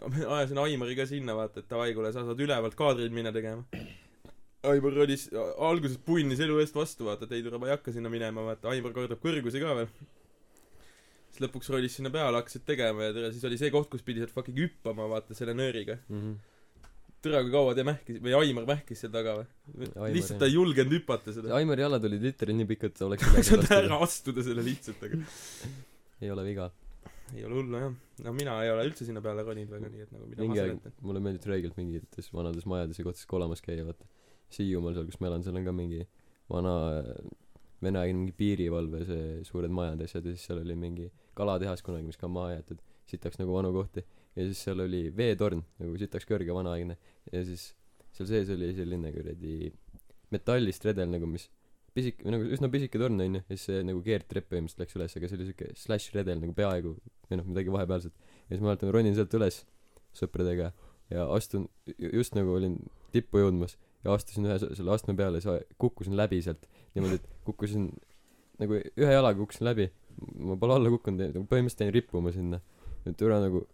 no 0.00 0.10
ma 0.10 0.24
ajasin 0.40 0.58
Aimari 0.64 0.98
ka 0.98 1.06
sinna 1.06 1.38
vaata 1.38 1.62
et 1.62 1.70
davai 1.70 1.92
kuule 1.94 2.10
sa 2.10 2.26
saad 2.26 2.42
ülevalt 2.42 2.74
kaadreid 2.78 3.14
minna 3.14 3.30
tegema. 3.34 3.62
Aimar 4.64 4.98
oli 5.06 5.16
alguses 5.70 6.00
punnis 6.02 6.42
elu 6.42 6.58
eest 6.64 6.74
vastu 6.74 7.06
vaata 7.06 7.28
et 7.28 7.38
ei 7.38 7.46
tule 7.46 7.62
ma 7.62 7.70
ei 7.70 7.76
hakka 7.76 7.94
sinna 7.94 8.10
minema 8.10 8.42
vaata 8.50 8.74
Aimar 8.74 8.96
kardab 8.96 9.22
kõrgusi 9.22 9.62
ka 9.62 9.78
veel 9.78 9.90
siis 11.34 11.42
lõpuks 11.42 11.70
rollis 11.74 11.96
sinna 11.98 12.12
peale 12.14 12.38
hakkasid 12.38 12.64
tegema 12.68 13.08
ja 13.08 13.14
tere 13.16 13.30
siis 13.34 13.46
oli 13.48 13.58
see 13.60 13.72
koht 13.74 13.90
kus 13.92 14.04
pidi 14.06 14.22
sealt 14.22 14.34
fucking 14.34 14.58
hüppama 14.60 15.08
vaata 15.10 15.34
selle 15.34 15.54
nööriga. 15.58 15.98
-hmm. 16.06 16.36
tere 17.24 17.40
kui 17.42 17.54
kaua 17.54 17.74
te 17.74 17.86
mähkis 17.88 18.20
või 18.22 18.36
Aimar 18.38 18.68
mähkis 18.68 19.02
seal 19.02 19.12
taga 19.14 19.40
või? 19.40 19.90
Lihtsalt 20.14 20.38
ta 20.42 20.46
ei 20.46 20.54
julgenud 20.54 20.94
hüpata 20.98 21.34
seda. 21.34 21.54
Aimari 21.58 21.82
jalad 21.82 22.06
olid 22.10 22.22
literally 22.22 22.58
nii 22.60 22.70
pikad 22.70 22.94
et 22.94 22.98
ta 23.00 23.08
oleks 23.08 23.26
sa 23.26 23.34
üle 23.34 23.44
saad 23.50 23.76
ära 23.80 24.00
astuda 24.06 24.46
selle 24.46 24.64
lihtsalt 24.66 25.06
aga 25.08 25.20
ei 26.22 26.30
ole 26.30 26.46
viga. 26.46 26.70
Ei 27.34 27.44
ole 27.44 27.56
hullu 27.58 27.80
jah. 27.80 27.94
No 28.24 28.32
mina 28.36 28.58
ei 28.62 28.70
ole 28.70 28.84
üldse 28.86 29.06
sinna 29.08 29.22
peale 29.24 29.42
roninud 29.42 29.72
väga 29.74 29.90
nii 29.90 30.04
et 30.04 30.12
nagu 30.14 30.28
mida 30.28 30.42
ma 30.42 30.46
mingi 30.46 30.60
aeg 30.62 30.74
seletan. 30.74 30.98
mulle 31.08 31.22
meeldib 31.24 31.48
räigelt 31.50 31.78
mingites 31.80 32.28
vanades 32.36 32.68
majades 32.70 33.00
ja 33.00 33.06
kohtades 33.08 33.26
kolamas 33.30 33.64
käia 33.64 33.86
vaata. 33.88 34.06
Hiiumaal 34.54 34.94
seal 34.94 35.08
kus 35.08 35.18
ma 35.18 35.32
elan 35.32 35.42
seal 35.42 35.56
on 35.58 35.66
ka 35.66 35.72
mingi 35.74 36.04
vana 36.52 36.74
äh, 37.84 37.88
veneaegne 37.88 38.18
mingi 38.24 38.34
piirivalve 38.38 39.04
see 39.08 39.44
suured 39.46 39.70
majad 39.74 40.00
ja 40.00 40.08
asjad 40.10 40.26
ja 40.26 40.34
siis 40.34 40.46
seal 40.48 40.60
oli 40.64 40.74
mingi 40.76 41.10
kalatehas 41.36 41.82
kunagi 41.84 42.06
mis 42.08 42.16
ka 42.20 42.26
on 42.26 42.32
maha 42.38 42.54
jäetud 42.56 42.80
sitaks 43.10 43.38
nagu 43.38 43.52
vanu 43.54 43.72
kohti. 43.74 44.02
Ja 44.34 44.44
siis 44.48 44.62
seal 44.64 44.80
oli 44.80 45.10
veetorn 45.16 45.60
nagu 45.78 45.96
sitaks 46.00 46.26
kõrge 46.26 46.54
vanaaegne 46.56 46.96
ja 47.32 47.44
siis 47.44 47.74
seal 48.14 48.26
sees 48.30 48.50
oli 48.54 48.72
selline 48.74 49.12
kuradi 49.14 49.72
metallist 50.34 50.84
redel 50.88 51.10
nagu 51.12 51.26
mis 51.30 51.48
pisik- 51.94 52.24
nagu 52.26 52.42
üsna 52.56 52.70
pisike 52.72 52.98
torn 52.98 53.20
onju 53.20 53.42
ja 53.42 53.44
siis 53.52 53.66
see 53.68 53.82
nagu 53.86 54.00
keerdtrepp 54.02 54.48
põhimõtteliselt 54.50 54.82
läks 54.82 54.96
üles 54.98 55.16
aga 55.20 55.28
see 55.30 55.38
oli 55.38 55.46
siuke 55.50 55.68
slash 55.78 56.14
redel 56.16 56.40
nagu 56.42 56.54
peaaegu 56.56 56.96
või 57.30 57.38
noh 57.38 57.46
midagi 57.52 57.70
vahepealset. 57.74 58.12
Ja 58.48 58.56
siis 58.56 58.62
ma 58.64 58.72
mäletan 58.72 58.90
ronin 58.94 59.14
sealt 59.14 59.34
üles 59.38 59.60
sõpradega 60.14 60.72
ja 61.14 61.26
astun 61.36 61.68
ju- 61.86 62.10
just 62.18 62.34
nagu 62.34 62.56
olin 62.56 62.78
tippu 63.14 63.38
jõudmas 63.44 63.76
ja 64.04 64.14
astusin 64.16 64.46
ühe 64.48 64.58
se- 64.58 64.72
selle 64.74 64.90
astme 64.96 65.14
peale 65.16 65.40
sa- 65.44 65.60
kukkusin 65.78 66.16
läbi 66.18 66.40
sealt 66.42 66.66
niimoodi 66.94 67.20
et 67.20 67.28
kukkusin 67.46 67.88
nagu 68.62 68.78
ühe 68.80 69.12
jalaga 69.12 69.38
kukkusin 69.40 69.66
läbi. 69.68 69.88
Ma 70.38 70.56
pole 70.60 70.76
alla 70.78 70.92
kukkunud 70.94 71.20
ja 71.24 71.30
nagu 71.32 71.46
põhimõtteliselt 71.50 71.86
jäin 71.86 71.94
rippuma 71.96 72.32
sinna. 72.34 72.60
Et 73.04 73.24
üle 73.26 73.38
nagu 73.42 73.64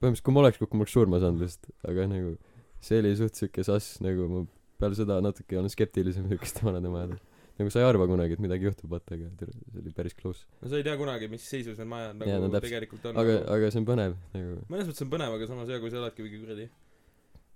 põhimõtteliselt 0.00 0.26
kui 0.28 0.36
ma 0.36 0.44
oleks 0.44 0.60
kukkunud 0.62 0.80
ma 0.80 0.86
oleks 0.86 0.96
surma 0.96 1.20
saanud 1.22 1.44
lihtsalt. 1.44 1.74
Aga 1.90 2.06
nagu 2.10 2.36
see 2.80 3.02
oli 3.02 3.12
suht 3.18 3.36
siuke 3.36 3.64
sass 3.66 3.98
nagu 4.04 4.28
ma 4.32 4.46
peale 4.80 4.96
seda 4.96 5.18
natuke 5.20 5.58
olen 5.60 5.72
skeptilisem 5.72 6.30
siukeste 6.30 6.64
vanade 6.68 6.88
majade. 6.92 7.20
Nagu 7.60 7.68
sa 7.68 7.82
ei 7.82 7.84
arva 7.90 8.06
kunagi 8.08 8.38
et 8.38 8.40
midagi 8.40 8.64
juhtub 8.64 8.94
vaata 8.94 9.12
aga 9.18 9.28
see 9.36 9.82
oli 9.82 9.90
päris 9.92 10.14
close. 10.16 10.46
No 10.62 10.70
sa 10.72 10.78
ei 10.80 10.86
tea 10.86 10.96
kunagi 10.96 11.28
mis 11.28 11.44
seisus 11.44 11.76
need 11.76 11.90
majad 11.90 12.16
nagu 12.16 12.30
Jaa, 12.30 12.40
no 12.40 12.48
täpselt. 12.48 12.70
tegelikult 12.70 13.08
on 13.10 13.20
aga 13.20 13.34
nagu. 13.36 13.50
aga 13.56 13.72
see 13.74 13.82
on 13.82 13.88
põnev 13.90 14.14
nagu. 14.32 14.54
Mõnes 14.72 14.88
mõttes 14.88 15.04
on 15.04 15.10
põnev 15.12 15.36
aga 15.36 15.48
samas 15.50 15.68
jah 15.68 15.82
kui 15.82 15.92
sa 15.92 16.00
oledki 16.00 16.24
mingi 16.24 16.40
kuradi. 16.40 16.70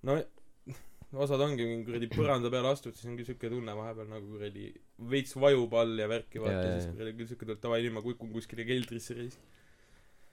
No 0.05 0.19
osad 1.15 1.41
ongi 1.45 1.65
mingi 1.69 1.85
kuradi 1.89 2.09
põranda 2.13 2.51
peale 2.53 2.71
astud 2.75 2.95
siis 2.97 3.07
ongi 3.11 3.25
siuke 3.29 3.51
tunne 3.53 3.75
vahepeal 3.79 4.09
nagu 4.11 4.27
kuradi 4.35 4.69
veits 5.13 5.35
vajub 5.39 5.75
all 5.81 5.99
ja 6.01 6.09
värki 6.11 6.41
vaata 6.43 6.65
siis 6.81 6.89
kuradi 6.95 7.13
küll 7.19 7.29
siuke 7.33 7.47
tuleb 7.49 7.61
davai 7.63 7.83
nüüd 7.85 7.95
ma 7.97 8.03
kukun 8.05 8.33
kuskile 8.35 8.65
keldrisse 8.69 9.15
reis. 9.19 9.37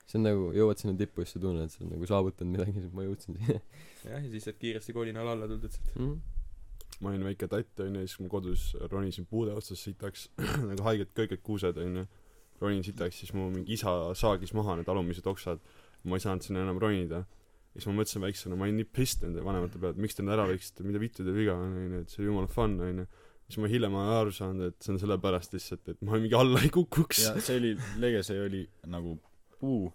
See 0.07 0.17
on 0.19 0.25
nagu 0.27 0.47
jõuad 0.55 0.81
sinna 0.81 0.95
tippu 0.99 1.21
ja 1.21 1.27
siis 1.29 1.37
sa 1.37 1.43
tunned 1.45 1.63
et 1.63 1.71
sa 1.75 1.83
oled 1.83 1.93
nagu 1.95 2.07
saavutanud 2.09 2.51
midagi 2.57 2.73
siis 2.83 2.93
ma 2.97 3.05
jõudsin 3.05 3.37
siia. 3.39 3.59
Jah 4.09 4.17
ja 4.25 4.29
siis 4.33 4.47
saad 4.49 4.57
kiiresti 4.63 4.95
kolinal 4.97 5.29
alla 5.35 5.47
tulla 5.51 5.67
lihtsalt 5.69 5.95
Mhm. 5.99 6.15
ma 7.01 7.09
olin 7.09 7.23
väike 7.25 7.47
tatt 7.49 7.79
onju 7.85 8.01
ja 8.01 8.07
siis 8.07 8.17
kui 8.17 8.25
ma 8.27 8.31
kodus 8.33 8.65
ronisin 8.91 9.25
puude 9.25 9.53
otsast 9.57 9.83
sitaks 9.87 10.25
nagu 10.69 10.83
haiged 10.89 11.13
kõiged 11.17 11.41
kuused 11.45 11.77
onju 11.85 12.03
ronin 12.61 12.83
sitaks 12.85 13.21
siis 13.23 13.31
mu 13.33 13.47
mingi 13.53 13.73
isa 13.77 13.93
saagis 14.13 14.51
maha 14.53 14.75
need 14.77 14.89
alumised 14.91 15.25
oksad. 15.27 15.61
Ma 16.03 16.17
ei 16.17 16.23
saanud 16.25 16.41
sinna 16.45 16.61
enam 16.65 16.77
ronida 16.81 17.23
siis 17.71 17.87
ma 17.87 17.95
mõtlesin 17.95 18.23
väiksena 18.25 18.57
ma 18.59 18.67
olin 18.67 18.81
nii 18.81 18.89
pist 18.91 19.23
nende 19.23 19.43
vanemate 19.45 19.79
peale 19.79 19.95
et 19.95 20.03
miks 20.03 20.17
te 20.17 20.25
nad 20.25 20.35
ära 20.35 20.47
lõiksite 20.49 20.85
mida 20.87 20.99
vittu 21.01 21.23
teil 21.23 21.37
viga 21.37 21.55
on 21.55 21.77
onju 21.79 22.01
et 22.03 22.11
see 22.11 22.23
oli 22.23 22.31
jumala 22.31 22.51
fun 22.51 22.77
onju. 22.87 23.07
Siis 23.51 23.59
ma 23.59 23.67
hiljem 23.67 23.95
olen 23.99 24.13
aru 24.15 24.31
saanud 24.35 24.67
et 24.69 24.77
see 24.83 24.93
on 24.93 24.99
sellepärast 25.01 25.55
lihtsalt 25.55 25.91
et 25.91 26.03
ma 26.07 26.19
mingi 26.19 26.35
alla 26.37 26.61
ei 26.63 26.71
kukuks. 26.71 27.25
Ja 27.25 27.33
see 27.43 27.59
oli 27.59 27.73
lege 28.03 28.23
see 28.27 28.39
oli 28.39 28.61
nagu 28.91 29.17
puu 29.59 29.89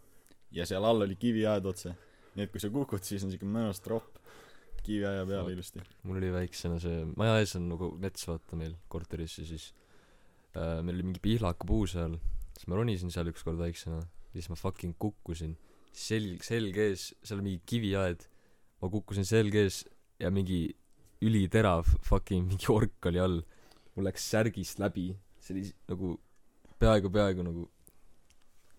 ja 0.57 0.67
seal 0.69 0.85
all 0.85 1.05
oli 1.05 1.17
kiviaed 1.21 1.69
otse. 1.69 1.95
Nii 2.37 2.49
et 2.49 2.53
kui 2.53 2.61
sa 2.61 2.73
kukud 2.73 3.05
siis 3.05 3.25
on 3.25 3.33
siuke 3.33 3.49
mõnus 3.49 3.81
tropp 3.85 4.21
kiviaia 4.87 5.25
peal 5.29 5.49
ilusti. 5.51 5.83
Mul 6.07 6.21
oli 6.21 6.33
väiksena 6.33 6.79
see 6.81 7.05
maja 7.19 7.41
ees 7.43 7.57
on 7.59 7.69
nagu 7.73 7.91
mets 8.01 8.29
vaata 8.29 8.59
meil 8.61 8.77
korteris 8.93 9.39
ja 9.41 9.47
siis 9.49 9.71
äh, 10.57 10.81
meil 10.85 10.97
oli 10.97 11.11
mingi 11.11 11.25
pihlakapuu 11.25 11.85
seal. 11.91 12.17
Siis 12.57 12.69
ma 12.73 12.79
ronisin 12.79 13.13
seal 13.13 13.29
ükskord 13.33 13.61
väiksena 13.61 14.01
ja 14.01 14.39
siis 14.39 14.49
ma 14.53 14.57
fucking 14.61 14.97
kukkusin 15.01 15.57
selg 15.97 16.45
selg 16.45 16.77
ees 16.77 17.11
seal 17.23 17.39
oli 17.41 17.51
mingi 17.51 17.63
kiviaed 17.73 18.27
ma 18.83 18.91
kukkusin 18.93 19.27
selg 19.29 19.57
ees 19.57 19.83
ja 20.21 20.31
mingi 20.33 20.61
üliterav 21.25 21.89
fucking 22.05 22.47
mingi 22.51 22.69
ork 22.73 23.11
oli 23.11 23.23
all. 23.23 23.41
Mul 23.97 24.05
läks 24.05 24.27
särgist 24.29 24.81
läbi. 24.83 25.09
See 25.41 25.55
oli 25.57 25.65
nagu 25.89 26.13
peaaegu 26.81 27.09
peaaegu 27.13 27.47
nagu 27.47 27.65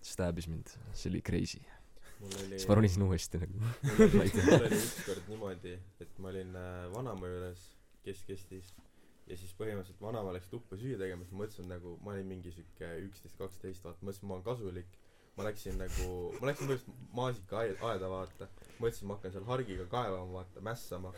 stabis 0.05 0.47
mind. 0.51 0.75
See 0.93 1.09
oli 1.09 1.23
crazy. 1.25 1.63
Mul 2.19 2.35
oli 2.43 2.57
siis 2.57 2.67
ma 2.69 2.77
ronisin 2.77 3.05
uuesti 3.07 3.41
nagu. 3.41 3.63
Mul 3.97 4.19
oli 4.21 4.75
ükskord 4.81 5.31
niimoodi 5.31 5.73
et 6.03 6.21
ma 6.21 6.29
olin 6.33 6.53
äh, 6.57 6.85
vanaema 6.93 7.33
juures 7.33 7.65
Kesk-Eestis 8.05 8.69
ja 9.27 9.35
siis 9.35 9.51
põhimõtteliselt 9.57 10.01
vanaema 10.01 10.31
läks 10.37 10.47
tuppa 10.53 10.77
süüa 10.79 10.99
tegema 11.01 11.25
siis 11.25 11.33
ma 11.33 11.43
mõtlesin 11.43 11.67
nagu 11.73 11.97
ma 12.05 12.13
olin 12.13 12.29
mingi 12.29 12.53
siuke 12.55 12.93
üksteist 13.03 13.41
kaksteist 13.41 13.83
vaata 13.85 14.05
mõtlesin 14.05 14.29
ma 14.29 14.37
olen 14.37 14.45
kasulik 14.45 14.93
ma 15.37 15.45
läksin 15.45 15.77
nagu 15.77 16.07
ma 16.41 16.49
läksin 16.49 16.69
põhimõtteliselt 16.69 17.13
maasikaaeda 17.17 18.09
vaata. 18.09 18.49
Mõtlesin 18.77 19.09
ma 19.09 19.17
hakkan 19.17 19.33
seal 19.35 19.45
hargiga 19.49 19.85
kaevama 19.91 20.39
vaata 20.39 20.63
mässama. 20.65 21.13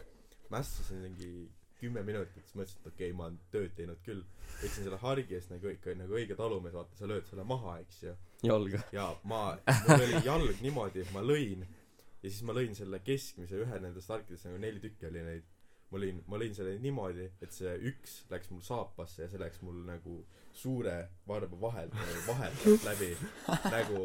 Mässasin 0.50 1.02
mingi 1.06 1.32
kümme 1.80 2.04
minutit 2.04 2.44
siis 2.44 2.56
mõtlesin 2.60 2.82
et 2.82 2.88
okei 2.92 3.10
okay, 3.10 3.18
ma 3.18 3.28
olen 3.30 3.38
tööd 3.54 3.76
teinud 3.78 4.02
küll. 4.04 4.24
Võtsin 4.60 4.84
selle 4.84 5.00
hargi 5.00 5.38
eest 5.38 5.54
nagu 5.54 5.72
ikka 5.72 5.96
nagu 6.00 6.18
õige 6.20 6.36
talumees 6.40 6.76
vaata 6.76 7.00
sa 7.00 7.08
lööd 7.08 7.28
selle 7.30 7.46
maha 7.48 7.78
eks 7.84 8.02
ju. 8.04 8.16
Jalga. 8.44 8.82
Ja 8.96 9.06
ma 9.32 9.44
mul 9.86 10.04
oli 10.08 10.24
jalg 10.26 10.66
niimoodi 10.66 11.06
ma 11.16 11.24
lõin. 11.24 11.64
Ja 12.20 12.28
siis 12.28 12.42
ma 12.48 12.56
lõin 12.58 12.76
selle 12.76 13.00
keskmise 13.06 13.62
ühe 13.64 13.80
nendest 13.80 14.12
harkidest 14.12 14.50
nagu 14.50 14.60
neli 14.60 14.84
tükki 14.84 15.08
oli 15.08 15.24
neid. 15.30 15.48
Ma 15.90 16.04
lõin 16.04 16.20
ma 16.28 16.42
lõin 16.42 16.58
selle 16.58 16.76
niimoodi 16.84 17.30
et 17.40 17.56
see 17.56 17.72
üks 17.94 18.20
läks 18.34 18.52
mul 18.52 18.66
saapasse 18.66 19.24
ja 19.24 19.32
see 19.32 19.40
läks 19.42 19.64
mul 19.64 19.80
nagu 19.88 20.20
suure 20.60 20.96
varba 21.30 21.58
vahelt 21.62 21.94
nagu 21.96 22.24
vahelt 22.28 22.86
läbi. 22.88 23.10
Nagu 23.74 24.02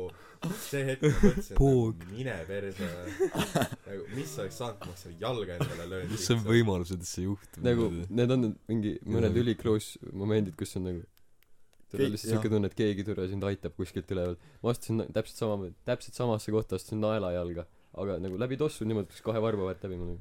see 0.60 0.82
hetk 0.90 1.02
ma 1.06 1.12
mõtlesin 1.22 1.54
et 1.54 1.58
nagu 1.58 1.70
mine 2.12 2.34
perse. 2.48 2.88
Nagu 3.86 4.02
mis 4.16 4.34
oleks 4.42 4.58
saanud 4.60 4.78
kui 4.80 4.86
ma 4.86 4.92
oleks 4.92 5.04
selle 5.06 5.16
jalga 5.24 5.56
endale 5.58 5.86
löönud 5.92 6.12
mis 6.14 6.26
on 6.34 6.42
võimalused 6.48 7.00
et 7.00 7.10
see 7.10 7.24
juhtub 7.26 7.64
nagu 7.64 7.88
need 8.20 8.34
on 8.36 8.44
need 8.46 8.58
mingi 8.70 8.94
mõned 9.08 9.30
Jaa. 9.32 9.42
üli 9.44 9.54
close 9.60 10.12
momendid 10.12 10.56
kus 10.60 10.76
on 10.80 10.86
nagu 10.90 11.02
tule 11.90 12.02
Keegi- 12.02 12.12
lihtsalt 12.16 12.34
siuke 12.34 12.50
tunne 12.52 12.70
et 12.70 12.76
keegi 12.82 13.06
tule 13.06 13.26
sind 13.30 13.44
aitab 13.48 13.74
kuskilt 13.78 14.10
üleval. 14.14 14.36
Ma 14.62 14.74
astusin 14.74 15.04
täpselt 15.14 15.40
sama 15.44 15.70
täpselt 15.88 16.18
samasse 16.20 16.52
kohta 16.54 16.76
astusin 16.80 17.00
naela 17.04 17.32
jalga. 17.36 17.66
Aga 17.94 18.18
nagu 18.18 18.38
läbi 18.42 18.56
tossu 18.58 18.84
niimoodi 18.88 19.12
läks 19.14 19.22
kahe 19.22 19.40
varba 19.42 19.68
vahelt 19.68 19.84
läbi 19.86 19.98
mul 20.00 20.16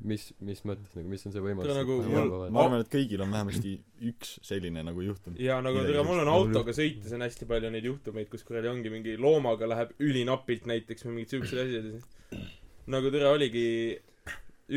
mis 0.00 0.28
mis 0.44 0.60
mõttes 0.68 0.94
nagu 0.94 1.08
mis 1.10 1.24
on 1.26 1.32
see 1.34 1.42
võimalus? 1.42 1.74
Nagu- 1.74 1.98
et 2.04 2.10
mul- 2.12 2.50
ma 2.54 2.64
arvan 2.64 2.80
et 2.84 2.90
kõigil 2.92 3.22
on 3.24 3.32
vähemasti 3.34 3.72
üks 4.10 4.36
selline 4.46 4.84
nagu 4.86 5.02
juhtum. 5.02 5.34
Ja 5.42 5.60
nagu 5.64 5.80
tere 5.86 6.04
mul 6.06 6.20
on 6.22 6.30
autoga 6.30 6.74
sõites 6.76 7.12
on 7.16 7.24
hästi 7.26 7.48
palju 7.50 7.70
neid 7.74 7.84
juhtumeid 7.88 8.28
kus 8.30 8.44
kuradi 8.46 8.70
ongi 8.70 8.92
mingi 8.94 9.16
loomaga 9.18 9.66
läheb 9.66 9.94
ülinapilt 9.98 10.66
näiteks 10.70 11.06
või 11.06 11.16
mingid 11.18 11.34
siuksed 11.34 11.58
asjad 11.64 11.88
ja 11.88 11.96
siis 11.98 12.46
nagu 12.86 13.10
tere 13.10 13.26
oligi 13.32 13.66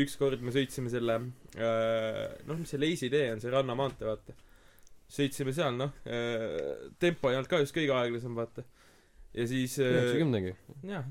ükskord 0.02 0.40
me 0.42 0.50
sõitsime 0.54 0.90
selle 0.90 1.18
äh, 1.56 2.38
noh 2.48 2.58
mis 2.58 2.70
see 2.72 2.80
Leisi 2.80 3.10
tee 3.12 3.30
on 3.32 3.40
see 3.44 3.52
rannamaantee 3.52 4.08
vaata. 4.08 4.34
Sõitsime 5.12 5.52
seal 5.52 5.76
noh 5.76 5.92
äh, 6.08 6.88
tempo 6.98 7.28
ei 7.30 7.36
olnud 7.36 7.50
ka 7.50 7.60
just 7.60 7.76
kõige 7.76 7.92
aeglasem 7.94 8.34
vaata 8.34 8.64
ja 9.32 9.46
siis 9.48 9.78
äh, 9.80 9.92
üheksakümnegi. 9.96 10.54
jah 10.88 11.06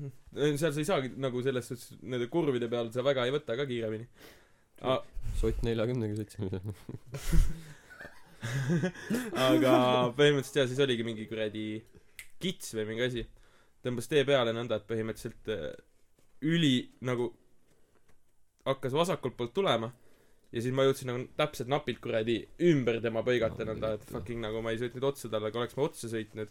seal 0.56 0.72
sa 0.72 0.80
ei 0.80 0.88
saagi 0.88 1.12
nagu 1.20 1.42
selles 1.44 1.68
suhtes 1.68 1.98
nende 2.02 2.28
kurvide 2.32 2.68
peal 2.72 2.90
sa 2.94 3.04
väga 3.04 3.26
ei 3.28 3.34
võta 3.34 3.56
ka 3.58 3.66
kiiremini. 3.68 4.06
A- 4.82 5.02
sott 5.38 5.62
neljakümnega 5.66 6.16
sõitsime 6.18 6.50
seal. 6.50 6.64
Aga 9.38 9.74
põhimõtteliselt 10.18 10.58
jaa, 10.58 10.68
siis 10.70 10.80
oligi 10.82 11.04
mingi 11.06 11.28
kuradi 11.30 11.66
kits 12.42 12.72
või 12.74 12.88
mingi 12.88 13.04
asi. 13.06 13.22
tõmbas 13.84 14.08
tee 14.10 14.24
peale 14.26 14.54
nõnda, 14.54 14.80
et 14.80 14.88
põhimõtteliselt 14.88 15.50
äh, 15.54 15.68
üli 16.42 16.74
nagu 17.06 17.28
hakkas 18.66 18.94
vasakult 18.94 19.36
poolt 19.38 19.54
tulema 19.54 19.92
ja 20.52 20.62
siis 20.62 20.74
ma 20.74 20.84
jõudsin 20.86 21.10
nagu 21.10 21.24
täpselt 21.38 21.70
napilt 21.70 22.00
kuradi 22.02 22.40
ümber 22.70 23.00
tema 23.02 23.22
põigata 23.26 23.64
No, 23.64 23.72
nõnda, 23.72 23.94
et 23.96 24.04
fucking 24.10 24.42
nagu 24.42 24.62
ma 24.62 24.74
ei 24.74 24.80
sõitnud 24.82 25.06
otsa 25.12 25.30
talle, 25.32 25.50
aga 25.50 25.62
oleks 25.62 25.78
ma 25.78 25.86
otsa 25.86 26.10
sõitnud, 26.12 26.50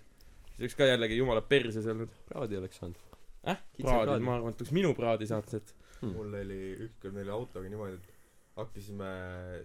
siis 0.51 0.63
oleks 0.65 0.77
ka 0.79 0.89
jällegi 0.89 1.19
jumala 1.19 1.41
perses 1.41 1.87
olnud. 1.93 2.15
praadi 2.29 2.57
oleks 2.61 2.81
saanud 2.81 2.99
äh? 3.47 3.57
Praadi, 3.81 4.05
praadi. 4.07 4.25
ma 4.25 4.35
arvan, 4.37 4.55
et 4.55 4.63
oleks 4.63 4.73
minu 4.75 4.93
praadi 4.97 5.27
saanud 5.29 5.53
sealt. 5.53 5.75
Hmm. 6.01 6.15
mul 6.17 6.33
oli 6.41 6.61
ükskord 6.87 7.13
meil 7.13 7.27
oli 7.29 7.37
autoga 7.37 7.69
niimoodi 7.69 7.99
et 7.99 8.11
hakkasime 8.57 9.09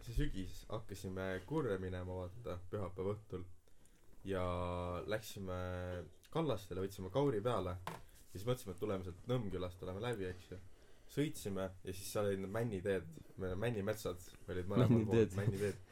see 0.05 0.17
sügis 0.17 0.63
hakkasime 0.71 1.29
kurre 1.49 1.79
minema 1.83 2.21
vaata 2.23 2.59
pühapäeva 2.71 3.15
õhtul 3.17 3.45
ja 4.27 4.45
läksime 5.11 5.57
kallastele 6.35 6.85
võtsime 6.85 7.11
kauri 7.15 7.41
peale 7.43 7.77
ja 7.87 8.35
siis 8.35 8.47
mõtlesime 8.47 8.75
et 8.75 8.83
tuleme 8.83 9.07
sealt 9.07 9.29
Nõmmkülast 9.31 9.81
tuleme 9.81 10.03
läbi 10.05 10.29
eks 10.29 10.53
ju 10.53 10.61
sõitsime 11.17 11.69
ja 11.87 11.95
siis 11.95 12.13
seal 12.13 12.29
olid 12.31 12.43
need 12.43 12.53
männiteed 12.53 13.11
männimetsad 13.63 14.23
olid 14.51 14.71
mõlemal 14.71 15.05
pool 15.09 15.29
männiteed 15.39 15.83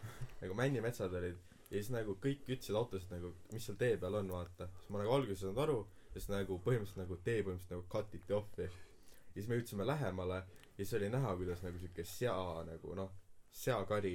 nagu 0.42 0.56
männimetsad 0.58 1.14
olid 1.20 1.53
ja 1.74 1.80
siis 1.82 1.90
nagu 1.90 2.14
kõik 2.22 2.44
ütlesid 2.46 2.76
autost 2.78 3.10
nagu 3.10 3.32
mis 3.50 3.64
seal 3.66 3.78
tee 3.78 3.96
peal 3.98 4.14
on 4.14 4.28
vaata. 4.30 4.68
Siis 4.78 4.90
ma 4.94 5.00
nagu 5.00 5.14
alguses 5.16 5.40
ei 5.40 5.48
saanud 5.48 5.62
aru 5.64 5.78
ja 5.80 6.20
siis 6.20 6.28
nagu 6.30 6.58
põhimõtteliselt 6.62 7.00
nagu 7.02 7.16
tee 7.26 7.40
põhimõtteliselt 7.40 7.74
nagu 7.74 7.86
cut 7.90 8.14
iti 8.14 8.36
off'i. 8.36 8.68
Ja 8.68 9.34
siis 9.40 9.48
me 9.50 9.58
jõudsime 9.58 9.86
lähemale 9.88 10.36
ja 10.38 10.76
siis 10.76 10.94
oli 11.00 11.10
näha 11.10 11.34
kuidas 11.40 11.64
nagu 11.66 11.82
siuke 11.82 12.04
sea 12.06 12.36
nagu 12.68 12.94
noh 12.94 13.10
seakari 13.50 14.14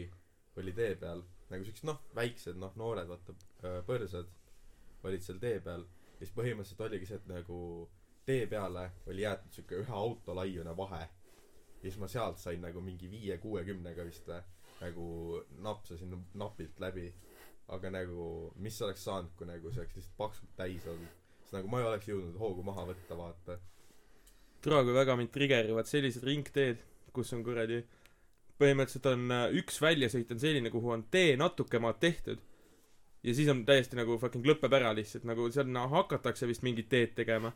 oli 0.56 0.76
tee 0.78 0.96
peal. 1.02 1.24
Nagu 1.50 1.68
siuksed 1.68 1.88
noh 1.90 2.00
väiksed 2.16 2.60
noh 2.64 2.80
noored 2.80 3.12
vaata 3.12 3.36
põrsad 3.88 4.32
olid 5.04 5.26
seal 5.26 5.44
tee 5.44 5.60
peal. 5.66 5.84
Ja 6.16 6.24
siis 6.24 6.36
põhimõtteliselt 6.38 6.86
oligi 6.88 7.10
see 7.10 7.20
et 7.20 7.28
nagu 7.28 7.60
tee 8.26 8.46
peale 8.48 8.86
oli 9.12 9.26
jäetud 9.26 9.60
siuke 9.60 9.82
ühe 9.84 9.98
auto 10.04 10.36
laiune 10.38 10.78
vahe. 10.78 11.04
Ja 11.82 11.90
siis 11.90 12.00
ma 12.00 12.08
sealt 12.08 12.40
sain 12.40 12.64
nagu 12.64 12.80
mingi 12.84 13.12
viie 13.12 13.36
kuuekümnega 13.44 14.08
vist 14.08 14.32
või 14.32 14.40
nagu 14.80 15.06
napsasin 15.60 16.16
napilt 16.40 16.80
läbi 16.80 17.10
aga 17.76 17.92
nagu 17.94 18.28
mis 18.64 18.82
oleks 18.86 19.06
saanud 19.08 19.34
kui 19.38 19.48
nagu 19.50 19.72
see 19.72 19.84
oleks 19.84 19.98
lihtsalt 20.00 20.18
paksult 20.18 20.54
täis 20.58 20.88
olnud 20.90 21.16
siis 21.42 21.56
nagu 21.58 21.72
ma 21.72 21.82
ei 21.82 21.90
oleks 21.92 22.10
jõudnud 22.10 22.38
hoogu 22.42 22.66
maha 22.66 22.88
võtta 22.90 23.18
vaata 23.18 23.60
tule, 24.62 24.84
kui 24.84 24.96
väga 24.96 25.16
mind 25.20 25.32
trigerivad 25.34 25.88
sellised 25.90 26.26
ringteed, 26.28 26.84
kus 27.16 27.34
on 27.36 27.44
kuradi 27.46 27.84
põhimõtteliselt 28.60 29.08
on 29.14 29.32
äh, 29.32 29.46
üks 29.62 29.80
väljasõit 29.82 30.32
on 30.36 30.42
selline, 30.42 30.72
kuhu 30.74 30.92
on 30.96 31.06
tee 31.12 31.36
natuke 31.40 31.80
maad 31.80 32.02
tehtud 32.04 32.42
ja 33.24 33.36
siis 33.36 33.50
on 33.52 33.64
täiesti 33.68 33.98
nagu 34.00 34.18
fucking 34.20 34.46
lõpeb 34.48 34.74
ära 34.76 34.92
lihtsalt, 34.96 35.26
nagu 35.28 35.48
seal 35.52 35.70
no, 35.72 35.86
hakatakse 35.92 36.48
vist 36.48 36.64
mingit 36.64 36.90
teed 36.92 37.16
tegema. 37.18 37.54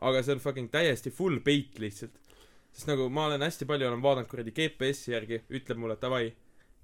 aga 0.00 0.22
see 0.22 0.34
on 0.34 0.40
fucking 0.42 0.70
täiesti 0.70 1.10
full 1.10 1.40
peit 1.44 1.78
lihtsalt. 1.78 2.18
sest 2.72 2.88
nagu 2.88 3.08
ma 3.08 3.26
olen 3.26 3.42
hästi 3.42 3.68
palju 3.68 3.88
olen 3.88 4.02
vaadanud 4.02 4.30
kuradi 4.30 4.54
GPS-i 4.56 5.12
järgi, 5.12 5.42
ütleb 5.50 5.78
mulle 5.78 5.96
davai, 6.00 6.32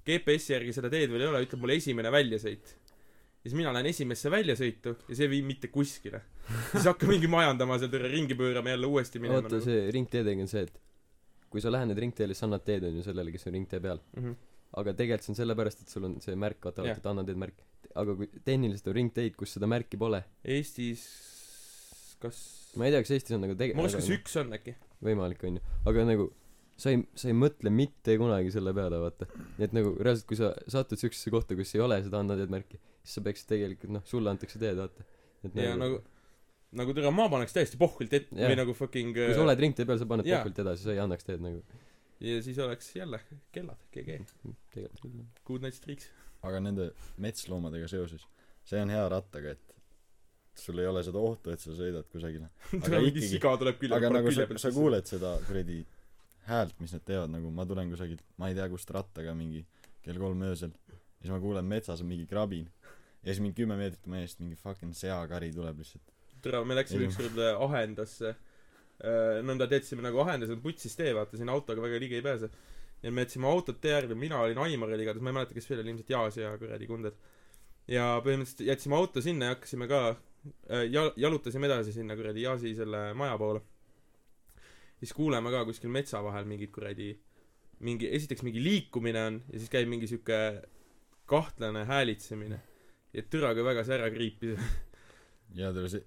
GPS-i 0.08 0.54
järgi 0.56 0.74
seda 0.76 0.90
teed 0.92 1.12
veel 1.12 1.26
ei 1.26 1.30
ole, 1.30 1.44
ütleb 1.46 1.62
mulle 1.62 1.78
esimene 1.80 2.12
väljasõit. 2.14 2.74
ja 3.38 3.46
siis 3.46 3.56
mina 3.58 3.72
lähen 3.76 3.90
esimesse 3.92 4.32
väljasõitu 4.32 4.96
ja 5.08 5.14
see 5.14 5.28
ei 5.28 5.32
vii 5.36 5.44
mitte 5.46 5.70
kuskile. 5.72 6.22
siis 6.72 6.88
hakka 6.88 7.06
mingi 7.10 7.30
majandama 7.30 7.78
seal 7.78 7.92
tõrje 7.92 8.12
ringi 8.16 8.36
pöörama 8.38 8.74
jälle 8.74 8.90
uuesti 8.90 9.22
minema 9.22 9.42
oota 9.44 9.60
see 9.64 9.88
ringteedega 9.94 10.44
on 10.46 10.50
see 10.50 10.66
et 10.66 10.76
kui 11.52 11.62
sa 11.64 11.72
lähened 11.72 11.98
ringteele 11.98 12.36
siis 12.36 12.44
annad 12.48 12.64
teed 12.66 12.84
onju 12.88 13.04
sellele 13.06 13.32
kes 13.34 13.48
on 13.48 13.56
ringtee 13.56 13.80
peal 13.84 14.00
mm. 14.16 14.24
-hmm. 14.24 14.34
aga 14.80 14.94
tegelikult 15.00 15.26
see 15.26 15.32
on 15.34 15.40
sellepärast 15.42 15.82
et 15.84 15.94
sul 15.94 16.08
on 16.08 16.20
see 16.24 16.36
märk 16.36 16.64
vaata 16.64 16.86
Jah. 16.86 16.98
et 17.00 17.06
anna 17.12 17.24
teed 17.24 17.40
märk 17.44 17.64
aga 17.94 18.16
kui 18.18 18.28
tehniliselt 18.44 18.90
on 18.92 18.98
ringteid 19.00 19.36
kus 19.36 19.56
seda 19.56 19.70
märki 19.70 20.00
pole 20.00 20.22
Eestis 20.44 21.06
kas 22.22 22.42
ma 22.76 22.88
ei 22.88 22.92
tea 22.94 23.04
kas 23.04 23.14
Eestis 23.16 23.36
on 23.36 23.44
nagu 23.46 23.54
tege- 23.54 23.74
ma 23.76 23.84
arvan, 23.86 23.94
aga 23.94 24.02
kas 24.02 24.12
üks 24.18 24.36
on 24.42 24.52
äkki 24.58 24.74
võimalik 25.04 25.44
onju 25.50 25.62
aga 25.86 26.04
nagu 26.12 26.28
sa 26.78 26.92
ei 26.92 27.00
sa 27.18 27.30
ei 27.30 27.36
mõtle 27.36 27.72
mitte 27.74 28.14
kunagi 28.20 28.52
selle 28.54 28.72
peale 28.76 29.00
vaata. 29.02 29.26
Nii 29.58 29.66
et 29.66 29.74
nagu 29.76 29.94
reaalselt 29.98 30.28
kui 30.30 30.38
sa 30.38 30.52
satud 30.70 31.00
siuksesse 31.00 31.32
kohta 31.34 31.56
kus 31.58 31.74
ei 31.74 31.82
ole 31.84 31.98
seda 32.04 32.20
anna 32.22 32.36
teed 32.38 32.52
märki 32.54 32.78
siis 33.02 33.18
sa 33.18 33.24
peaksid 33.26 33.50
tegelikult 33.54 33.96
noh 33.96 34.06
sulle 34.08 34.30
antakse 34.32 34.60
teed 34.62 34.78
vaata. 34.78 35.06
Et 35.46 35.58
ja 35.58 35.74
nagu 35.78 36.00
nagu 36.78 36.94
tere 36.94 37.10
ma 37.14 37.28
paneks 37.32 37.54
täiesti 37.56 37.80
pohvilt 37.80 38.14
ette 38.18 38.36
või 38.36 38.58
nagu 38.58 38.74
fucking 38.76 39.14
kui 39.16 39.34
sa 39.34 39.44
oled 39.44 39.62
ringtee 39.64 39.88
peal 39.88 40.00
sa 40.00 40.08
paned 40.08 40.28
Jaa. 40.28 40.42
pohvilt 40.42 40.62
edasi 40.64 40.84
sa 40.86 40.94
ei 40.94 41.02
annaks 41.02 41.26
teed 41.28 41.42
nagu. 41.44 41.62
Ja 42.22 42.40
siis 42.42 42.58
oleks 42.62 42.90
jälle 42.96 43.20
kellad 43.54 43.78
GG 43.94 44.18
tegelikult 44.74 45.02
küll 45.02 45.20
jah. 45.22 45.28
good 45.46 45.62
night 45.64 45.78
streaks 45.78 46.10
aga 46.46 46.60
nende 46.62 46.90
metsloomadega 47.22 47.88
seoses 47.90 48.26
see 48.68 48.80
on 48.82 48.92
hea 48.92 49.04
rattaga 49.10 49.54
et 49.56 49.74
sul 50.58 50.78
ei 50.82 50.88
ole 50.90 51.02
seda 51.06 51.20
ohtu 51.22 51.52
et 51.54 51.62
sa 51.62 51.74
sõidad 51.74 52.06
kusagile. 52.10 52.48
Mingi 52.72 53.22
ikkagi- 53.38 53.94
aga 53.94 54.10
nagu 54.12 54.32
sa 54.34 54.46
sa 54.58 54.72
kuuled 54.74 55.06
seda 55.06 55.36
kuradi 55.46 55.78
häält 56.48 56.80
mis 56.82 56.94
nad 56.96 57.04
teevad 57.06 57.32
nagu 57.34 57.50
ma 57.54 57.66
tulen 57.68 57.90
kusagilt 57.92 58.24
ma 58.40 58.48
ei 58.50 58.56
tea 58.58 58.68
kust 58.72 58.90
rattaga 58.94 59.34
mingi 59.36 59.64
kell 60.04 60.18
kolm 60.20 60.42
öösel 60.48 60.72
ja 60.88 60.98
siis 61.22 61.32
ma 61.34 61.40
kuulen 61.42 61.66
metsas 61.68 62.02
on 62.04 62.08
mingi 62.10 62.26
krabin 62.30 62.68
ja 63.22 63.32
siis 63.32 63.42
mingi 63.44 63.58
kümme 63.60 63.76
meetrit 63.80 64.06
mu 64.06 64.18
eest 64.20 64.40
mingi 64.42 64.56
fucking 64.56 64.94
seakari 64.96 65.50
tuleb 65.54 65.80
lihtsalt. 65.82 66.14
Tere 66.42 66.60
me 66.64 66.76
läksime 66.78 67.08
ükskord 67.08 67.40
Ahendasse. 67.66 68.34
Äh, 68.98 69.40
nõnda 69.46 69.66
teedsime 69.70 70.02
nagu 70.06 70.20
Ahendas 70.22 70.52
on 70.54 70.60
putsis 70.62 70.94
tee 70.98 71.10
vaata 71.14 71.38
sinna 71.38 71.54
autoga 71.54 71.82
väga 71.82 71.98
ligi 72.02 72.18
ei 72.18 72.22
pääse. 72.24 72.48
Ja 73.02 73.10
me 73.14 73.22
jätsime 73.22 73.46
autot 73.50 73.80
tee 73.82 73.92
äärde 73.94 74.14
mina 74.18 74.40
olin 74.42 74.58
Aimar 74.58 74.90
oli 74.94 75.04
igatahes 75.04 75.22
ma 75.22 75.30
ei 75.30 75.36
mäleta 75.36 75.54
kes 75.54 75.68
veel 75.70 75.82
oli 75.84 75.92
ilmselt 75.92 76.08
Jaas 76.10 76.38
ja 76.38 76.54
kuradi 76.58 76.86
Kunded 76.90 77.18
ja 77.88 78.06
põhimõtteliselt 78.24 78.66
jätsime 78.66 78.96
auto 78.98 79.22
sinna 79.22 79.50
ja 79.50 79.54
hakkasime 79.54 79.86
ka 79.90 80.00
äh, 80.10 80.86
ja- 80.90 81.12
jalutasime 81.16 81.70
edasi 81.70 81.94
sinna 81.94 82.16
kuradi 82.18 82.42
Jaasi 82.42 82.74
selle 82.78 83.12
maja 83.14 83.38
poole 83.38 83.62
siis 84.98 85.14
kuuleme 85.16 85.50
ka 85.54 85.64
kuskil 85.68 85.92
metsa 85.94 86.22
vahel 86.24 86.48
mingit 86.50 86.72
kuradi 86.74 87.12
mingi 87.86 88.10
esiteks 88.10 88.42
mingi 88.46 88.62
liikumine 88.62 89.24
on 89.30 89.40
ja 89.52 89.58
siis 89.60 89.70
käib 89.72 89.90
mingi 89.90 90.08
sihuke 90.10 90.38
kahtlane 91.28 91.84
häälitsemine. 91.88 92.60
Ja 93.14 93.22
türa 93.30 93.54
kui 93.56 93.64
väga 93.64 93.84
see 93.86 93.96
ära 93.96 94.08
kriipis 94.12 94.58
ja 95.60 95.70
tule 95.72 95.90
see 95.92 96.02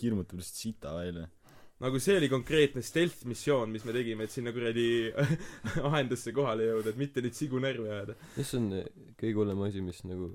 hirmutab 0.00 0.40
lihtsalt 0.40 0.62
sita 0.62 0.94
välja. 0.96 1.26
Nagu 1.82 2.00
see 2.00 2.16
oli 2.16 2.30
konkreetne 2.32 2.80
stealth 2.84 3.26
missioon 3.28 3.68
mis 3.74 3.84
me 3.84 3.92
tegime 3.92 4.24
et 4.24 4.32
sinna 4.32 4.52
kuradi 4.56 5.12
ahendusse 5.88 6.32
kohale 6.36 6.70
jõuda 6.70 6.94
et 6.94 7.00
mitte 7.00 7.24
neid 7.24 7.36
sigu 7.36 7.60
närvi 7.60 7.90
ajada. 7.90 8.16
Mis 8.38 8.54
on 8.56 8.70
kõige 9.18 9.36
hullem 9.42 9.64
asi 9.66 9.84
mis 9.84 10.00
nagu 10.08 10.30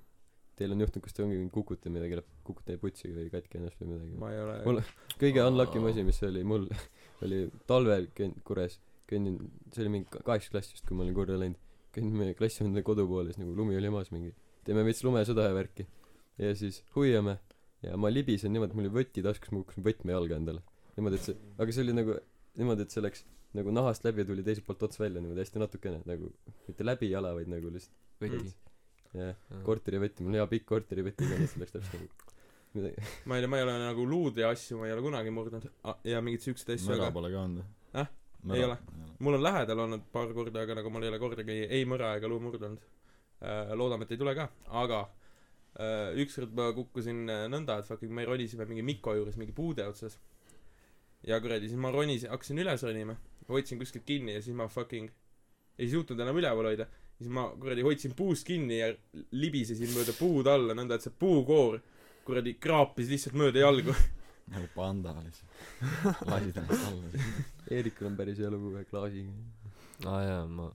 teil 0.60 0.76
on 0.76 0.84
juhtunud 0.84 1.06
kas 1.08 1.16
te 1.18 1.24
ongi 1.26 1.40
kukute 1.54 1.90
midagi 1.94 2.20
kukute 2.46 2.78
putsi 2.82 3.10
või 3.16 3.32
katki 3.34 3.58
ennast 3.58 3.82
või 3.82 3.96
midagi? 3.96 4.20
Ma 4.22 4.30
ei 4.36 4.44
ole 4.44 4.58
Mul- 4.68 4.84
kõige 5.24 5.48
unlucky 5.48 5.82
asi 5.90 6.06
mis 6.06 6.22
oli 6.28 6.44
mul 6.46 6.68
oli 7.28 7.42
talvel 7.70 8.08
käin- 8.18 8.38
Kures 8.48 8.80
kõnnin 9.12 9.38
see 9.74 9.84
oli 9.84 9.92
mingi 9.98 10.22
kaheksas 10.24 10.52
klass 10.54 10.72
vist 10.74 10.86
kui 10.88 10.96
ma 10.98 11.04
olin 11.06 11.16
korra 11.18 11.38
läinud. 11.40 11.60
Kõnnin 11.92 12.16
meie 12.16 12.36
klassivendade 12.40 12.84
kodu 12.88 13.04
poole 13.08 13.34
siis 13.34 13.42
nagu 13.42 13.56
lumi 13.56 13.76
oli 13.76 13.90
maas 13.92 14.12
mingi. 14.16 14.32
Teeme 14.64 14.86
veits 14.88 15.04
lumesõda 15.04 15.50
ja 15.50 15.56
värki. 15.58 15.88
Ja 16.40 16.54
siis 16.56 16.84
hoiame. 16.96 17.40
Ja 17.84 17.98
ma 18.00 18.12
libisen 18.14 18.54
niimoodi 18.54 18.72
et 18.72 18.78
mul 18.78 18.88
oli 18.88 18.94
võti 19.02 19.24
taskus 19.26 19.52
ma 19.52 19.60
kukkusin 19.64 19.84
võtme 19.84 20.16
jalga 20.16 20.38
endale. 20.40 20.64
Niimoodi 20.96 21.20
et 21.20 21.28
see 21.28 21.36
aga 21.60 21.76
see 21.76 21.84
oli 21.84 21.96
nagu 21.98 22.16
niimoodi 22.62 22.86
et 22.86 22.96
see 22.96 23.04
läks 23.04 23.26
nagu 23.58 23.74
nahast 23.76 24.06
läbi 24.08 24.24
ja 24.24 24.30
tuli 24.30 24.44
teiselt 24.48 24.68
poolt 24.68 24.84
ots 24.88 25.00
välja 25.02 25.20
niimoodi 25.24 25.44
hästi 25.44 25.60
natukene 25.60 26.02
nagu 26.08 26.30
mitte 26.70 26.86
läbi 26.88 27.10
jala 27.12 27.34
vaid 27.36 27.50
nagu 27.52 27.72
lihtsalt 27.74 28.24
võti. 28.24 28.54
jah 29.18 29.36
korterivõti 29.68 30.24
mul 30.24 30.32
on 30.32 30.40
hea 30.40 30.48
pikk 30.54 30.70
korterivõti 30.72 31.26
igatahes 31.28 31.58
läks 31.60 31.74
täpselt 31.76 31.98
nagu 32.00 32.31
ma 32.74 33.36
ei 33.36 33.44
tea 33.44 33.52
ma 33.52 33.58
ei 33.60 33.64
ole 33.66 33.78
nagu 33.82 34.06
luud 34.08 34.38
ja 34.40 34.50
asju 34.56 34.80
ma 34.80 34.88
ei 34.88 34.94
ole 34.96 35.04
kunagi 35.04 35.32
murdnud. 35.34 35.68
Ja 36.08 36.22
mingeid 36.24 36.46
siukseid 36.46 36.78
asju 36.78 36.94
mõra 36.94 37.10
aga 37.10 37.16
pole 37.16 37.32
ka 37.34 37.44
olnud 37.44 37.66
Äh? 38.02 38.08
Ei 38.56 38.64
ole. 38.64 38.78
mul 39.20 39.38
on 39.38 39.44
lähedal 39.44 39.80
olnud 39.84 40.06
paar 40.12 40.32
korda 40.34 40.64
aga 40.64 40.76
nagu 40.80 40.90
mul 40.90 41.04
ei 41.04 41.12
ole 41.12 41.20
kordagi 41.22 41.58
ei 41.68 41.84
mõra 41.86 42.16
ega 42.18 42.30
luu 42.32 42.40
murdunud 42.42 42.80
äh, 43.44 43.74
loodame 43.78 44.08
et 44.08 44.16
ei 44.16 44.22
tule 44.22 44.34
ka. 44.38 44.48
Aga 44.82 45.02
äh, 45.76 46.16
ükskord 46.24 46.56
ma 46.58 46.72
kukkusin 46.74 47.28
äh, 47.30 47.44
nõnda 47.52 47.82
et 47.82 47.90
fucking 47.90 48.14
me 48.16 48.26
ronisime 48.26 48.66
mingi 48.70 48.86
Mikko 48.88 49.18
juures 49.20 49.38
mingi 49.38 49.54
puude 49.54 49.86
otsas. 49.88 50.18
Ja 51.28 51.38
kuradi 51.44 51.70
siis 51.70 51.78
ma 51.82 51.92
ronisin 51.94 52.32
hakkasin 52.34 52.64
üles 52.64 52.88
ronima. 52.88 53.18
Ma 53.46 53.58
võtsin 53.58 53.82
kuskilt 53.82 54.08
kinni 54.08 54.38
ja 54.38 54.42
siis 54.42 54.58
ma 54.58 54.70
fucking 54.72 55.12
ei 55.78 55.90
suutnud 55.92 56.20
enam 56.20 56.40
üleval 56.40 56.72
hoida. 56.72 56.88
Siis 57.20 57.30
ma 57.30 57.50
kuradi 57.60 57.84
hoidsin 57.86 58.16
puust 58.18 58.48
kinni 58.48 58.80
ja 58.80 58.90
libisesin 59.38 59.92
mööda 59.94 60.16
puud 60.18 60.50
alla 60.50 60.74
nõnda 60.78 60.98
et 60.98 61.06
see 61.06 61.14
puukoor 61.14 61.78
kuradi 62.26 62.56
kraapis 62.62 63.10
lihtsalt 63.12 63.38
mööda 63.40 63.64
jalgu. 63.66 63.96
Nagu 64.52 64.68
panda 64.76 65.14
lihtsalt. 65.22 65.58
Lasid 66.28 66.58
ennast 66.60 66.88
alla 66.90 67.26
Eerikul 67.72 68.10
on 68.10 68.16
päris 68.20 68.40
hea 68.42 68.50
lugu 68.52 68.74
ühe 68.76 68.84
klaasiga. 68.90 69.32
Aa 70.10 70.22
jaa 70.26 70.46
ma 70.50 70.66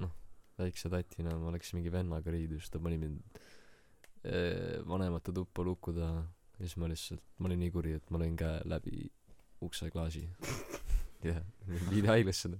noh 0.00 0.12
väikse 0.60 0.90
tatina 0.92 1.34
ma 1.40 1.52
läksin 1.54 1.80
mingi 1.80 1.92
vennaga 1.92 2.32
riidus 2.32 2.70
ta 2.70 2.80
pani 2.82 3.00
mind 3.02 3.40
eh, 4.24 4.78
vanemate 4.88 5.34
tuppa 5.34 5.64
luku 5.66 5.92
taha 5.96 6.22
ja 6.58 6.64
siis 6.64 6.76
ma 6.80 6.88
lihtsalt 6.92 7.24
ma 7.38 7.50
olin 7.50 7.60
nii 7.64 7.74
kuri 7.74 7.96
et 7.98 8.10
ma 8.14 8.20
lõin 8.22 8.36
käe 8.38 8.62
läbi 8.70 9.02
ukseklaasi 9.66 10.24
jah 11.28 11.42
viidi 11.90 12.08
haiglasse 12.08 12.52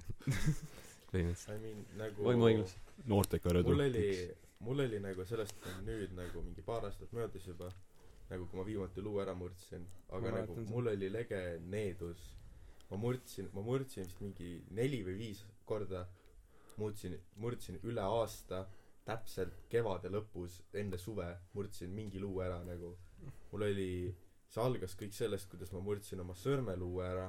põhimõtteliselt. 1.13 1.55
I 1.55 1.59
mean 1.63 1.85
nagu 2.01 2.27
vaimuhaiglas 2.29 2.77
noorteka 3.13 3.55
rõdu 3.57 3.73
mul 3.73 3.87
oli 3.87 4.07
mul 4.67 4.85
oli 4.87 5.01
nagu 5.03 5.27
sellest 5.29 5.71
nüüd 5.87 6.15
nagu 6.19 6.45
mingi 6.45 6.65
paar 6.67 6.87
aastat 6.89 7.15
möödas 7.17 7.47
juba 7.47 7.71
nagu 8.33 8.49
kui 8.49 8.59
ma 8.61 8.65
viimati 8.67 9.05
luu 9.05 9.21
ära 9.23 9.35
murdsin. 9.37 9.85
Aga 10.17 10.31
Ma 10.31 10.41
nagu 10.41 10.57
mul 10.71 10.91
oli 10.95 11.11
lege 11.13 11.43
needus. 11.75 12.25
Ma 12.91 12.99
murdsin 13.01 13.49
ma 13.55 13.65
murdsin 13.65 14.09
vist 14.09 14.21
mingi 14.25 14.53
neli 14.79 15.03
või 15.07 15.19
viis 15.21 15.45
korda. 15.69 16.07
Murdsin 16.81 17.19
murdsin 17.45 17.79
üle 17.85 18.05
aasta 18.05 18.65
täpselt 19.07 19.65
kevade 19.71 20.11
lõpus 20.13 20.61
enne 20.79 20.99
suve 20.99 21.29
murdsin 21.57 21.93
mingi 21.95 22.21
luu 22.23 22.41
ära 22.45 22.61
nagu. 22.65 22.95
Mul 23.53 23.67
oli 23.69 23.93
see 24.53 24.63
algas 24.63 24.97
kõik 24.99 25.15
sellest 25.17 25.49
kuidas 25.53 25.73
ma 25.75 25.83
murdsin 25.85 26.21
oma 26.25 26.37
sõrmeluu 26.39 27.01
ära. 27.05 27.29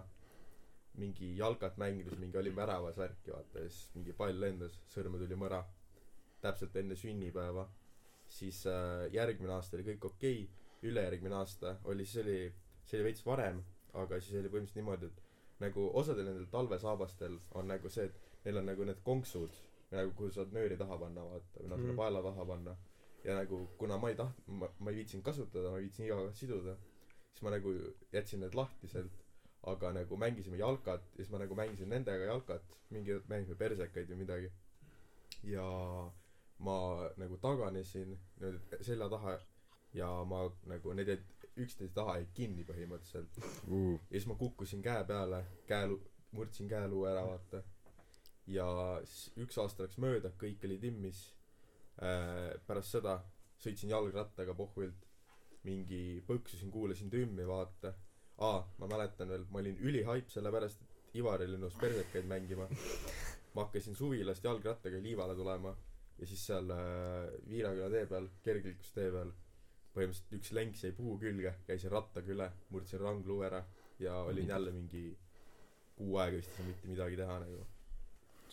Mingi 1.01 1.32
jalkat 1.39 1.80
mängides 1.82 2.20
mingi 2.22 2.38
olin 2.38 2.56
väravas 2.56 2.97
värki 2.99 3.34
vaata 3.34 3.64
ja 3.64 3.70
siis 3.70 3.95
mingi 3.95 4.14
pall 4.14 4.38
lendas 4.39 4.76
sõrme 4.93 5.22
tuli 5.22 5.38
mõra. 5.39 5.64
Täpselt 6.43 6.76
enne 6.78 6.95
sünnipäeva. 6.99 7.66
Siis 8.30 8.66
äh, 8.70 9.08
järgmine 9.14 9.56
aasta 9.56 9.78
oli 9.78 9.88
kõik 9.88 10.06
okei 10.12 10.43
ülejärgmine 10.89 11.36
aasta 11.36 11.75
oli 11.84 12.05
siis 12.05 12.23
oli 12.25 12.38
see 12.86 12.97
oli 12.99 13.03
veits 13.09 13.25
varem 13.25 13.63
aga 13.93 14.19
siis 14.21 14.39
oli 14.39 14.49
põhimõtteliselt 14.49 14.75
niimoodi 14.81 15.05
et 15.11 15.21
nagu 15.63 15.89
osadel 16.01 16.25
nendel 16.25 16.45
talvesaabastel 16.51 17.38
on 17.59 17.67
nagu 17.71 17.89
see 17.89 18.05
et 18.09 18.15
neil 18.45 18.57
on 18.61 18.65
nagu 18.71 18.84
need 18.89 19.01
konksud 19.03 19.53
nagu 19.91 20.11
kuhu 20.17 20.31
saad 20.31 20.51
nööri 20.55 20.77
taha 20.77 20.97
panna 20.97 21.23
vaata 21.29 21.59
või 21.61 21.69
noh 21.69 21.77
Mhm. 21.77 21.86
selle 21.86 21.97
paela 21.97 22.21
taha 22.25 22.45
panna. 22.45 22.73
Ja 23.23 23.36
nagu 23.38 23.59
kuna 23.77 23.97
ma 23.97 24.09
ei 24.09 24.15
taht- 24.15 24.41
ma, 24.47 24.67
ma 24.79 24.89
ei 24.91 24.95
viitsinud 24.97 25.23
kasutada 25.25 25.69
ma 25.71 25.77
viitsin 25.77 26.05
iga 26.05 26.15
kord 26.15 26.34
siduda 26.36 26.73
siis 27.31 27.41
ma 27.45 27.49
nagu 27.53 27.71
jätsin 28.13 28.39
need 28.43 28.55
lahtiselt 28.55 29.21
aga 29.73 29.91
nagu 29.93 30.17
mängisime 30.17 30.57
jalkat 30.57 31.01
ja 31.13 31.23
siis 31.23 31.29
ma 31.31 31.38
nagu 31.39 31.55
mängisin 31.55 31.89
nendega 31.89 32.25
jalkat 32.25 32.63
mingi 32.89 33.19
mängisime 33.29 33.55
persekaid 33.57 34.09
või 34.09 34.15
midagi. 34.25 34.51
Ja 35.43 35.63
ma 36.59 36.75
nagu 37.17 37.38
taganesin 37.38 38.17
niimoodi 38.39 38.84
selja 38.84 39.07
taha 39.09 39.38
ja 39.94 40.10
ma 40.26 40.46
nagu 40.70 40.94
need 40.98 41.12
jäid 41.14 41.30
üksteise 41.64 41.94
taha 41.94 42.18
jäid 42.18 42.32
kinni 42.34 42.66
põhimõtteliselt. 42.66 43.38
Uh. 43.68 44.00
ja 44.10 44.18
siis 44.18 44.28
ma 44.30 44.38
kukkusin 44.39 44.82
käe 44.86 45.04
peale 45.08 45.44
käelu 45.70 46.00
murdsin 46.34 46.68
käeluu 46.68 47.06
ära 47.06 47.26
vaata. 47.28 47.64
Ja 48.48 48.68
siis 49.06 49.32
üks 49.46 49.58
aasta 49.62 49.86
läks 49.86 50.00
mööda 50.02 50.34
kõik 50.39 50.66
oli 50.68 50.80
timmis. 50.82 51.24
Äh, 52.02 52.56
pärast 52.68 52.96
seda 52.96 53.20
sõitsin 53.62 53.94
jalgrattaga 53.94 54.56
pohvilt 54.58 55.06
mingi 55.64 56.24
põksusin 56.28 56.72
kuulasin 56.74 57.12
tümmi 57.14 57.46
vaata. 57.48 57.94
Aa 58.44 58.64
ma 58.82 58.89
mäletan 58.89 59.30
veel 59.30 59.46
ma 59.52 59.62
olin 59.62 59.78
ülihaip 59.78 60.32
sellepärast 60.34 60.82
et 60.82 61.18
Ivar 61.22 61.44
oli 61.46 61.60
nõus 61.62 61.78
persekaid 61.78 62.26
mängima. 62.26 62.66
Ma 63.54 63.68
hakkasin 63.68 63.96
suvilast 63.96 64.44
jalgrattaga 64.44 64.98
Liivale 64.98 65.36
tulema 65.38 65.76
ja 66.18 66.28
siis 66.28 66.41
seal 66.50 66.72
äh, 66.74 67.30
Viiraküla 67.50 67.89
tee 67.94 68.08
peal 68.10 68.30
kergliiklustee 68.44 69.12
peal 69.14 69.32
põhimõtteliselt 69.96 70.38
üks 70.39 70.54
lenks 70.58 70.84
jäi 70.86 70.96
puu 70.98 71.18
külge 71.22 71.54
käisin 71.68 71.94
rattaga 71.94 72.34
üle 72.34 72.50
murdsin 72.74 73.02
rangluu 73.04 73.44
ära 73.50 73.64
ja 74.02 74.16
olin 74.30 74.50
jälle 74.50 74.74
mingi 74.76 75.06
kuu 75.98 76.18
aega 76.18 76.39
vist 76.39 76.50
ei 76.50 76.58
saanud 76.58 76.74
mitte 76.74 76.91
midagi 76.94 77.20
teha 77.20 77.38
nagu. 77.44 77.66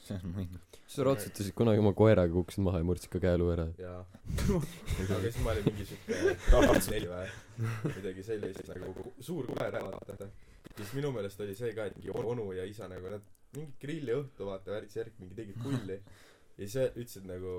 See 0.01 0.17
on 0.17 0.35
mõnus 0.37 0.71
sa 0.91 1.05
ratsutasid 1.07 1.55
kunagi 1.55 1.81
oma 1.83 1.93
koeraga 1.97 2.33
kukkusid 2.35 2.65
maha 2.67 2.81
ja 2.81 2.87
murdsid 2.89 3.13
ka 3.13 3.21
käeluu 3.23 3.51
ära. 3.55 3.67
Jaa. 3.79 4.01
Aga 5.05 5.19
siis 5.27 5.37
ma 5.45 5.53
olin 5.55 5.69
mingi 5.69 5.87
siuke 5.87 6.17
neli 6.95 7.11
või? 7.11 7.27
Midagi 7.99 8.25
sellist 8.27 8.73
nagu 8.73 9.13
suur 9.23 9.51
koer 9.53 9.77
vaata. 9.87 10.31
Siis 10.77 10.97
minu 10.97 11.13
meelest 11.15 11.41
oli 11.45 11.55
see 11.59 11.71
ka 11.77 11.87
et 11.91 11.99
mingi 11.99 12.11
onu 12.33 12.49
ja 12.57 12.67
isa 12.67 12.89
nagu 12.91 13.13
nad 13.13 13.29
mingit 13.55 13.79
grilliõhtu 13.83 14.49
vaata 14.51 14.75
värk 14.75 14.91
särk 14.91 15.17
mingi 15.23 15.39
tegid 15.39 15.63
pulli 15.63 16.01
ja 16.61 16.69
siis 16.69 16.91
ütlesid 16.93 17.29
nagu 17.29 17.53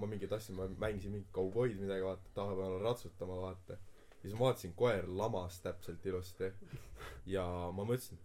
ma 0.00 0.08
mingi 0.10 0.28
tahtsin 0.30 0.56
ma 0.58 0.66
mängisin 0.82 1.14
mingit 1.14 1.30
kauboid 1.34 1.78
midagi 1.78 2.02
vaata 2.02 2.32
tahapeal 2.34 2.80
ratsutama 2.82 3.36
vaata. 3.44 3.78
Ja 4.20 4.24
siis 4.24 4.34
ma 4.34 4.48
vaatasin 4.48 4.74
koer 4.76 5.06
lamas 5.20 5.60
täpselt 5.62 6.06
ilusti. 6.06 6.50
Ja 7.30 7.44
ma 7.76 7.86
mõtlesin 7.86 8.18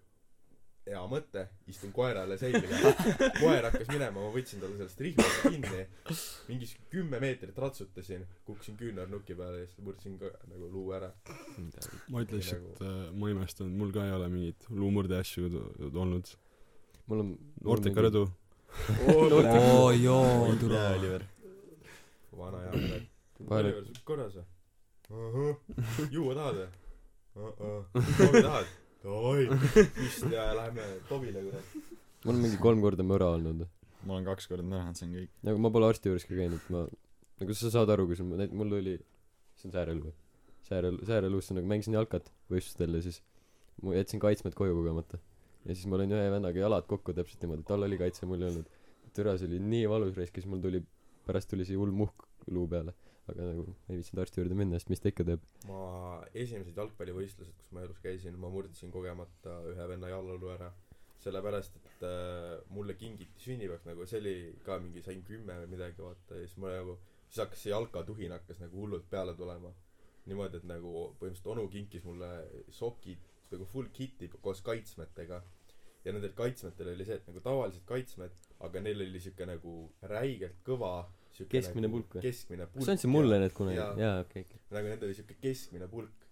hea 0.85 1.01
mõte 1.09 1.43
istun 1.69 1.93
koerale 1.93 2.37
selga 2.37 2.91
koer 3.39 3.65
hakkas 3.65 3.87
minema 3.89 4.21
ma 4.21 4.31
võtsin 4.33 4.61
talle 4.61 4.77
sellest 4.79 5.03
rihmast 5.05 5.45
kinni. 5.45 5.83
Mingi 6.49 6.69
kümme 6.93 7.21
meetrit 7.21 7.57
ratsutasin 7.61 8.25
kukkusin 8.45 8.77
küünarnuki 8.81 9.37
peale 9.37 9.63
ja 9.63 9.69
siis 9.69 9.85
murdsin 9.85 10.17
ka 10.21 10.31
nagu 10.49 10.69
luu 10.73 10.93
ära. 10.97 11.11
Ma 12.09 12.25
ütleks 12.25 12.53
et 12.57 12.81
äh, 12.85 12.97
ma 13.13 13.29
imestan 13.33 13.73
mul 13.77 13.93
ka 13.93 14.05
ei 14.09 14.15
ole 14.17 14.31
mingeid 14.33 14.69
luumurde 14.73 15.21
asju 15.21 15.51
olnud. 15.91 16.33
Mul 17.05 17.21
on 17.21 17.31
noorteka 17.61 18.05
rõdu 18.07 18.25
oo 19.15 19.91
joo 19.91 20.55
tule 20.59 20.79
Oliver. 20.95 21.23
Vana 22.37 22.59
hea 22.65 22.71
kurat 22.71 23.59
Oliver 23.59 23.85
sul 23.85 24.01
korras 24.09 24.35
või? 24.39 24.45
Ahah. 25.15 26.09
Juua 26.15 26.35
tahad 26.39 26.59
või? 26.61 26.67
Ahah. 27.45 27.81
Tahad? 28.41 28.73
Davai 29.05 29.45
vist 30.01 30.25
ja 30.33 30.49
lähme 30.57 30.85
Tobile 31.09 31.43
kurat. 31.47 31.73
Mul 32.25 32.33
on 32.35 32.41
mingi 32.41 32.57
kolm 32.61 32.81
korda 32.81 33.03
möra 33.05 33.27
olnud. 33.37 33.65
Ma 34.05 34.15
olen 34.17 34.25
kaks 34.27 34.47
korda 34.49 34.65
märganud 34.65 34.97
see 34.99 35.05
on 35.07 35.13
kõik. 35.19 35.31
Nagu 35.45 35.61
ma 35.61 35.69
pole 35.73 35.89
arsti 35.91 36.09
juures 36.11 36.25
ka 36.29 36.37
käinud 36.37 36.69
ma 36.73 36.85
nagu 37.41 37.57
sa 37.57 37.71
saad 37.73 37.89
aru 37.93 38.07
kui 38.09 38.17
sul 38.19 38.31
näit- 38.39 38.53
mul 38.53 38.73
oli 38.79 38.97
see 39.59 39.69
on 39.69 39.75
säärel 39.77 40.01
või? 40.07 40.13
Säärel 40.65 40.97
säärelus 41.05 41.51
nagu 41.53 41.67
mängisin 41.69 41.93
jalkat 41.97 42.31
võistlustel 42.51 42.97
ja 42.97 43.01
siis 43.05 43.21
ma 43.83 43.93
jätsin 43.97 44.21
kaitsmed 44.23 44.55
koju 44.57 44.73
kogemata 44.77 45.19
ja 45.65 45.73
siis 45.73 45.87
ma 45.89 45.97
lõin 45.99 46.13
ühe 46.13 46.27
vennaga 46.33 46.61
jalad 46.61 46.85
kokku 46.89 47.13
täpselt 47.17 47.41
niimoodi 47.43 47.65
tal 47.67 47.85
oli 47.87 47.97
kaitse 48.01 48.29
mul 48.29 48.43
ei 48.43 48.51
olnud. 48.51 48.69
Türa 49.15 49.37
see 49.39 49.47
oli 49.49 49.61
nii 49.63 49.89
valus 49.89 50.17
raisk 50.17 50.37
ja 50.37 50.43
siis 50.43 50.51
mul 50.51 50.61
tuli 50.63 50.81
pärast 51.25 51.49
tuli 51.51 51.65
see 51.65 51.77
hull 51.79 51.93
muhk 52.03 52.25
luu 52.53 52.67
peale. 52.71 52.93
Aga 53.25 53.47
nagu 53.47 53.63
ei 53.89 53.97
viitsinud 53.97 54.21
arsti 54.21 54.41
juurde 54.41 54.57
minna 54.59 54.77
sest 54.77 54.91
mis 54.93 55.01
ta 55.01 55.09
ikka 55.09 55.25
teeb. 55.25 55.45
Ma 55.65 55.85
esimesed 56.43 56.77
jalgpallivõistlused 56.77 57.55
kus 57.57 57.71
ma 57.73 57.85
elus 57.85 58.01
käisin 58.03 58.37
ma 58.41 58.51
murdsin 58.53 58.93
kogemata 58.93 59.55
ühe 59.71 59.87
venna 59.89 60.11
jalaluu 60.11 60.51
ära. 60.53 60.69
Sellepärast 61.25 61.79
et 61.79 62.03
äh, 62.05 62.51
mulle 62.69 62.93
kingiti 62.99 63.41
sünnipäevaks 63.41 63.87
nagu 63.89 64.05
see 64.05 64.19
oli 64.21 64.35
ka 64.67 64.77
mingi 64.83 65.01
sain 65.01 65.23
kümme 65.25 65.55
või 65.63 65.71
midagi 65.73 66.03
vaata 66.05 66.37
ja 66.37 66.45
siis 66.45 66.59
ma 66.61 66.75
nagu 66.75 66.99
siis 67.23 67.41
hakkas 67.41 67.65
see 67.65 67.73
jalkatuhin 67.73 68.35
hakkas 68.35 68.61
nagu 68.61 68.83
hullult 68.83 69.09
peale 69.09 69.33
tulema. 69.39 69.73
Niimoodi 70.29 70.61
et 70.61 70.69
nagu 70.69 70.91
põhimõtteliselt 71.17 71.49
onu 71.55 71.65
kinkis 71.73 72.05
mulle 72.05 72.29
sokid 72.73 73.25
nagu 73.51 73.65
full 73.69 73.89
kit'i 73.93 74.29
koos 74.35 74.61
kaitsmetega 74.65 75.41
ja 76.05 76.13
nendel 76.13 76.33
kaitsmetel 76.37 76.91
oli 76.93 77.05
see 77.07 77.17
et 77.19 77.29
nagu 77.29 77.41
tavalised 77.43 77.85
kaitsmed 77.89 78.41
aga 78.67 78.81
neil 78.85 79.01
oli 79.05 79.21
siuke 79.21 79.47
nagu 79.49 79.75
räigelt 80.11 80.59
kõva 80.67 80.91
siuke 81.35 81.57
Keskmine 81.57 81.89
nagu 81.89 81.97
pulk 81.97 82.17
või? 82.17 82.25
keskmine 82.27 82.67
pulk 82.71 82.85
sa 82.85 82.93
andsid 82.95 83.11
mulle 83.11 83.39
need 83.41 83.55
kunagi? 83.57 83.79
Jaa. 83.81 84.19
okei 84.23 84.45
okei. 84.45 84.61
Nagu 84.77 84.91
nendel 84.91 85.09
oli 85.09 85.17
siuke 85.17 85.37
keskmine 85.41 85.89
pulk. 85.91 86.27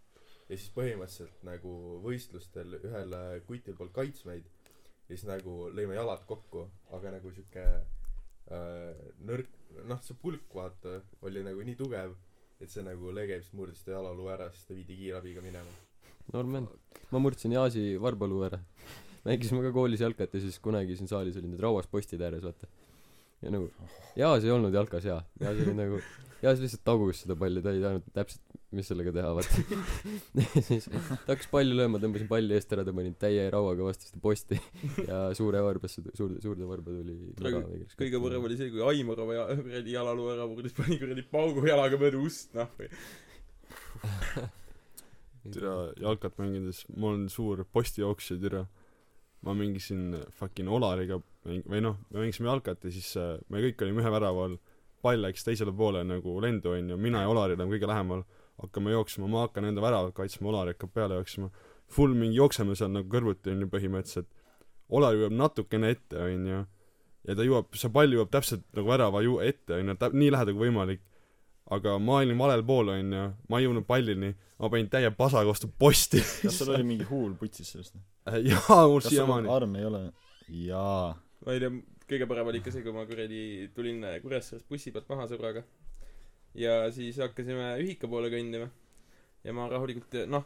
Ja 0.48 0.58
siis 0.60 0.70
põhimõtteliselt 0.76 1.46
nagu 1.48 1.74
võistlustel 2.04 2.78
ühel 2.82 3.16
kutil 3.48 3.78
polnud 3.80 3.96
kaitsmeid 3.96 4.46
ja 4.46 5.16
siis 5.16 5.26
nagu 5.28 5.70
lõime 5.74 5.96
jalad 5.98 6.26
kokku 6.30 6.68
aga 6.96 7.16
nagu 7.16 7.32
siuke 7.34 7.64
äh, 7.64 9.06
nõrk 9.26 9.50
noh 9.90 10.04
see 10.06 10.20
pulk 10.20 10.54
vaata 10.54 11.00
oli 11.26 11.42
nagu 11.48 11.64
nii 11.66 11.80
tugev 11.80 12.14
et 12.62 12.70
see 12.72 12.86
nagu 12.86 13.12
lege 13.16 13.40
vist 13.40 13.56
murdis 13.58 13.82
ta 13.84 13.96
jalaluu 13.96 14.30
ära 14.36 14.52
siis 14.54 14.68
ta 14.68 14.78
viidi 14.78 15.00
kiirabiga 15.00 15.42
minema. 15.44 15.74
Norm 16.32 16.54
on. 16.56 16.70
Ma 17.12 17.20
murdsin 17.20 17.52
Jaasi 17.56 17.98
varbaluu 18.00 18.46
ära 18.48 18.62
mängisime 19.28 19.64
ka 19.66 19.72
koolis 19.76 20.04
jalkat 20.04 20.34
ja 20.36 20.42
siis 20.44 20.60
kunagi 20.64 20.98
siin 21.00 21.12
saalis 21.12 21.38
olid 21.40 21.54
need 21.54 21.64
rauas 21.64 21.88
postid 21.92 22.22
ääres 22.24 22.44
vaata. 22.46 22.68
Ja 23.44 23.52
nagu 23.52 23.70
Jaas 24.20 24.46
ei 24.46 24.52
olnud 24.54 24.76
jalkas 24.76 25.04
hea 25.04 25.20
Jaas 25.42 25.58
oli 25.66 25.74
nagu 25.76 25.98
Jaas 26.44 26.60
lihtsalt 26.60 26.84
tagus 26.88 27.24
seda 27.24 27.36
palli 27.40 27.64
ta 27.64 27.72
ei 27.76 27.82
teadnud 27.84 28.06
täpselt 28.16 28.54
mis 28.74 28.88
sellega 28.90 29.12
teha 29.14 29.32
vaata. 29.38 29.62
Siis 30.68 30.88
ta 30.90 31.02
hakkas 31.30 31.50
palli 31.52 31.76
lööma 31.78 32.00
tõmbasin 32.02 32.30
palli 32.32 32.56
eest 32.58 32.72
ära 32.76 32.86
tõmbasin 32.88 33.16
täie 33.22 33.46
rauaga 33.54 33.86
vastu 33.86 34.10
seda 34.10 34.22
posti 34.24 34.58
ja 35.10 35.20
suure 35.38 35.62
varbasse 35.66 36.04
suurde 36.18 36.42
suurde 36.44 36.68
varba 36.70 36.96
tuli 36.96 37.18
Praegu 37.38 37.62
kõige 38.00 38.22
põrem 38.24 38.48
oli 38.50 38.58
see 38.60 38.72
kui 38.74 38.84
Aimorova 38.90 39.38
ja- 39.38 39.48
kuradi 39.60 39.96
jalaluu 39.96 40.32
ära 40.34 40.48
murdis 40.50 40.76
pani 40.78 41.00
kuradi 41.02 41.26
paugu 41.36 41.66
jalaga 41.70 42.00
mööda 42.02 42.22
ust 42.24 42.58
või 42.80 42.90
türa 45.54 45.76
jalkat 46.00 46.40
mängides 46.40 46.84
ma 46.96 47.12
olen 47.12 47.28
suur 47.32 47.64
postijooksja 47.76 48.40
türa 48.42 48.66
ma 49.44 49.56
mängisin 49.58 50.18
fucking 50.32 50.70
Olariga 50.72 51.20
või 51.44 51.82
noh 51.84 52.00
me 52.10 52.24
mängisime 52.24 52.50
jalkat 52.50 52.86
ja 52.88 52.94
siis 52.94 53.16
äh, 53.20 53.36
me 53.50 53.64
kõik 53.64 53.84
olime 53.84 54.04
ühe 54.04 54.14
värava 54.14 54.48
all 54.48 54.58
pall 55.04 55.20
läks 55.20 55.44
teisele 55.44 55.74
poole 55.76 56.04
nagu 56.08 56.40
lendu 56.44 56.72
onju 56.78 56.98
mina 56.98 57.26
ja 57.26 57.32
Olari 57.32 57.58
oleme 57.58 57.76
kõige 57.76 57.90
lähemal 57.92 58.24
hakkame 58.64 58.94
jooksma 58.94 59.28
ma 59.28 59.48
hakkan 59.48 59.68
enda 59.68 59.84
väravat 59.84 60.16
kaitsma 60.16 60.52
Olari 60.54 60.76
hakkab 60.76 60.94
peale 60.96 61.20
jooksma 61.20 61.50
full 61.94 62.16
mingi 62.18 62.40
jookseme 62.40 62.78
seal 62.80 62.92
nagu 62.94 63.10
kõrvuti 63.12 63.52
onju 63.54 63.70
põhimõtteliselt. 63.72 64.30
Olari 64.94 65.22
jõuab 65.22 65.36
natukene 65.38 65.92
ette 65.94 66.20
onju 66.20 66.60
ja 67.28 67.36
ta 67.38 67.46
jõuab 67.48 67.76
see 67.80 67.92
pall 67.94 68.14
jõuab 68.14 68.32
täpselt 68.34 68.66
nagu 68.76 68.90
värava 68.90 69.24
ju 69.26 69.40
ette 69.44 69.80
onju 69.80 69.96
nii 70.14 70.32
lähedal 70.36 70.58
kui 70.58 70.68
võimalik 70.68 71.04
aga 71.72 71.96
ma 72.00 72.20
olin 72.22 72.38
valel 72.38 72.64
pool 72.68 72.92
onju. 72.94 73.24
Ma 73.50 73.60
ei 73.60 73.68
jõudnud 73.68 73.88
pallini. 73.88 74.34
Ma 74.60 74.70
panin 74.72 74.90
täie 74.92 75.12
pasaga 75.16 75.48
vastu 75.50 75.70
posti. 75.80 76.22
Kas 76.44 76.60
sul 76.60 76.74
oli 76.76 76.86
mingi 76.88 77.08
huul 77.08 77.34
putsis 77.40 77.74
sellest? 77.74 77.96
Või? 77.96 78.04
jaa 78.54 78.84
mul 78.88 79.04
siiamaani. 79.04 79.50
arm 79.52 79.76
ei 79.80 79.88
ole? 79.88 80.04
Jaa. 80.64 81.14
Ma 81.44 81.56
ei 81.56 81.64
tea 81.64 81.74
kõige 82.14 82.28
parem 82.30 82.52
oli 82.52 82.60
ikka 82.62 82.72
see 82.74 82.84
kui 82.86 82.94
ma 82.96 83.06
kuradi 83.08 83.42
tulin 83.76 84.04
Kuressaarest 84.22 84.70
bussi 84.70 84.94
pealt 84.96 85.10
maha 85.12 85.28
sõbraga. 85.32 85.64
Ja 86.58 86.84
siis 86.94 87.18
hakkasime 87.22 87.74
ühika 87.82 88.10
poole 88.12 88.30
kõndima. 88.34 88.70
Ja 89.44 89.56
ma 89.56 89.68
rahulikult 89.72 90.16
noh 90.32 90.46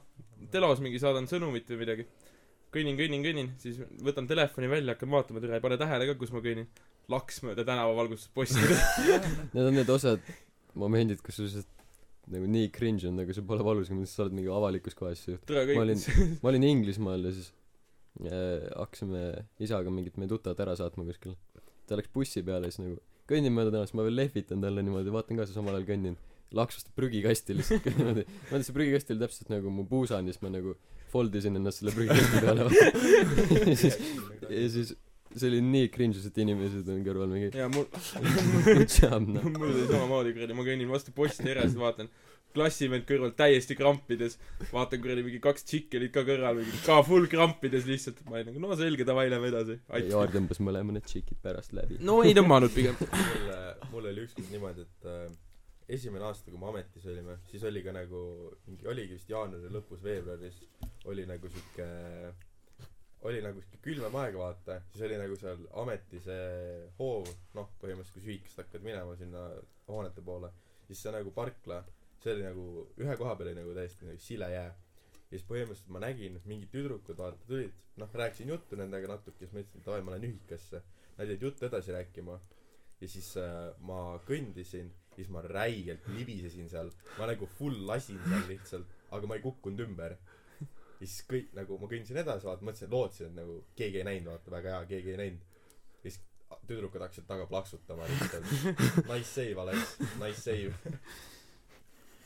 telos 0.53 0.81
mingi 0.81 1.01
saadan 1.01 1.29
sõnumit 1.29 1.69
või 1.73 1.83
midagi. 1.83 2.07
Kõnnin 2.73 2.97
kõnnin 2.99 3.23
kõnnin. 3.25 3.53
Siis 3.61 3.81
võtan 4.03 4.27
telefoni 4.29 4.69
välja 4.71 4.95
hakkan 4.95 5.11
vaatama 5.11 5.43
türa 5.43 5.59
ei 5.59 5.63
pane 5.63 5.77
tähele 5.79 6.09
ka 6.09 6.17
kus 6.19 6.33
ma 6.33 6.43
kõnnin. 6.45 6.69
Laks 7.07 7.39
mööda 7.45 7.63
tänavavalgustusposti 7.63 8.59
Need 9.53 9.63
on 9.63 9.77
need 9.77 9.91
osad 9.93 10.19
momendid 10.79 11.21
kus 11.25 11.39
sul 11.39 11.47
lihtsalt 11.49 11.73
nagu 12.33 12.47
nii 12.51 12.71
cringe 12.75 13.07
on 13.07 13.15
nagu 13.21 13.33
see 13.35 13.45
pole 13.49 13.63
valus 13.63 13.89
kui 13.91 14.07
sa 14.09 14.25
oled 14.25 14.35
mingi 14.35 14.51
avalikus 14.51 14.97
kohas 14.99 15.21
ju 15.27 15.37
türa 15.47 15.63
ma 15.77 15.85
olin 15.85 16.01
ma 16.43 16.51
olin 16.51 16.65
Inglismaal 16.67 17.23
ja 17.29 17.31
siis 17.35 17.51
äh, 18.25 18.65
hakkasime 18.75 19.21
isaga 19.63 19.93
mingit 19.93 20.17
meie 20.19 20.31
tuttavat 20.31 20.59
ära 20.65 20.75
saatma 20.79 21.05
kuskil. 21.07 21.37
Ta 21.87 21.95
läks 21.99 22.11
bussi 22.13 22.43
peale 22.43 22.67
ja 22.67 22.73
siis 22.75 22.83
nagu 22.83 22.97
kõnnin 23.29 23.53
mööda 23.55 23.73
tänavast 23.73 23.95
ma 23.97 24.05
veel 24.07 24.17
lehvitan 24.19 24.63
talle 24.63 24.83
niimoodi 24.83 25.13
vaatan 25.13 25.39
ka 25.39 25.47
siis 25.47 25.59
samal 25.59 25.77
ajal 25.77 25.87
kõnnin. 25.91 26.17
Laksustab 26.57 26.95
prügikasti 26.95 27.55
lihtsalt 27.57 27.87
niimoodi. 27.91 28.23
Ma 28.27 28.51
mõtlen 28.51 28.67
see 28.67 28.75
prügikast 28.75 29.11
oli 29.13 29.23
täpselt 29.23 29.51
nagu 29.51 29.71
mu 29.73 29.87
puusani 29.87 30.31
siis 30.33 30.43
ma 30.43 30.51
nagu 30.53 30.75
fold 31.11 31.35
isin 31.39 31.59
ennast 31.59 31.83
selle 31.83 31.95
prügikasti 31.95 32.43
peale. 32.43 32.67
Ja 33.71 33.75
siis 33.75 33.99
ja 34.47 34.67
siis 34.71 34.95
see 35.41 35.51
oli 35.51 35.63
nii 35.65 35.91
cringe 35.93 36.21
sest 36.21 36.37
inimesed 36.43 36.87
on 36.93 37.03
kõrval 37.05 37.33
mingi 37.33 37.51
ja 37.57 37.67
mul 37.73 37.87
mul 39.57 39.69
oli 39.71 39.85
samamoodi 39.89 40.33
kuradi 40.37 40.57
ma 40.57 40.65
kõnnin 40.67 40.91
vastu 40.91 41.15
posti 41.15 41.47
järjest 41.51 41.79
vaatan 41.79 42.11
klassivend 42.57 43.05
kõrval 43.09 43.33
täiesti 43.37 43.75
krampides 43.77 44.37
vaatan 44.71 45.01
kuradi 45.03 45.25
mingi 45.25 45.41
kaks 45.43 45.67
tšikki 45.67 45.99
olid 45.99 46.13
ka 46.15 46.23
kõrval 46.27 46.61
mingi 46.61 46.79
ka 46.85 47.01
full 47.05 47.27
krampides 47.29 47.85
lihtsalt. 47.89 48.23
Ma 48.25 48.39
olin 48.39 48.49
nagu 48.49 48.63
no 48.63 48.77
selge 48.79 49.05
davai 49.05 49.27
lähme 49.29 49.51
edasi. 49.51 49.77
Jaar 50.09 50.31
tõmbas 50.33 50.61
mõlema 50.63 50.95
need 50.95 51.05
tšikid 51.05 51.43
pärast 51.43 51.75
läbi. 51.77 51.99
No 52.07 52.21
ei 52.25 52.33
tõmmanud 52.37 52.73
pigem. 52.73 52.97
Mul 53.91 54.07
mul 54.07 54.09
oli 54.11 54.23
ükskord 54.25 54.49
niimoodi 54.51 54.83
et 54.85 55.07
äh, 55.09 55.27
esimene 55.97 56.27
aasta 56.27 56.51
kui 56.51 56.59
me 56.59 56.69
ametis 56.71 57.05
olime 57.07 57.37
siis 57.51 57.63
oli 57.67 57.83
ka 57.85 57.93
nagu 57.95 58.21
mingi 58.67 58.89
oligi 58.91 59.15
vist 59.15 59.29
jaanuari 59.31 59.71
lõpus 59.73 60.03
veebruaris 60.03 60.59
oli 61.11 61.25
nagu 61.29 61.51
siuke 61.53 61.87
oli 63.25 63.41
nagu 63.41 63.61
siuke 63.63 63.79
külmem 63.81 64.15
aeg 64.21 64.37
vaata. 64.37 64.81
Siis 64.91 65.07
oli 65.07 65.17
nagu 65.17 65.35
seal 65.39 65.65
ameti 65.81 66.21
see 66.21 66.87
hoov 66.99 67.27
noh 67.57 67.71
põhimõtteliselt 67.81 68.13
kui 68.13 68.23
sa 68.23 68.33
ühikast 68.33 68.63
hakkad 68.63 68.85
minema 68.85 69.15
sinna 69.17 69.49
hoonete 69.87 70.21
poole 70.21 70.51
siis 70.87 71.03
see 71.03 71.13
nagu 71.13 71.31
parkla 71.35 71.81
see 72.23 72.33
oli 72.33 72.45
nagu 72.45 72.67
ühe 73.03 73.15
koha 73.19 73.35
peal 73.39 73.51
oli 73.51 73.59
nagu 73.59 73.73
täiesti 73.77 74.07
nagu 74.09 74.21
sile 74.23 74.49
jää. 74.53 74.69
Ja 75.27 75.33
siis 75.33 75.47
põhimõtteliselt 75.49 75.91
ma 75.95 76.03
nägin 76.03 76.37
mingid 76.49 76.71
tüdrukud 76.73 77.19
vaata 77.19 77.49
tulid 77.49 77.73
noh 78.01 78.13
rääkisin 78.21 78.53
juttu 78.53 78.79
nendega 78.79 79.09
natuke 79.11 79.41
siis 79.41 79.53
ma 79.53 79.63
ütlesin 79.63 79.81
et 79.81 79.89
davai 79.89 80.05
ma 80.05 80.15
lähen 80.15 80.29
ühikasse. 80.31 80.81
Nad 81.17 81.31
jäid 81.31 81.43
juttu 81.43 81.65
edasi 81.65 81.93
rääkima. 81.95 82.37
Ja 83.01 83.07
siis 83.09 83.29
äh, 83.41 83.73
ma 83.89 84.17
kõndisin 84.25 84.89
siis 85.15 85.29
ma 85.33 85.41
räigelt 85.45 86.05
libisesin 86.13 86.69
seal. 86.69 86.91
Ma 87.17 87.29
nagu 87.29 87.49
full 87.57 87.85
lasin 87.89 88.21
seal 88.25 88.47
lihtsalt 88.51 88.95
aga 89.11 89.29
ma 89.29 89.37
ei 89.37 89.43
kukkunud 89.43 89.85
ümber 89.87 90.17
ja 90.99 91.05
siis 91.05 91.23
kõik 91.29 91.53
nagu 91.57 91.77
ma 91.81 91.89
kõndisin 91.91 92.21
edasi 92.23 92.47
vaata 92.49 92.67
mõtlesin 92.67 92.93
lootsin 92.93 93.29
et 93.29 93.37
nagu 93.37 93.59
keegi 93.77 94.01
ei 94.01 94.07
näinud 94.07 94.33
vaata 94.33 94.53
väga 94.53 94.75
hea 94.75 94.89
keegi 94.93 95.13
ei 95.13 95.21
näinud. 95.21 95.63
Ja 96.03 96.11
siis 96.11 96.21
tüdrukud 96.69 97.03
hakkasid 97.03 97.27
taga 97.29 97.47
plaksutama 97.49 98.07
lihtsalt 98.09 98.53
nice 99.11 99.29
save 99.31 99.61
Alex 99.63 99.97
nice 100.21 100.41
save. 100.41 100.95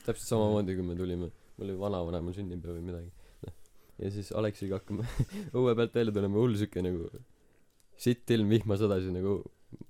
Täpselt 0.06 0.28
samamoodi 0.28 0.76
kui 0.78 0.86
me 0.86 0.98
tulime 0.98 1.28
mul 1.28 1.68
oli 1.68 1.78
vanavanemal 1.78 2.34
sünnipäev 2.36 2.78
või 2.78 2.86
midagi. 2.88 3.12
Noh 3.46 3.58
ja 4.02 4.10
siis 4.10 4.32
Aleksiga 4.34 4.80
hakkame 4.80 5.06
õue 5.56 5.74
pealt 5.78 5.94
välja 5.98 6.14
tulema 6.16 6.40
hull 6.40 6.56
siuke 6.58 6.82
nagu 6.84 7.08
sitt 8.02 8.30
ilm 8.34 8.50
vihma 8.50 8.78
sadasi 8.80 9.12
nagu 9.14 9.40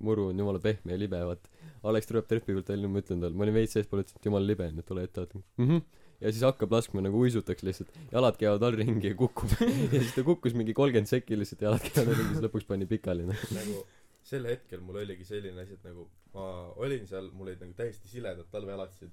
muru 0.03 0.29
on 0.31 0.39
jumala 0.39 0.61
pehme 0.63 0.93
ja 0.93 0.99
libe 0.99 1.19
vaat. 1.27 1.49
Aleks 1.87 2.07
tuleb 2.07 2.27
trepi 2.29 2.53
pealt 2.53 2.69
välja 2.71 2.91
ma 2.91 3.01
ütlen 3.03 3.23
talle 3.23 3.35
ma 3.35 3.47
olin 3.47 3.57
veits 3.57 3.75
eespool 3.79 4.03
ütlesin 4.03 4.19
et 4.19 4.29
jumala 4.29 4.47
libe 4.47 4.67
on 4.69 4.79
et 4.83 4.89
tule 4.89 5.05
ette 5.07 5.23
vaata. 5.23 5.43
Mhmh 5.61 6.02
ja 6.23 6.31
siis 6.31 6.43
hakkab 6.45 6.71
laskma 6.71 7.03
nagu 7.03 7.19
uisutaks 7.25 7.65
lihtsalt. 7.67 7.91
Jalad 8.11 8.37
käivad 8.39 8.63
all 8.63 8.77
ringi 8.79 9.11
ja 9.11 9.17
kukub. 9.19 9.51
Ja 9.93 9.99
siis 9.99 10.13
ta 10.15 10.23
kukkus 10.23 10.55
mingi 10.57 10.75
kolmkümmend 10.77 11.09
sekki 11.11 11.37
lihtsalt 11.39 11.65
jalad 11.67 11.83
käivad 11.83 12.13
all 12.13 12.19
ringi 12.19 12.37
siis 12.37 12.45
lõpuks 12.45 12.67
pani 12.69 12.87
pikali 12.89 13.27
noh. 13.27 13.45
Nagu 13.57 13.83
sel 14.23 14.47
hetkel 14.47 14.83
mul 14.85 15.01
oligi 15.01 15.27
selline 15.27 15.65
asi 15.65 15.75
et 15.75 15.83
nagu 15.83 16.07
ma 16.33 16.47
olin 16.79 17.07
seal 17.09 17.27
mul 17.35 17.49
olid 17.49 17.63
nagu 17.65 17.75
täiesti 17.77 18.07
siledad 18.07 18.47
talveelatised 18.53 19.11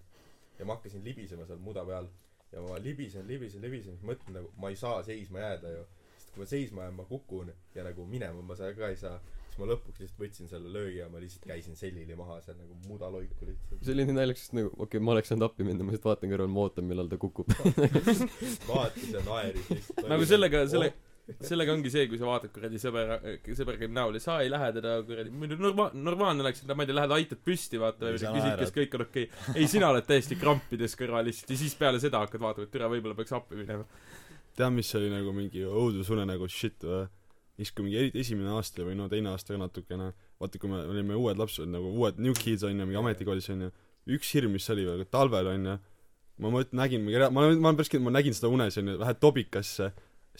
ja 0.60 0.68
ma 0.68 0.76
hakkasin 0.78 1.02
libisema 1.04 1.48
seal 1.48 1.58
muda 1.64 1.84
peal. 1.88 2.06
Ja 2.52 2.62
ma 2.62 2.78
libisen 2.82 3.26
libisen 3.30 3.62
libisen 3.66 3.98
siis 3.98 4.06
mõtlen 4.06 4.38
nagu 4.38 4.52
ma 4.62 4.70
ei 4.70 4.78
saa 4.78 5.02
seisma 5.06 5.42
jääda 5.42 5.74
ju. 5.74 5.84
Sest 6.14 6.32
kui 6.34 6.44
ma 6.44 6.48
seisma 6.54 6.86
jään 6.86 6.98
ma 7.00 7.08
kukun 7.10 7.50
ja 7.74 7.86
nagu 7.86 8.06
minema 8.06 8.46
ma 8.46 8.58
seal 8.58 8.76
ka 8.78 8.92
ei 8.94 8.98
saa 9.00 9.18
siis 9.50 9.60
ma 9.60 9.68
lõpuks 9.72 10.00
lihtsalt 10.04 10.22
võtsin 10.22 10.50
selle 10.50 10.72
löögi 10.72 11.00
ja 11.00 11.10
ma 11.10 11.20
lihtsalt 11.22 11.46
käisin 11.50 11.76
selili 11.78 12.16
maha 12.18 12.38
seal 12.44 12.56
nagu 12.60 12.78
mudaloiku 12.86 13.50
lihtsalt 13.50 13.84
see 13.84 13.94
oli 13.96 14.06
nii 14.08 14.16
naljakas 14.16 14.46
sest 14.46 14.56
nagu 14.56 14.72
okei 14.72 14.86
okay, 14.86 15.04
ma 15.04 15.16
oleks 15.16 15.32
saanud 15.32 15.46
appi 15.48 15.66
minna 15.66 15.84
ma 15.84 15.94
lihtsalt 15.94 16.10
vaatan 16.12 16.34
kõrval 16.34 16.50
ma 16.54 16.64
ootan 16.66 16.88
millal 16.90 17.10
ta 17.10 17.18
kukub. 17.20 17.50
Vaatas 18.70 19.08
ja 19.10 19.22
naeris 19.26 19.70
lihtsalt. 19.74 20.04
Nagu 20.14 20.28
sellega 20.30 20.66
selle 20.70 20.92
sellega 21.46 21.74
ongi 21.74 21.90
see 21.92 22.06
kui 22.10 22.18
sa 22.18 22.26
vaatad 22.28 22.52
kuradi 22.54 22.80
sõber 22.82 23.12
sõber 23.56 23.78
käib 23.80 23.92
näol 23.94 24.16
ja 24.18 24.22
sa 24.24 24.38
ei 24.44 24.50
lähe 24.50 24.70
teda 24.76 24.96
kuradi 25.06 25.30
muidu 25.30 25.58
norma- 25.60 25.90
normaalne 25.94 26.44
oleks 26.44 26.64
et 26.64 26.72
ma 26.74 26.84
ei 26.84 26.90
tea 26.90 26.98
lähed 26.98 27.14
aitad 27.18 27.42
püsti 27.46 27.80
vaata 27.82 28.10
küsid 28.16 28.56
kas 28.62 28.74
kõik 28.74 28.96
on 28.98 29.06
okei. 29.06 29.28
Okay. 29.28 29.60
ei 29.62 29.68
sina 29.70 29.92
oled 29.92 30.08
täiesti 30.08 30.38
krampides 30.40 30.96
kõrval 30.98 31.28
lihtsalt 31.28 31.54
ja 31.54 31.60
siis 31.60 31.76
peale 31.78 32.02
seda 32.02 32.24
hakkad 32.24 32.42
vaatama 32.42 32.66
et 32.66 32.74
türa 32.74 32.90
võib-olla 32.90 33.18
peaks 33.18 33.36
appi 33.36 33.60
minema. 33.60 33.86
Tead 34.58 34.74
mis 34.74 34.90
oli 34.98 35.12
nagu 35.12 35.32
mingi 35.36 35.62
õudusunenägu 35.68 36.50
shit 36.50 36.82
või 36.86 37.06
siis 37.60 37.70
kui 37.76 37.84
mingi 37.86 37.98
eri- 38.00 38.12
esimene 38.24 38.50
aasta 38.56 38.82
või 38.88 38.96
no 38.98 39.06
teine 39.12 39.30
aasta 39.34 39.52
ka 39.54 39.60
natukene 39.60 40.10
vaata 40.40 40.58
kui 40.62 40.70
me 40.72 40.80
olime 40.88 41.14
uued 41.20 41.38
lapsed 41.40 41.68
nagu 41.68 41.92
uued 42.00 42.18
new 42.18 42.32
kids 42.36 42.64
onju 42.66 42.86
mingi 42.88 42.98
ametikoolis 43.00 43.50
onju 43.52 43.70
üks 44.16 44.32
hirm 44.36 44.54
mis 44.56 44.68
oli 44.72 44.86
veel 44.88 45.04
talvel 45.12 45.52
onju 45.54 45.76
ma 46.40 46.52
mõt- 46.56 46.72
nägin 46.72 47.04
mingi 47.04 47.20
rea- 47.20 47.30
ma 47.30 47.44
olen 47.46 47.60
ma 47.60 47.68
olen 47.68 47.76
päris 47.82 47.92
kindel 47.92 48.08
ma 48.08 48.16
nägin 48.18 48.34
seda 48.36 48.48
unes 48.48 48.78
onju 48.80 48.96
lähed 49.02 49.20
tobikasse 49.20 49.90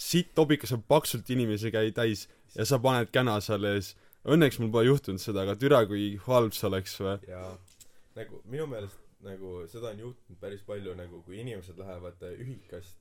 sitt 0.00 0.30
tobikas 0.34 0.72
on 0.72 0.82
paksult 0.88 1.28
inimesi 1.34 1.70
käi 1.74 1.90
täis 1.92 2.24
ja 2.56 2.64
sa 2.64 2.78
paned 2.82 3.10
käna 3.12 3.34
seal 3.44 3.64
ees. 3.68 3.92
Õnneks 4.24 4.58
mul 4.60 4.70
pole 4.72 4.86
juhtunud 4.88 5.20
seda 5.20 5.42
aga 5.44 5.54
türa 5.60 5.80
kui 5.88 6.16
halb 6.26 6.52
see 6.56 6.66
oleks 6.68 6.96
või? 7.00 7.14
Ja 7.28 7.42
nagu 8.16 8.40
minu 8.52 8.66
meelest 8.70 8.98
nagu 9.24 9.62
seda 9.68 9.90
on 9.92 10.00
juhtunud 10.06 10.40
päris 10.40 10.62
palju 10.66 10.94
nagu 10.96 11.20
kui 11.26 11.40
inimesed 11.40 11.76
lähevad 11.80 12.20
äh, 12.28 12.34
ühikast 12.44 12.96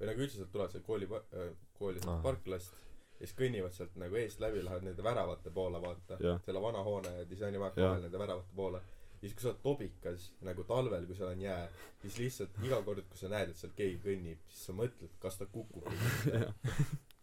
või 0.00 0.08
nagu 0.10 0.24
üldse 0.24 0.40
sealt 0.40 0.52
tulevad 0.52 0.72
sealt 0.74 0.86
kooli 0.88 1.08
äh, 1.08 1.50
kooli 1.78 2.00
sealt 2.04 2.22
parklast 2.24 2.72
ja 3.20 3.26
siis 3.26 3.36
kõnnivad 3.38 3.72
sealt 3.76 3.94
nagu 4.00 4.16
eest 4.20 4.40
läbi 4.42 4.64
lähevad 4.64 4.84
nende 4.88 5.04
väravate 5.06 5.50
poole 5.54 5.80
vaata. 5.82 6.18
Selle 6.44 6.62
vana 6.62 6.82
hoone 6.82 7.12
ja 7.18 7.24
disainimaja 7.30 7.72
vahel 7.76 8.02
nende 8.08 8.18
väravate 8.18 8.56
poole. 8.56 8.80
Ja 9.22 9.28
siis 9.28 9.34
kui 9.34 9.42
sa 9.42 9.48
oled 9.52 9.62
tobikas 9.62 10.28
nagu 10.44 10.64
talvel 10.68 11.06
kui 11.06 11.16
seal 11.16 11.30
on 11.32 11.40
jää 11.40 11.68
siis 12.02 12.18
lihtsalt 12.18 12.58
iga 12.66 12.82
kord 12.84 13.06
kui 13.08 13.18
sa 13.18 13.30
näed 13.32 13.54
et 13.54 13.56
seal 13.62 13.72
keegi 13.76 14.00
kõnnib 14.04 14.42
siis 14.50 14.66
sa 14.68 14.76
mõtled 14.76 15.14
kas 15.22 15.38
ta 15.40 15.46
kukub 15.46 15.86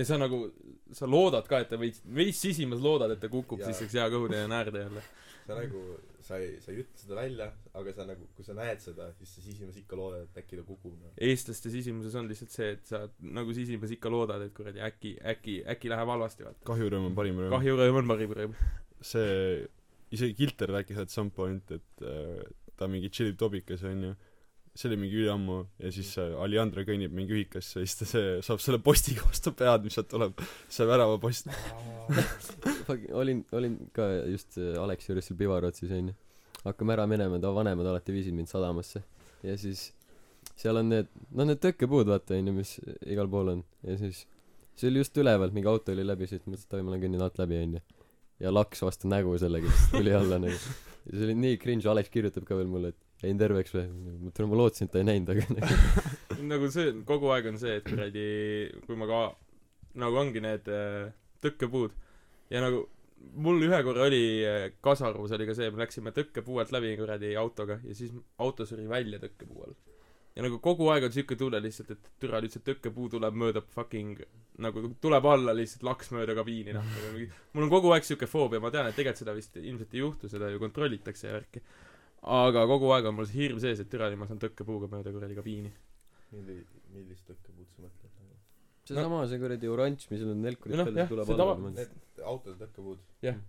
ja 0.00 0.06
sa 0.08 0.18
nagu 0.20 0.44
sa 0.96 1.06
loodad 1.06 1.48
ka 1.50 1.60
et 1.64 1.70
ta 1.70 1.78
veits 1.80 2.02
veits 2.20 2.40
sisimas 2.42 2.80
loodad 2.82 3.12
et 3.14 3.20
ta 3.22 3.28
kukub 3.32 3.60
Jaa. 3.60 3.68
siis 3.68 3.82
saaks 3.82 3.98
hea 3.98 4.06
kõhutäie 4.12 4.46
naerda 4.50 4.86
jälle. 4.86 5.02
Sa 5.46 5.56
nagu 5.58 5.82
sa 6.24 6.38
ei 6.38 6.56
sa 6.62 6.70
ei 6.72 6.82
ütle 6.82 7.00
seda 7.00 7.16
välja 7.18 7.48
aga 7.78 7.94
sa 7.96 8.06
nagu 8.08 8.28
kui 8.36 8.46
sa 8.46 8.54
näed 8.56 8.82
seda 8.84 9.08
siis 9.18 9.34
sa 9.34 9.44
sisimas 9.44 9.78
ikka 9.80 9.98
loodad 9.98 10.26
et 10.28 10.40
äkki 10.42 10.60
ta 10.60 10.64
kukub 10.66 10.94
noh. 10.94 11.12
Eestlaste 11.28 11.72
sisimuses 11.72 12.16
on 12.18 12.30
lihtsalt 12.30 12.54
see 12.54 12.70
et 12.76 12.86
sa 12.92 13.02
nagu 13.38 13.54
sisimas 13.56 13.92
ikka 13.96 14.12
loodad 14.12 14.46
et 14.46 14.54
kuradi 14.56 14.82
äkki 14.86 15.16
äkki 15.34 15.60
äkki 15.74 15.92
läheb 15.92 16.14
halvasti 16.14 16.46
vaata. 16.46 16.64
Kahjurõõm 16.70 17.10
on 17.10 17.18
parim 17.18 17.42
rõõm. 17.42 17.54
Kahjurõõm 17.58 18.00
on 18.02 18.14
parim 18.14 18.34
rõõm. 18.40 18.56
See 19.12 19.66
isegi 20.14 20.36
Kilter 20.42 20.74
rääkis 20.78 20.98
at 21.02 21.12
some 21.14 21.30
point 21.34 21.70
et 21.76 22.04
äh, 22.06 22.42
ta 22.76 22.88
mingi 22.90 23.10
tšillib 23.12 23.38
tobikas 23.40 23.84
onju 23.86 24.14
see 24.80 24.88
oli 24.88 24.96
mingi 24.96 25.18
üliammu 25.20 25.58
ja 25.82 25.90
siis 25.92 26.10
äh, 26.22 26.32
Alejandro 26.40 26.84
kõnnib 26.88 27.12
mingi 27.12 27.34
ühikasse 27.36 27.82
ja 27.82 27.88
siis 27.88 27.98
ta 27.98 28.08
see 28.08 28.38
saab 28.46 28.62
selle 28.64 28.80
postiga 28.84 29.26
vastu 29.28 29.52
pead 29.56 29.84
mis 29.84 29.96
sealt 29.98 30.08
tuleb. 30.08 30.40
See 30.72 30.86
väravapost 30.88 31.50
olin 33.20 33.44
olin 33.56 33.76
ka 33.96 34.08
just 34.30 34.56
Aleksi 34.58 35.12
juures 35.12 35.28
seal 35.28 35.38
Pivarotsis 35.40 35.92
onju. 35.96 36.16
Hakkame 36.64 36.96
ära 36.96 37.06
minema 37.10 37.40
ta 37.40 37.52
vanemad 37.56 37.88
alati 37.92 38.14
viisid 38.16 38.36
mind 38.36 38.48
sadamasse. 38.48 39.02
Ja 39.44 39.56
siis 39.60 39.90
seal 40.56 40.80
on 40.80 40.88
need 40.92 41.12
noh 41.36 41.48
need 41.48 41.60
tõkkepuud 41.60 42.08
vaata 42.08 42.38
onju 42.38 42.56
mis 42.56 42.78
igal 43.04 43.28
pool 43.32 43.52
on. 43.56 43.62
Ja 43.84 43.98
siis 44.00 44.24
see 44.80 44.88
oli 44.88 45.04
just 45.04 45.16
üleval 45.20 45.52
mingi 45.52 45.68
auto 45.68 45.92
oli 45.92 46.06
läbi 46.08 46.28
sõitnud 46.30 46.54
mõtlesin 46.54 46.70
et 46.70 46.78
oi 46.78 46.86
ma 46.86 46.94
lähen 46.94 47.04
kõnnin 47.04 47.26
alt 47.26 47.42
läbi 47.42 47.60
onju. 47.66 47.84
Ja 48.40 48.54
laks 48.54 48.80
vastu 48.80 49.12
nägu 49.12 49.36
sellega 49.40 49.68
siis 49.68 49.92
tuli 49.92 50.16
alla 50.16 50.40
nagu. 50.40 50.56
Ja 51.04 51.12
see 51.12 51.28
oli 51.28 51.36
nii 51.44 51.60
cringe 51.60 51.92
Alex 51.92 52.08
kirjutab 52.12 52.48
ka 52.48 52.56
veel 52.56 52.72
mulle 52.72 52.94
et 52.94 53.09
jäin 53.26 53.40
terveks 53.40 53.74
või? 53.74 53.86
Ma 53.90 54.30
ütlen 54.32 54.50
ma 54.50 54.58
lootsin 54.60 54.88
et 54.88 54.94
ta 54.94 55.00
ei 55.00 55.08
näinud 55.08 55.32
aga 55.34 55.76
nagu 56.52 56.70
see 56.72 56.94
kogu 57.08 57.32
aeg 57.34 57.50
on 57.50 57.60
see 57.60 57.76
et 57.80 57.86
kuradi 57.86 58.24
kui 58.86 58.98
ma 58.98 59.08
ka 59.10 59.20
nagu 60.00 60.20
ongi 60.20 60.42
need 60.44 60.70
äh, 60.70 61.10
tõkkepuud. 61.44 61.94
Ja 62.50 62.62
nagu 62.64 62.84
mul 63.44 63.62
ühe 63.66 63.82
korra 63.86 64.06
oli 64.08 64.24
äh, 64.46 64.66
Kasarus 64.82 65.34
oli 65.36 65.48
ka 65.48 65.56
see 65.56 65.70
me 65.70 65.82
läksime 65.82 66.14
tõkkepuu 66.16 66.60
alt 66.62 66.74
läbi 66.74 66.94
kuradi 66.98 67.34
autoga 67.38 67.80
ja 67.84 67.96
siis 67.96 68.14
auto 68.40 68.66
suri 68.68 68.88
välja 68.90 69.20
tõkkepuu 69.22 69.64
all. 69.66 69.76
Ja 70.36 70.44
nagu 70.46 70.60
kogu 70.62 70.86
aeg 70.92 71.08
on 71.08 71.12
siuke 71.12 71.36
tunne 71.36 71.58
lihtsalt 71.60 71.90
et 71.96 72.12
türa 72.22 72.40
see 72.46 72.62
tõkkepuu 72.64 73.10
tuleb 73.12 73.34
mööda 73.34 73.64
fucking 73.74 74.22
nagu 74.62 74.92
tuleb 75.02 75.26
alla 75.26 75.54
lihtsalt 75.56 75.84
laks 75.88 76.12
mööda 76.14 76.36
kabiini 76.38 76.74
noh 76.76 76.86
nagu 76.86 77.26
mul 77.56 77.66
on 77.66 77.72
kogu 77.72 77.92
aeg 77.94 78.06
siuke 78.06 78.28
foobia 78.30 78.60
ma 78.62 78.70
tean 78.70 78.88
et 78.88 78.96
tegelikult 78.96 79.24
seda 79.24 79.34
vist 79.36 79.56
ilmselt 79.58 79.94
ei 79.96 80.04
juhtu 80.04 80.30
seda 80.30 80.50
ju 80.52 80.60
kontrollitakse 80.62 81.26
ja 81.28 81.38
värki 81.38 81.62
aga 82.22 82.66
kogu 82.68 82.90
aeg 82.94 83.06
on 83.08 83.14
mul 83.16 83.26
see 83.26 83.40
hirm 83.42 83.60
sees 83.62 83.80
et 83.80 83.88
türa 83.90 84.10
ma 84.16 84.26
saan 84.28 84.38
tõkkepuuga 84.42 84.90
mööda 84.92 85.12
kuradi 85.14 85.38
kabiini. 85.38 85.72
Milli- 86.32 86.64
millist 86.94 87.24
tõkkepuud 87.30 87.68
sa 87.72 87.82
mõtled 87.86 88.12
nagu? 88.20 88.36
Seesama 88.90 89.22
see 89.30 89.38
kuradi 89.42 89.68
oranž 89.70 90.06
mis 90.10 90.22
on 90.26 90.42
nelkurid 90.42 90.76
Noh, 90.76 90.90
peal 90.92 91.08
tuleb 91.08 91.32
alla 91.34 91.56
need 91.70 92.22
autode 92.24 92.56
tõkkepuud? 92.64 92.98
Jah. 93.22 93.40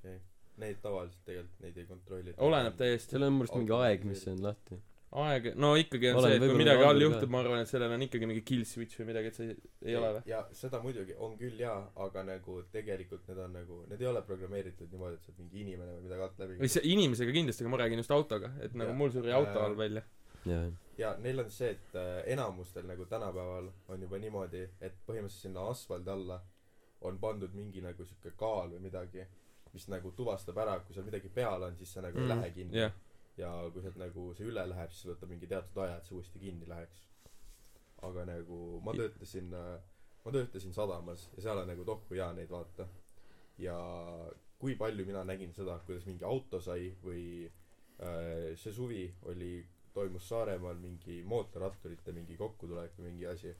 okei. 0.00 0.18
Neid 0.56 0.78
tavaliselt 0.80 1.20
tegelikult 1.28 1.60
neid 1.60 1.76
ei 1.76 1.84
kontrolli. 1.84 2.32
Oleneb 2.40 2.76
täiesti. 2.80 3.10
Seal 3.12 3.26
on 3.26 3.34
minu 3.34 3.44
arust 3.44 3.56
mingi 3.60 3.74
aeg 3.76 4.04
mis 4.08 4.22
on 4.32 4.40
lahti 4.46 4.78
aeg 5.22 5.46
no 5.56 5.70
ikkagi 5.80 6.10
on 6.10 6.18
Oleneb 6.20 6.42
see 6.42 6.46
et 6.46 6.50
kui 6.52 6.60
midagi 6.60 6.84
all 6.84 7.00
juhtub 7.00 7.30
ma 7.32 7.38
arvan 7.40 7.62
et 7.62 7.70
sellel 7.70 7.92
on 7.94 8.02
ikkagi 8.06 8.28
mingi 8.28 8.42
kill 8.50 8.64
switch 8.68 8.98
või 9.00 9.06
midagi 9.10 9.30
et 9.30 9.38
see 9.38 9.54
ei 9.86 9.94
ole 9.96 10.10
või? 10.16 10.22
Ja 10.28 10.40
seda 10.58 10.80
muidugi 10.84 11.16
on 11.26 11.36
küll 11.40 11.60
jaa 11.62 11.78
aga 12.06 12.24
nagu 12.30 12.56
tegelikult 12.74 13.28
need 13.30 13.40
on 13.44 13.56
nagu 13.56 13.78
need 13.90 14.02
ei 14.04 14.10
ole 14.10 14.22
programmeeritud 14.26 14.92
niimoodi 14.92 15.16
et 15.20 15.28
sealt 15.28 15.38
mingi 15.40 15.62
inimene 15.64 15.94
või 15.96 16.04
midagi 16.08 16.26
alt 16.26 16.42
läbi 16.42 16.58
või 16.60 16.72
see 16.74 16.84
inimesega 16.92 17.36
kindlasti 17.38 17.64
aga 17.64 17.72
ma 17.76 17.80
räägin 17.84 18.02
just 18.04 18.12
autoga 18.18 18.52
et 18.60 18.74
nagu 18.74 18.92
Jah. 18.92 18.98
mul 19.00 19.14
suri 19.14 19.32
auto 19.36 19.62
all 19.62 19.78
välja. 19.78 20.04
Jaa. 20.46 20.66
Ja 21.00 21.14
neil 21.22 21.40
on 21.42 21.50
see 21.50 21.72
et 21.74 21.96
äh, 21.98 22.20
enamustel 22.36 22.86
nagu 22.86 23.08
tänapäeval 23.10 23.72
on 23.88 24.04
juba 24.06 24.20
niimoodi 24.22 24.62
et 24.80 25.00
põhimõtteliselt 25.08 25.48
sinna 25.48 25.64
asfaldi 25.72 26.12
alla 26.12 26.38
on 27.08 27.18
pandud 27.18 27.56
mingi 27.56 27.82
nagu 27.84 28.04
sihuke 28.04 28.36
kaal 28.38 28.70
või 28.76 28.84
midagi 28.90 29.24
mis 29.72 29.88
nagu 29.92 30.12
tuvastab 30.16 30.56
ära 30.62 30.78
kui 30.84 30.94
seal 30.94 31.04
midagi 31.08 31.28
peal 31.34 31.66
on 31.66 31.74
siis 31.76 31.90
see 31.92 32.04
nagu 32.04 32.16
ei 32.20 32.24
Mm, 32.24 32.32
lähe 32.36 32.52
kinni. 32.54 32.78
Jah 32.78 32.92
ja 33.36 33.50
kui 33.72 33.84
sealt 33.84 33.98
nagu 34.00 34.30
see 34.36 34.48
üle 34.48 34.64
läheb 34.70 34.92
siis 34.92 35.10
võtab 35.10 35.32
mingi 35.32 35.48
teatud 35.50 35.82
aja 35.84 35.98
et 35.98 36.08
see 36.08 36.16
uuesti 36.16 36.40
kinni 36.40 36.68
läheks. 36.70 37.04
Aga 38.06 38.24
nagu 38.28 38.80
ma 38.84 38.94
töötasin 38.96 39.52
äh, 39.56 39.76
ma 40.24 40.32
töötasin 40.32 40.74
sadamas 40.76 41.28
ja 41.36 41.44
seal 41.44 41.62
on 41.62 41.70
nagu 41.70 41.84
tohku 41.84 42.16
hea 42.16 42.28
neid 42.36 42.50
vaata. 42.50 42.88
Ja 43.60 43.76
kui 44.60 44.76
palju 44.80 45.04
mina 45.06 45.24
nägin 45.24 45.52
seda 45.56 45.78
kuidas 45.86 46.06
mingi 46.08 46.24
auto 46.24 46.60
sai 46.60 46.90
või 47.04 47.24
äh, 47.46 48.52
see 48.56 48.72
suvi 48.72 49.04
oli 49.30 49.54
toimus 49.96 50.28
Saaremaal 50.28 50.80
mingi 50.80 51.22
mootorratturite 51.24 52.12
mingi 52.12 52.36
kokkutulek 52.36 52.98
või 52.98 53.10
mingi 53.10 53.28
asi. 53.32 53.54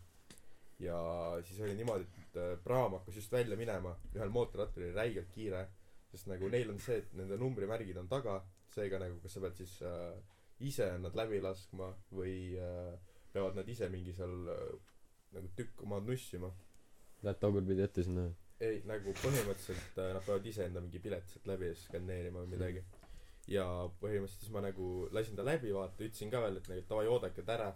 Ja 0.81 0.97
siis 1.45 1.61
oli 1.65 1.77
niimoodi 1.77 2.09
et 2.25 2.41
äh, 2.41 2.53
praam 2.65 2.97
hakkas 2.99 3.21
just 3.21 3.33
välja 3.33 3.57
minema 3.57 3.95
ühel 4.15 4.33
mootorratturil 4.33 4.91
oli 4.91 4.97
räigelt 4.97 5.33
kiire 5.33 5.67
sest 6.11 6.29
nagu 6.31 6.49
neil 6.53 6.71
on 6.73 6.81
see 6.81 7.01
et 7.01 7.15
nende 7.17 7.39
numbrimärgid 7.41 7.97
on 8.01 8.09
taga 8.09 8.41
seega 8.77 9.01
nagu 9.03 9.21
kas 9.25 9.37
sa 9.37 9.45
pead 9.45 9.61
siis 9.65 9.77
äh, 9.89 10.15
ise 10.69 10.93
nad 11.03 11.17
läbi 11.19 11.43
laskma 11.45 11.91
või 12.13 12.37
äh, 12.61 12.95
peavad 13.33 13.59
nad 13.59 13.69
ise 13.69 13.89
mingi 13.93 14.15
seal 14.17 14.51
äh, 14.53 14.67
nagu 15.37 15.53
tükk 15.59 15.87
maad 15.89 16.09
nussima? 16.09 16.53
Lähed 17.25 17.41
tagurpidi 17.41 17.85
ette 17.85 18.05
sinna 18.05 18.29
ei 18.65 18.79
nagu 18.89 19.13
põhimõtteliselt 19.21 19.99
äh, 20.01 20.13
nad 20.17 20.25
peavad 20.25 20.47
ise 20.49 20.65
enda 20.65 20.81
mingi 20.85 21.01
pilet 21.03 21.29
sealt 21.29 21.49
läbi 21.51 21.73
skaneerima 21.77 22.45
või 22.45 22.55
midagi. 22.55 22.85
Ja 23.53 23.67
põhimõtteliselt 24.01 24.47
siis 24.47 24.55
ma 24.55 24.63
nagu 24.65 24.87
lasin 25.15 25.37
ta 25.39 25.45
läbi 25.47 25.75
vaata 25.77 26.07
ütlesin 26.07 26.33
ka 26.33 26.41
veel 26.43 26.57
et 26.61 26.71
nagu 26.73 26.87
davai 26.89 27.11
oodake 27.11 27.45
ta 27.45 27.57
ära. 27.59 27.69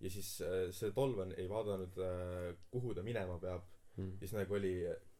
Ja 0.00 0.12
siis 0.12 0.30
äh, 0.46 0.70
see 0.76 0.94
tolvan 0.96 1.34
ei 1.36 1.48
vaadanud 1.50 2.00
äh, 2.00 2.48
kuhu 2.72 2.96
ta 2.96 3.04
minema 3.06 3.38
peab. 3.42 3.68
Mm. 3.98 4.12
siis 4.20 4.32
nagu 4.32 4.54
oli 4.54 4.72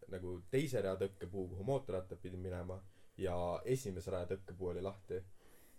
nagu 0.09 0.37
teise 0.51 0.81
rea 0.81 0.95
tõkkepuu 0.97 1.49
kuhu 1.51 1.65
mootorrattad 1.67 2.21
pidid 2.23 2.39
minema 2.41 2.77
ja 3.21 3.37
esimese 3.69 4.13
raja 4.15 4.31
tõkkepuu 4.33 4.73
oli 4.73 4.83
lahti. 4.85 5.21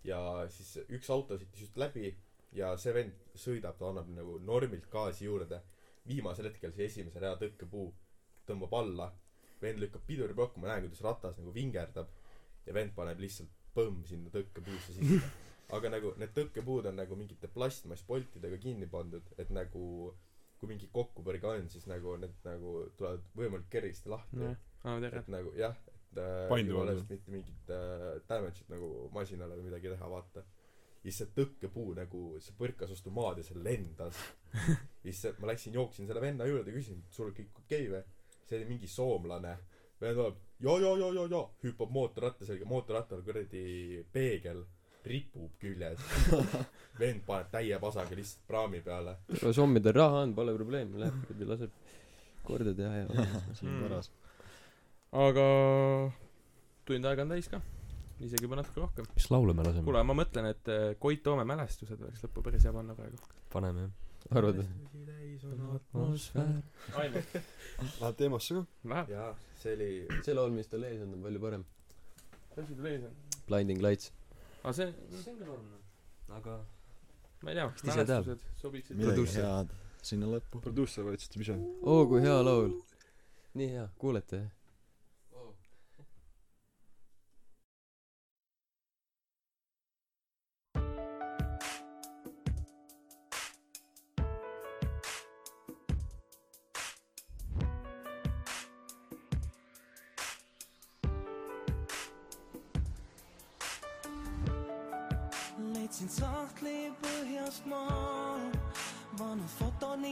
Ja 0.06 0.20
siis 0.50 0.78
üks 0.90 1.10
auto 1.14 1.38
sõitis 1.38 1.66
just 1.68 1.78
läbi 1.78 2.10
ja 2.58 2.72
see 2.82 2.94
vend 2.96 3.36
sõidab 3.38 3.78
ta 3.80 3.90
annab 3.90 4.10
nagu 4.16 4.38
normilt 4.46 4.90
gaasi 4.92 5.28
juurde. 5.28 5.62
Viimasel 6.08 6.50
hetkel 6.50 6.74
see 6.76 6.88
esimese 6.90 7.22
rea 7.22 7.36
tõkkepuu 7.40 7.92
tõmbab 8.50 8.74
alla. 8.80 9.12
Vend 9.62 9.82
lükkab 9.82 10.06
piduri 10.08 10.34
plokku 10.38 10.62
ma 10.62 10.72
näen 10.72 10.88
kuidas 10.88 11.04
ratas 11.06 11.38
nagu 11.38 11.54
vingerdab. 11.54 12.10
Ja 12.66 12.74
vend 12.78 12.96
paneb 12.98 13.22
lihtsalt 13.22 13.54
põmm 13.76 14.04
sinna 14.10 14.34
tõkkepuusse 14.34 14.98
sisse. 14.98 15.22
Aga 15.76 15.94
nagu 15.94 16.12
need 16.20 16.34
tõkkepuud 16.36 16.90
on 16.90 16.98
nagu 17.00 17.16
mingite 17.16 17.48
plastmasspoltidega 17.54 18.58
kinni 18.60 18.90
pandud 18.92 19.30
et 19.40 19.54
nagu 19.56 20.12
kui 20.60 20.70
mingi 20.70 20.90
kokkupõrge 20.94 21.48
on 21.48 21.70
siis 21.72 21.88
nagu 21.90 22.18
need 22.22 22.36
nagu 22.46 22.74
tulevad 22.98 23.24
võimalikult 23.38 23.72
kergesti 23.72 24.12
lahti. 24.12 24.52
Et 25.22 25.32
nagu 25.32 25.54
jah 25.58 25.78
et 26.12 27.06
äh, 27.06 27.10
mitte 27.10 27.32
mingit 27.32 27.70
äh, 27.74 28.08
damage'it 28.30 28.70
nagu 28.74 28.90
masinale 29.16 29.56
või 29.60 29.70
midagi 29.70 29.92
teha 29.94 30.10
vaata. 30.12 30.44
Ja 31.02 31.10
siis 31.10 31.18
see 31.24 31.32
tõkkepuu 31.38 31.96
nagu 31.98 32.24
see 32.46 32.54
põrkas 32.60 32.92
vastu 32.94 33.10
maad 33.16 33.40
ja 33.42 33.46
see 33.48 33.58
lendas. 33.58 34.18
Ja 34.54 34.76
siis 35.08 35.22
see- 35.24 35.34
ma 35.40 35.50
läksin 35.50 35.74
jooksin 35.78 36.08
selle 36.10 36.22
venna 36.22 36.46
juurde 36.50 36.74
küsisin 36.76 37.02
sul 37.10 37.32
kõik 37.38 37.64
okei 37.64 37.88
okay, 37.88 37.94
või? 37.96 38.04
See 38.50 38.60
oli 38.60 38.68
mingi 38.74 38.88
soomlane. 38.92 39.56
Vend 40.02 40.18
tuleb 40.18 40.38
ja 40.66 40.76
ja 40.82 40.92
ja 41.00 41.08
ja 41.16 41.24
ja 41.32 41.42
hüppab 41.64 41.90
mootorratta 41.94 42.46
selga 42.46 42.66
mootorrattal 42.70 43.22
kuradi 43.26 44.04
peegel 44.14 44.64
ripub 45.06 45.56
küljes. 45.62 45.98
Vend 47.02 47.24
paneb 47.26 47.50
täie 47.54 47.80
pasaga 47.82 48.14
lihtsalt 48.18 48.44
praami 48.50 48.82
peale. 48.86 49.16
Aga 49.34 49.54
sommidel 49.58 49.96
raha 49.98 50.22
on 50.28 50.36
pole 50.38 50.54
probleemi 50.58 51.02
läheb 51.02 51.18
kuradi 51.26 51.48
laseb 51.50 51.80
korda 52.46 52.74
teha 52.78 53.04
ja 53.04 53.26
siin 53.58 53.72
Mm. 53.72 53.90
Aga 55.12 55.46
tund 56.88 57.06
aega 57.06 57.26
on 57.26 57.36
täis 57.36 57.50
ka. 57.52 57.62
Isegi 58.22 58.46
juba 58.46 58.60
natuke 58.60 58.84
rohkem. 58.84 59.08
Mis 59.16 59.28
laulu 59.34 59.54
me 59.58 59.66
laseme? 59.66 59.86
Kuule 59.88 60.04
ma 60.06 60.14
mõtlen 60.14 60.52
et 60.52 60.70
äh, 60.70 60.92
Koit 61.02 61.24
Toome 61.26 61.46
mälestused 61.50 62.00
võiks 62.00 62.22
lõppu 62.26 62.44
päris 62.46 62.68
hea 62.68 62.74
panna 62.76 62.94
praegu. 62.98 63.18
Paneme 63.54 63.88
jah. 63.88 63.94
Arvad 64.38 64.60
Läheb 67.82 68.18
teemasse 68.20 68.60
ka? 68.60 68.64
Läheb. 68.92 69.10
Jaa 69.10 69.32
see 69.62 69.74
oli 69.78 69.90
see 70.26 70.36
laul 70.38 70.54
mis 70.54 70.70
tal 70.70 70.86
ees 70.86 71.02
on 71.06 71.16
on 71.18 71.26
palju 71.26 71.42
parem. 71.42 71.66
Mis 72.52 72.62
asi 72.64 72.78
tal 72.78 72.90
ees 72.92 73.04
on? 73.10 73.18
Blinding 73.50 73.82
Lights. 73.82 74.14
Aga 74.62 74.74
see 74.78 74.88
see 74.94 75.34
on 75.34 75.42
küll 75.42 75.52
oluline 75.56 75.82
aga 76.38 76.58
ma 77.42 77.52
ei 77.52 77.58
tea 77.58 77.68
teab? 78.06 78.08
mälestused 78.08 78.62
sobiksid? 78.62 79.02
Midagi 79.02 79.28
head 79.36 79.76
sinna 80.06 80.30
lõppu. 80.32 80.62
Produusser 80.66 81.06
võtsite 81.10 81.42
ise 81.42 81.58
oo 81.82 82.08
kui 82.10 82.24
hea 82.26 82.40
laul. 82.46 82.74
Nii 83.58 83.70
hea 83.76 83.86
kuulete 84.02 84.44
jah 84.46 84.61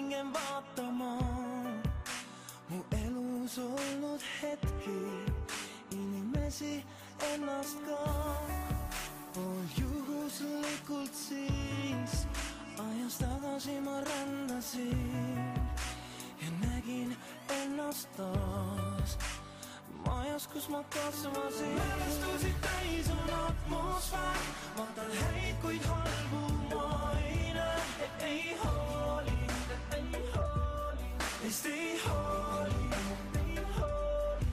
jäin 0.07 0.33
vaatama 0.33 1.15
mu 2.69 2.79
elus 3.05 3.57
olnud 3.59 4.21
hetki 4.41 4.99
inimesi 5.91 6.85
ennast 7.33 7.77
ka 7.85 8.03
pool 9.33 9.65
juhuslikult 9.77 11.13
siis 11.13 12.27
ajas 12.85 13.17
tagasi 13.17 13.79
ma 13.81 13.99
rändasin 13.99 15.53
ja 16.41 16.49
nägin 16.61 17.17
ennast 17.49 18.07
taas. 18.17 19.17
Majas, 20.05 20.47
kus 20.47 20.69
ma 20.69 20.83
kasvasin. 20.83 21.75
Mälestusi 21.75 22.55
täis 22.61 23.09
on 23.11 23.33
atmosfäär 23.47 24.37
vaatan 24.77 25.11
häid, 25.21 25.55
kuid 25.61 25.83
halbu 25.83 26.41
ma 26.75 27.11
ei 27.25 27.53
näe 27.53 27.79
ei 28.21 28.57
hooli, 28.63 28.98
Stay 31.59 31.97
holy, 32.05 32.83
stay 33.31 33.55
holy. 33.75 34.47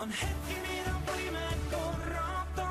On 0.00 0.10
hetki, 0.20 0.54
mida 0.64 0.94
võime 1.08 1.42
korrata 1.72 2.68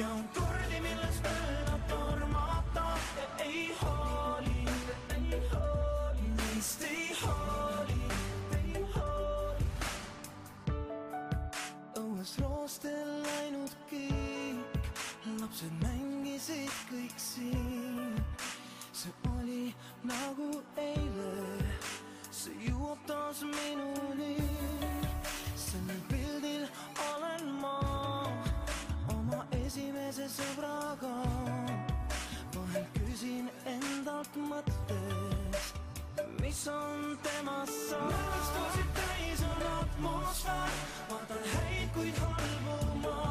Ja 0.00 0.08
on 0.10 0.24
kordi, 0.34 0.80
millest 0.82 1.22
mööda 1.28 1.76
tormata. 1.92 2.86
Ja 3.20 3.26
ei 3.44 3.68
hooli, 3.78 4.58
ei 5.14 5.38
hooli 5.52 6.32
Neist 6.40 6.82
ei 6.88 7.14
hooli, 7.22 8.00
ei 8.58 8.82
hooli 8.96 9.70
Õues 12.02 12.34
roostel 12.42 13.14
läinud 13.28 13.78
kõik 13.92 14.82
Lapsed 15.40 15.78
mängisid 15.84 16.74
kõik 16.90 17.14
siin. 17.22 18.18
See 18.96 19.14
oli 19.36 19.74
nagu 20.10 20.50
eile 20.80 21.15
see 22.46 22.68
jõuab 22.68 22.98
taas 23.08 23.40
minuni. 23.42 24.34
sellel 25.58 26.02
pildil 26.10 26.66
olen 27.06 27.48
ma 27.62 27.74
oma 29.16 29.40
esimese 29.64 30.28
sõbraga. 30.36 31.14
vahel 32.54 32.86
küsin 32.98 33.50
endalt 33.74 34.40
mõttes, 34.52 35.72
mis 36.40 36.62
on 36.78 37.18
temast 37.28 37.82
saanud. 37.90 38.18
mälestused 38.22 38.90
täis 39.00 39.46
on 39.50 39.68
atmosfäär, 39.74 40.82
vaatan 41.10 41.48
häid, 41.54 41.88
kuid 41.98 42.26
halbu 42.26 43.25